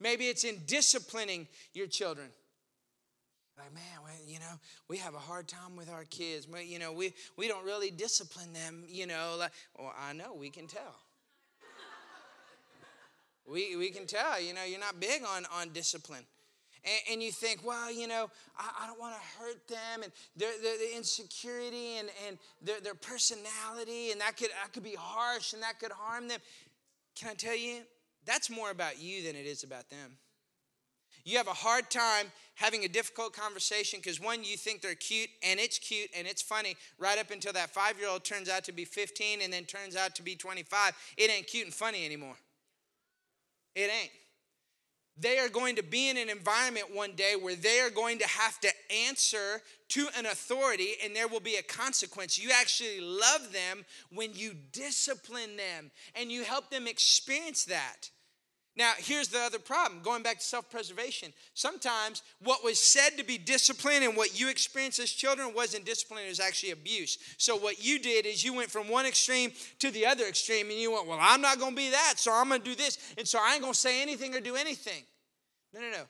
Maybe 0.00 0.26
it's 0.26 0.44
in 0.44 0.60
disciplining 0.66 1.48
your 1.74 1.86
children. 1.86 2.28
Like, 3.58 3.74
man, 3.74 3.82
you 4.26 4.38
know, 4.38 4.60
we 4.88 4.98
have 4.98 5.14
a 5.14 5.18
hard 5.18 5.48
time 5.48 5.74
with 5.76 5.90
our 5.90 6.04
kids. 6.04 6.46
You 6.64 6.78
know, 6.78 6.92
we, 6.92 7.12
we 7.36 7.48
don't 7.48 7.64
really 7.64 7.90
discipline 7.90 8.52
them, 8.52 8.84
you 8.86 9.06
know. 9.06 9.34
Like, 9.38 9.50
well, 9.76 9.92
I 9.98 10.12
know, 10.12 10.34
we 10.34 10.48
can 10.48 10.68
tell. 10.68 10.94
we, 13.50 13.74
we 13.74 13.90
can 13.90 14.06
tell, 14.06 14.40
you 14.40 14.54
know, 14.54 14.62
you're 14.64 14.78
not 14.78 15.00
big 15.00 15.22
on, 15.22 15.44
on 15.52 15.70
discipline. 15.70 16.22
And, 16.84 17.14
and 17.14 17.22
you 17.22 17.32
think, 17.32 17.66
well, 17.66 17.92
you 17.92 18.06
know, 18.06 18.30
I, 18.56 18.84
I 18.84 18.86
don't 18.86 19.00
want 19.00 19.16
to 19.16 19.42
hurt 19.42 19.66
them 19.66 20.04
and 20.04 20.12
their, 20.36 20.52
their, 20.62 20.78
their 20.78 20.96
insecurity 20.96 21.96
and, 21.98 22.08
and 22.28 22.38
their, 22.62 22.80
their 22.80 22.94
personality, 22.94 24.12
and 24.12 24.20
that 24.20 24.36
could, 24.36 24.50
that 24.62 24.72
could 24.72 24.84
be 24.84 24.94
harsh 24.96 25.52
and 25.52 25.62
that 25.64 25.80
could 25.80 25.92
harm 25.92 26.28
them. 26.28 26.38
Can 27.16 27.30
I 27.30 27.34
tell 27.34 27.56
you, 27.56 27.80
that's 28.24 28.50
more 28.50 28.70
about 28.70 29.00
you 29.00 29.24
than 29.24 29.34
it 29.34 29.46
is 29.46 29.64
about 29.64 29.90
them. 29.90 30.16
You 31.28 31.36
have 31.36 31.46
a 31.46 31.52
hard 31.52 31.90
time 31.90 32.32
having 32.54 32.86
a 32.86 32.88
difficult 32.88 33.34
conversation 33.34 34.00
because 34.02 34.18
one, 34.18 34.44
you 34.44 34.56
think 34.56 34.80
they're 34.80 34.94
cute 34.94 35.28
and 35.42 35.60
it's 35.60 35.78
cute 35.78 36.08
and 36.16 36.26
it's 36.26 36.40
funny 36.40 36.74
right 36.98 37.18
up 37.18 37.30
until 37.30 37.52
that 37.52 37.68
five 37.68 37.98
year 37.98 38.08
old 38.08 38.24
turns 38.24 38.48
out 38.48 38.64
to 38.64 38.72
be 38.72 38.86
15 38.86 39.42
and 39.42 39.52
then 39.52 39.64
turns 39.64 39.94
out 39.94 40.14
to 40.14 40.22
be 40.22 40.34
25. 40.34 40.94
It 41.18 41.30
ain't 41.30 41.46
cute 41.46 41.66
and 41.66 41.74
funny 41.74 42.06
anymore. 42.06 42.36
It 43.74 43.90
ain't. 43.90 44.10
They 45.18 45.38
are 45.38 45.50
going 45.50 45.76
to 45.76 45.82
be 45.82 46.08
in 46.08 46.16
an 46.16 46.30
environment 46.30 46.94
one 46.94 47.12
day 47.12 47.34
where 47.38 47.56
they 47.56 47.80
are 47.80 47.90
going 47.90 48.20
to 48.20 48.26
have 48.26 48.58
to 48.60 48.70
answer 49.06 49.60
to 49.88 50.06
an 50.16 50.24
authority 50.24 50.92
and 51.04 51.14
there 51.14 51.28
will 51.28 51.40
be 51.40 51.56
a 51.56 51.62
consequence. 51.62 52.38
You 52.38 52.52
actually 52.58 53.02
love 53.02 53.52
them 53.52 53.84
when 54.14 54.30
you 54.32 54.52
discipline 54.72 55.58
them 55.58 55.90
and 56.14 56.32
you 56.32 56.44
help 56.44 56.70
them 56.70 56.86
experience 56.86 57.66
that. 57.66 58.08
Now, 58.78 58.92
here's 58.96 59.26
the 59.26 59.40
other 59.40 59.58
problem 59.58 60.02
going 60.02 60.22
back 60.22 60.38
to 60.38 60.44
self 60.44 60.70
preservation. 60.70 61.32
Sometimes 61.54 62.22
what 62.44 62.62
was 62.62 62.78
said 62.78 63.18
to 63.18 63.24
be 63.24 63.36
discipline 63.36 64.04
and 64.04 64.16
what 64.16 64.38
you 64.38 64.48
experienced 64.48 65.00
as 65.00 65.10
children 65.10 65.52
wasn't 65.52 65.84
discipline, 65.84 66.24
it 66.24 66.28
was 66.28 66.38
actually 66.38 66.70
abuse. 66.70 67.18
So, 67.38 67.56
what 67.56 67.84
you 67.84 67.98
did 67.98 68.24
is 68.24 68.44
you 68.44 68.54
went 68.54 68.70
from 68.70 68.88
one 68.88 69.04
extreme 69.04 69.50
to 69.80 69.90
the 69.90 70.06
other 70.06 70.24
extreme 70.26 70.70
and 70.70 70.78
you 70.78 70.92
went, 70.92 71.08
Well, 71.08 71.18
I'm 71.20 71.40
not 71.40 71.58
going 71.58 71.72
to 71.72 71.76
be 71.76 71.90
that, 71.90 72.14
so 72.18 72.32
I'm 72.32 72.48
going 72.48 72.60
to 72.62 72.64
do 72.64 72.76
this. 72.76 72.98
And 73.18 73.26
so 73.26 73.40
I 73.42 73.54
ain't 73.54 73.62
going 73.62 73.74
to 73.74 73.78
say 73.78 74.00
anything 74.00 74.32
or 74.36 74.40
do 74.40 74.54
anything. 74.54 75.02
No, 75.74 75.80
no, 75.80 75.90
no 75.90 76.04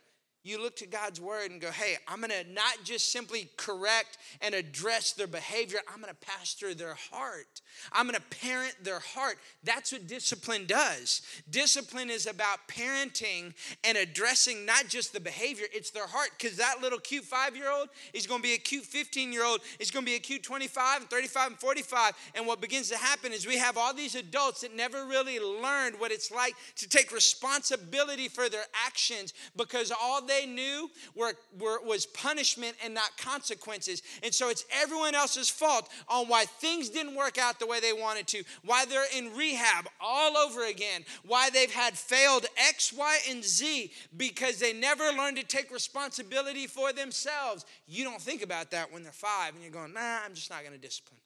you 0.45 0.61
look 0.61 0.76
to 0.76 0.86
God's 0.86 1.20
word 1.20 1.51
and 1.51 1.61
go, 1.61 1.70
hey, 1.70 1.97
I'm 2.07 2.20
gonna 2.20 2.45
not 2.53 2.78
just 2.84 3.12
simply 3.12 3.51
correct 3.57 4.18
and 4.41 4.55
address 4.55 5.12
their 5.12 5.26
behavior, 5.26 5.80
I'm 5.93 6.01
gonna 6.01 6.14
pastor 6.14 6.74
their 6.74 6.95
heart. 6.95 7.61
I'm 7.93 8.07
gonna 8.07 8.20
parent 8.30 8.76
their 8.82 9.01
heart. 9.01 9.39
That's 9.64 9.93
what 9.93 10.07
discipline 10.07 10.66
does. 10.66 11.22
Discipline 11.51 12.09
is 12.09 12.26
about 12.26 12.61
parenting 12.68 13.53
and 13.84 13.99
addressing 13.99 14.64
not 14.64 14.89
just 14.89 15.12
the 15.12 15.20
behavior, 15.20 15.66
it's 15.72 15.91
their 15.91 16.07
heart. 16.07 16.30
Because 16.39 16.57
that 16.57 16.76
little 16.80 16.99
cute 16.99 17.24
five 17.24 17.57
year 17.57 17.70
old 17.70 17.89
is 18.14 18.26
gonna 18.26 18.43
be 18.43 18.55
a 18.55 18.59
cute 18.59 18.84
15 18.84 19.32
year 19.32 19.45
old, 19.45 19.61
is 19.80 19.91
gonna 19.91 20.07
be 20.07 20.14
a 20.14 20.20
cute 20.20 20.43
25 20.43 21.03
and 21.03 21.11
35 21.11 21.47
and 21.49 21.59
45. 21.59 22.12
And 22.34 22.47
what 22.47 22.61
begins 22.61 22.89
to 22.91 22.97
happen 22.97 23.32
is 23.32 23.47
we 23.47 23.59
have 23.59 23.76
all 23.76 23.93
these 23.93 24.14
adults 24.14 24.61
that 24.61 24.74
never 24.74 25.05
really 25.07 25.41
learned 25.41 25.99
what 25.99 26.12
it's 26.12 26.30
like 26.30 26.55
to 26.76 26.89
take 26.89 27.12
responsibility 27.12 28.28
for 28.28 28.49
their 28.49 28.64
actions 28.86 29.34
because 29.57 29.93
all 29.93 30.22
they 30.24 30.38
they 30.39 30.47
knew 30.47 30.91
were, 31.14 31.32
were, 31.59 31.80
was 31.82 32.07
punishment 32.07 32.76
and 32.84 32.95
not 32.95 33.16
consequences. 33.18 34.03
And 34.22 34.32
so 34.32 34.49
it's 34.49 34.64
everyone 34.72 35.14
else's 35.14 35.51
fault 35.51 35.89
on 36.09 36.26
why 36.26 36.45
things 36.45 36.89
didn't 36.89 37.14
work 37.14 37.39
out 37.39 37.59
the 37.59 37.66
way 37.66 37.80
they 37.80 37.93
wanted 37.93 38.26
to, 38.28 38.45
why 38.64 38.84
they're 38.84 39.05
in 39.16 39.34
rehab 39.36 39.89
all 40.01 40.36
over 40.36 40.66
again, 40.66 41.05
why 41.26 41.51
they've 41.51 41.72
had 41.72 41.95
failed 41.95 42.47
X, 42.57 42.93
Y, 42.93 43.18
and 43.30 43.45
Z 43.45 43.93
because 44.16 44.59
they 44.59 44.72
never 44.72 45.05
learned 45.12 45.36
to 45.39 45.45
take 45.45 45.72
responsibility 45.72 46.66
for 46.66 46.93
themselves. 46.93 47.64
You 47.86 48.05
don't 48.05 48.20
think 48.20 48.43
about 48.43 48.70
that 48.72 48.93
when 48.93 49.03
they're 49.03 49.12
five 49.12 49.55
and 49.55 49.62
you're 49.62 49.72
going, 49.72 49.93
nah, 49.93 50.20
I'm 50.24 50.34
just 50.34 50.51
not 50.51 50.61
going 50.61 50.72
to 50.72 50.78
discipline. 50.78 51.20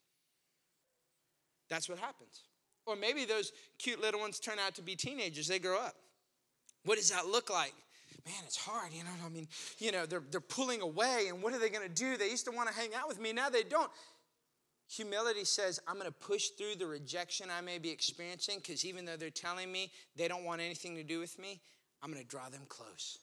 That's 1.68 1.88
what 1.88 1.98
happens. 1.98 2.42
Or 2.86 2.96
maybe 2.96 3.24
those 3.24 3.52
cute 3.78 4.00
little 4.00 4.20
ones 4.20 4.40
turn 4.40 4.58
out 4.58 4.74
to 4.74 4.82
be 4.82 4.96
teenagers, 4.96 5.46
they 5.46 5.58
grow 5.58 5.78
up. 5.78 5.94
What 6.84 6.98
does 6.98 7.10
that 7.10 7.26
look 7.26 7.48
like? 7.48 7.74
Man, 8.24 8.34
it's 8.46 8.56
hard, 8.56 8.92
you 8.92 9.02
know. 9.02 9.10
I 9.24 9.28
mean, 9.28 9.48
you 9.78 9.90
know, 9.90 10.06
they're, 10.06 10.22
they're 10.30 10.40
pulling 10.40 10.80
away, 10.80 11.26
and 11.28 11.42
what 11.42 11.52
are 11.52 11.58
they 11.58 11.70
going 11.70 11.86
to 11.86 11.94
do? 11.94 12.16
They 12.16 12.30
used 12.30 12.44
to 12.44 12.52
want 12.52 12.68
to 12.68 12.74
hang 12.74 12.94
out 12.94 13.08
with 13.08 13.20
me, 13.20 13.32
now 13.32 13.50
they 13.50 13.64
don't. 13.64 13.90
Humility 14.88 15.44
says, 15.44 15.80
I'm 15.88 15.94
going 15.94 16.06
to 16.06 16.12
push 16.12 16.48
through 16.48 16.76
the 16.78 16.86
rejection 16.86 17.48
I 17.50 17.62
may 17.62 17.78
be 17.78 17.90
experiencing 17.90 18.58
because 18.58 18.84
even 18.84 19.06
though 19.06 19.16
they're 19.16 19.30
telling 19.30 19.72
me 19.72 19.90
they 20.16 20.28
don't 20.28 20.44
want 20.44 20.60
anything 20.60 20.94
to 20.96 21.02
do 21.02 21.18
with 21.18 21.38
me, 21.38 21.60
I'm 22.02 22.12
going 22.12 22.22
to 22.22 22.28
draw 22.28 22.50
them 22.50 22.62
close. 22.68 23.18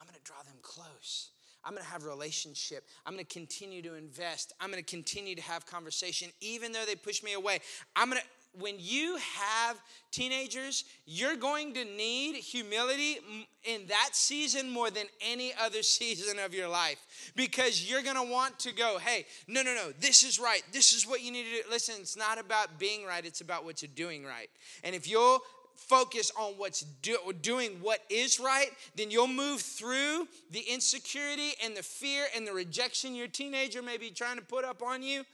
I'm 0.00 0.06
going 0.06 0.16
to 0.16 0.24
draw 0.24 0.40
them 0.44 0.56
close. 0.62 1.30
I'm 1.64 1.72
going 1.72 1.82
to 1.82 1.90
have 1.90 2.04
relationship. 2.04 2.84
I'm 3.04 3.14
going 3.14 3.24
to 3.24 3.32
continue 3.32 3.82
to 3.82 3.94
invest. 3.94 4.52
I'm 4.60 4.70
going 4.70 4.82
to 4.82 4.88
continue 4.88 5.34
to 5.34 5.42
have 5.42 5.66
conversation 5.66 6.28
even 6.40 6.70
though 6.70 6.84
they 6.86 6.94
push 6.94 7.24
me 7.24 7.32
away. 7.32 7.58
I'm 7.96 8.08
going 8.08 8.20
to 8.20 8.26
when 8.58 8.76
you 8.78 9.16
have 9.16 9.80
teenagers, 10.10 10.84
you're 11.06 11.36
going 11.36 11.74
to 11.74 11.84
need 11.84 12.36
humility 12.36 13.18
in 13.64 13.86
that 13.88 14.10
season 14.12 14.70
more 14.70 14.90
than 14.90 15.06
any 15.20 15.52
other 15.60 15.82
season 15.82 16.38
of 16.38 16.54
your 16.54 16.68
life 16.68 17.32
because 17.36 17.88
you're 17.88 18.02
going 18.02 18.16
to 18.16 18.30
want 18.30 18.58
to 18.60 18.74
go, 18.74 18.98
hey, 18.98 19.26
no, 19.46 19.62
no, 19.62 19.74
no, 19.74 19.92
this 20.00 20.22
is 20.22 20.38
right. 20.38 20.62
This 20.72 20.92
is 20.92 21.06
what 21.06 21.22
you 21.22 21.30
need 21.30 21.44
to 21.44 21.62
do. 21.62 21.70
Listen, 21.70 21.96
it's 22.00 22.16
not 22.16 22.38
about 22.38 22.78
being 22.78 23.04
right, 23.04 23.24
it's 23.24 23.40
about 23.40 23.64
what 23.64 23.82
you're 23.82 23.90
doing 23.94 24.24
right. 24.24 24.48
And 24.82 24.94
if 24.94 25.08
you'll 25.08 25.40
focus 25.76 26.32
on 26.38 26.54
what's 26.56 26.80
do, 27.02 27.16
doing 27.40 27.78
what 27.80 28.00
is 28.10 28.40
right, 28.40 28.70
then 28.96 29.10
you'll 29.10 29.28
move 29.28 29.60
through 29.60 30.26
the 30.50 30.60
insecurity 30.60 31.52
and 31.64 31.76
the 31.76 31.82
fear 31.82 32.26
and 32.34 32.46
the 32.46 32.52
rejection 32.52 33.14
your 33.14 33.28
teenager 33.28 33.80
may 33.80 33.96
be 33.96 34.10
trying 34.10 34.36
to 34.36 34.42
put 34.42 34.64
up 34.64 34.82
on 34.82 35.02
you 35.02 35.24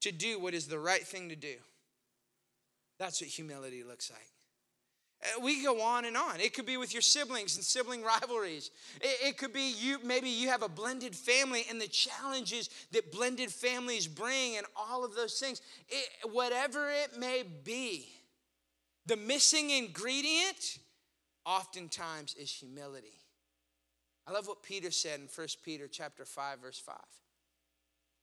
to 0.00 0.12
do 0.12 0.38
what 0.38 0.54
is 0.54 0.66
the 0.66 0.78
right 0.78 1.06
thing 1.06 1.28
to 1.28 1.36
do. 1.36 1.54
That's 2.98 3.20
what 3.20 3.30
humility 3.30 3.82
looks 3.82 4.10
like. 4.10 4.28
Uh, 5.24 5.40
we 5.40 5.62
go 5.62 5.80
on 5.80 6.04
and 6.04 6.16
on. 6.16 6.40
It 6.40 6.54
could 6.54 6.66
be 6.66 6.76
with 6.76 6.92
your 6.92 7.02
siblings 7.02 7.56
and 7.56 7.64
sibling 7.64 8.02
rivalries. 8.20 8.70
It, 9.00 9.28
it, 9.28 9.38
could 9.38 9.52
be 9.52 9.72
you, 9.72 9.98
maybe 10.04 10.28
you 10.28 10.48
have 10.48 10.62
a 10.62 10.68
blended 10.68 11.14
family 11.14 11.64
and 11.70 11.80
the 11.80 11.88
challenges 11.88 12.70
that 12.92 13.10
blended 13.10 13.50
families 13.50 14.06
bring 14.06 14.56
and 14.56 14.66
all 14.76 15.04
of 15.04 15.14
those 15.14 15.38
things. 15.38 15.62
It, 15.88 16.30
whatever 16.30 16.90
it 16.90 17.18
may 17.18 17.42
be, 17.64 18.08
the 19.06 19.16
missing 19.16 19.70
ingredient 19.70 20.78
oftentimes 21.44 22.34
is 22.34 22.50
humility. 22.50 23.20
I 24.26 24.32
love 24.32 24.48
what 24.48 24.62
Peter 24.62 24.90
said 24.90 25.20
in 25.20 25.28
1 25.34 25.46
Peter 25.62 25.86
chapter 25.88 26.24
5 26.24 26.60
verse 26.60 26.78
5. 26.78 26.96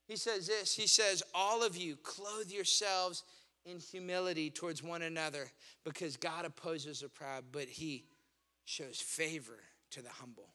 He 0.07 0.15
says 0.15 0.47
this, 0.47 0.75
he 0.75 0.87
says 0.87 1.23
all 1.33 1.63
of 1.63 1.77
you 1.77 1.95
clothe 1.95 2.49
yourselves 2.49 3.23
in 3.65 3.79
humility 3.79 4.49
towards 4.49 4.81
one 4.81 5.03
another 5.03 5.51
because 5.83 6.17
God 6.17 6.45
opposes 6.45 7.01
the 7.01 7.09
proud 7.09 7.43
but 7.51 7.65
he 7.65 8.05
shows 8.65 8.99
favor 8.99 9.59
to 9.91 10.01
the 10.01 10.09
humble. 10.09 10.49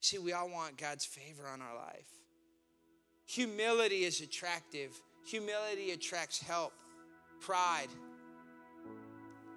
See, 0.00 0.18
we 0.18 0.32
all 0.32 0.48
want 0.48 0.76
God's 0.76 1.04
favor 1.04 1.46
on 1.46 1.60
our 1.60 1.74
life. 1.74 2.08
Humility 3.26 4.04
is 4.04 4.20
attractive. 4.20 4.90
Humility 5.26 5.90
attracts 5.92 6.40
help. 6.40 6.72
Pride 7.40 7.88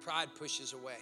Pride 0.04 0.28
pushes 0.38 0.74
away. 0.74 0.98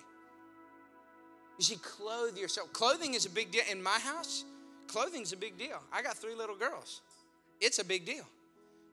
You 1.58 1.64
see, 1.64 1.76
clothe 1.76 2.36
yourself. 2.36 2.72
Clothing 2.72 3.14
is 3.14 3.26
a 3.26 3.30
big 3.30 3.50
deal. 3.50 3.62
In 3.70 3.82
my 3.82 3.98
house, 3.98 4.44
clothing's 4.86 5.32
a 5.32 5.36
big 5.36 5.58
deal. 5.58 5.82
I 5.92 6.02
got 6.02 6.16
three 6.16 6.36
little 6.36 6.54
girls. 6.54 7.00
It's 7.60 7.80
a 7.80 7.84
big 7.84 8.06
deal. 8.06 8.24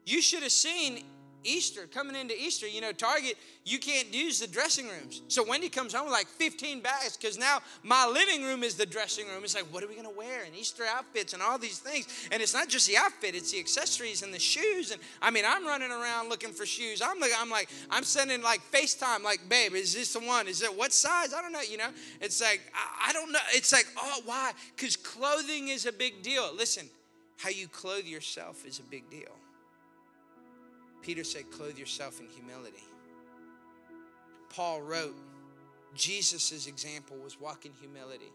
You 0.04 0.20
should 0.20 0.42
have 0.42 0.52
seen 0.52 1.04
Easter, 1.44 1.86
coming 1.86 2.16
into 2.16 2.34
Easter, 2.40 2.66
you 2.68 2.80
know, 2.80 2.92
Target, 2.92 3.36
you 3.64 3.78
can't 3.78 4.12
use 4.12 4.40
the 4.40 4.46
dressing 4.46 4.86
rooms. 4.88 5.22
So 5.28 5.44
Wendy 5.44 5.68
comes 5.68 5.94
home 5.94 6.04
with 6.04 6.12
like 6.12 6.26
15 6.26 6.80
bags 6.80 7.16
because 7.16 7.38
now 7.38 7.60
my 7.82 8.06
living 8.06 8.42
room 8.42 8.62
is 8.62 8.74
the 8.74 8.86
dressing 8.86 9.26
room. 9.28 9.44
It's 9.44 9.54
like, 9.54 9.64
what 9.72 9.82
are 9.82 9.86
we 9.88 9.94
going 9.94 10.06
to 10.06 10.16
wear? 10.16 10.44
And 10.44 10.54
Easter 10.54 10.84
outfits 10.84 11.32
and 11.32 11.42
all 11.42 11.58
these 11.58 11.78
things. 11.78 12.28
And 12.32 12.42
it's 12.42 12.54
not 12.54 12.68
just 12.68 12.88
the 12.88 12.96
outfit, 12.96 13.34
it's 13.34 13.52
the 13.52 13.58
accessories 13.58 14.22
and 14.22 14.32
the 14.32 14.38
shoes. 14.38 14.90
And 14.90 15.00
I 15.22 15.30
mean, 15.30 15.44
I'm 15.46 15.66
running 15.66 15.90
around 15.90 16.28
looking 16.28 16.52
for 16.52 16.66
shoes. 16.66 17.02
I'm 17.02 17.20
like, 17.20 17.32
I'm 17.38 17.50
like, 17.50 17.68
I'm 17.90 18.04
sending 18.04 18.42
like 18.42 18.60
FaceTime, 18.72 19.22
like, 19.22 19.48
babe, 19.48 19.74
is 19.74 19.94
this 19.94 20.12
the 20.12 20.20
one? 20.20 20.48
Is 20.48 20.62
it 20.62 20.76
what 20.76 20.92
size? 20.92 21.32
I 21.34 21.42
don't 21.42 21.52
know, 21.52 21.60
you 21.62 21.76
know? 21.76 21.90
It's 22.20 22.40
like, 22.40 22.60
I, 22.74 23.10
I 23.10 23.12
don't 23.12 23.32
know. 23.32 23.38
It's 23.52 23.72
like, 23.72 23.86
oh, 23.96 24.20
why? 24.24 24.52
Because 24.76 24.96
clothing 24.96 25.68
is 25.68 25.86
a 25.86 25.92
big 25.92 26.22
deal. 26.22 26.50
Listen, 26.56 26.88
how 27.36 27.48
you 27.48 27.68
clothe 27.68 28.04
yourself 28.04 28.66
is 28.66 28.78
a 28.78 28.82
big 28.82 29.08
deal. 29.10 29.39
Peter 31.02 31.24
said, 31.24 31.50
Clothe 31.50 31.78
yourself 31.78 32.20
in 32.20 32.26
humility. 32.28 32.84
Paul 34.50 34.82
wrote, 34.82 35.16
Jesus' 35.94 36.66
example 36.66 37.16
was 37.22 37.40
walk 37.40 37.66
in 37.66 37.72
humility. 37.80 38.32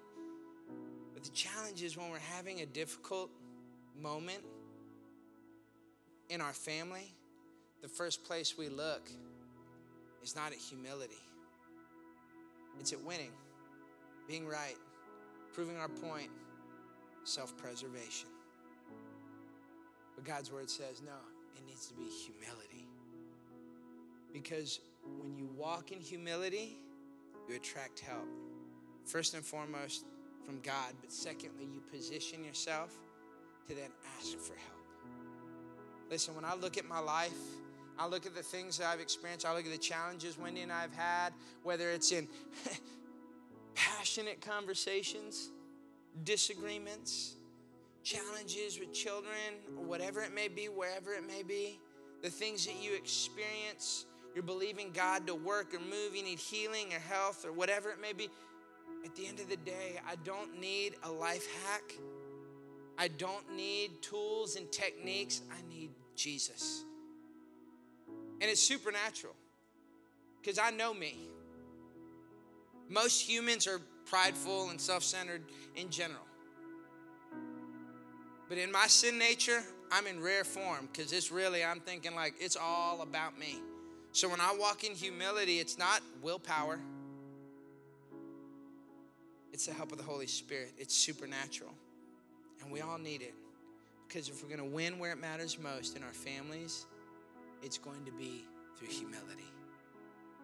But 1.13 1.24
the 1.24 1.30
challenge 1.32 1.84
is 1.84 1.97
when 1.97 2.09
we're 2.09 2.20
having 2.20 2.61
a 2.61 2.66
difficult 2.66 3.30
moment 4.01 4.43
in 6.30 6.41
our 6.41 6.53
family, 6.53 7.13
the 7.82 7.88
first 7.88 8.24
place 8.24 8.57
we 8.57 8.68
look 8.70 9.09
is 10.24 10.36
not 10.36 10.51
at 10.51 10.57
humility, 10.57 11.22
it's 12.80 12.91
at 12.93 13.01
winning, 13.03 13.32
being 14.28 14.47
right, 14.47 14.78
proving 15.53 15.78
our 15.78 15.88
point, 15.88 16.30
self 17.24 17.55
preservation. 17.57 18.30
But 20.16 20.26
God's 20.26 20.51
word 20.51 20.70
says, 20.70 21.01
no, 21.05 21.11
it 21.56 21.66
needs 21.66 21.88
to 21.88 21.93
be 21.93 22.03
humility. 22.06 22.88
Because 24.34 24.80
when 25.20 25.36
you 25.38 25.49
walk 25.56 25.91
in 25.91 25.99
humility, 25.99 26.78
you 27.47 27.56
attract 27.56 27.99
help. 27.99 28.28
First 29.06 29.34
and 29.34 29.45
foremost, 29.45 30.06
from 30.45 30.60
God, 30.62 30.93
but 31.01 31.12
secondly, 31.12 31.66
you 31.74 31.82
position 31.91 32.43
yourself 32.43 32.91
to 33.68 33.74
then 33.74 33.89
ask 34.18 34.38
for 34.38 34.53
help. 34.53 34.76
Listen, 36.10 36.36
when 36.36 36.45
I 36.45 36.53
look 36.56 36.78
at 36.78 36.88
my 36.88 36.99
life, 36.99 37.34
I 37.97 38.08
look 38.08 38.26
at 38.26 38.36
the 38.36 38.43
things 38.43 38.78
that 38.78 38.88
I've 38.88 38.99
experienced, 38.99 39.45
I 39.45 39.56
look 39.56 39.66
at 39.66 39.72
the 39.72 39.78
challenges 39.78 40.38
Wendy 40.38 40.62
and 40.62 40.72
I 40.72 40.82
have 40.82 40.93
had, 40.93 41.34
whether 41.64 41.89
it's 41.89 42.12
in 42.12 42.28
passionate 43.76 44.41
conversations, 44.41 45.49
disagreements, 46.24 47.36
challenges 48.06 48.80
with 48.80 48.93
children, 48.93 49.34
or 49.78 49.84
whatever 49.84 50.22
it 50.22 50.34
may 50.34 50.47
be, 50.47 50.66
wherever 50.66 51.14
it 51.14 51.26
may 51.28 51.41
be, 51.41 51.80
the 52.22 52.30
things 52.30 52.66
that 52.66 52.82
you 52.82 52.93
experience, 52.93 54.06
you're 54.36 54.43
believing 54.43 54.91
God 54.91 55.26
to 55.28 55.34
work 55.34 55.74
or 55.74 55.80
move, 55.80 56.16
you 56.16 56.24
need 56.24 56.39
healing 56.39 56.93
or 56.93 56.99
health 56.99 57.43
or 57.45 57.51
whatever 57.51 57.89
it 57.89 57.99
may 57.99 58.14
be. 58.14 58.30
At 59.03 59.16
the 59.16 59.28
end 59.28 59.39
of 59.39 59.49
the 59.49 59.58
day, 59.58 59.99
I 60.08 60.16
don't 60.24 60.60
need 60.60 60.95
a 61.03 61.12
life 61.12 61.47
hack. 61.64 61.93
I 62.97 63.08
don't 63.08 63.56
need 63.56 64.01
tools 64.01 64.56
and 64.56 64.72
techniques. 64.72 65.41
I 65.51 65.68
need 65.68 65.89
Jesus. 66.16 66.86
And 68.39 68.49
it's 68.49 68.62
supernatural 68.62 69.34
because 70.41 70.60
I 70.60 70.70
know 70.70 70.93
me. 70.93 71.18
Most 72.88 73.22
humans 73.22 73.68
are 73.68 73.82
prideful 74.06 74.70
and 74.70 74.80
self 74.80 75.03
centered 75.03 75.41
in 75.76 75.89
general. 75.89 76.22
But 78.48 78.58
in 78.58 78.72
my 78.72 78.88
sin 78.88 79.18
nature, 79.18 79.64
I'm 79.91 80.08
in 80.08 80.22
rare 80.22 80.43
form 80.43 80.89
because 80.91 81.12
it's 81.12 81.32
really, 81.32 81.64
I'm 81.64 81.80
thinking 81.80 82.16
like 82.16 82.36
it's 82.39 82.58
all 82.58 83.02
about 83.02 83.38
me. 83.38 83.60
So 84.12 84.30
when 84.30 84.39
I 84.39 84.56
walk 84.58 84.84
in 84.84 84.93
humility, 84.93 85.60
it's 85.60 85.78
not 85.78 86.02
willpower, 86.22 86.80
it's 89.52 89.66
the 89.66 89.74
help 89.74 89.91
of 89.93 89.98
the 89.98 90.04
Holy 90.04 90.28
Spirit. 90.28 90.74
It's 90.78 90.93
supernatural. 90.93 91.74
And 92.62 92.72
we 92.72 92.82
all 92.82 92.98
need 92.98 93.22
it. 93.22 93.34
Because 94.06 94.28
if 94.28 94.43
we're 94.43 94.50
going 94.50 94.70
to 94.70 94.76
win 94.76 95.00
where 95.00 95.14
it 95.14 95.18
matters 95.18 95.58
most 95.58 95.96
in 95.96 96.04
our 96.04 96.14
families, 96.14 96.86
it's 97.64 97.78
going 97.78 98.04
to 98.04 98.12
be 98.12 98.43
through 98.78 98.89
humility. 98.89 99.55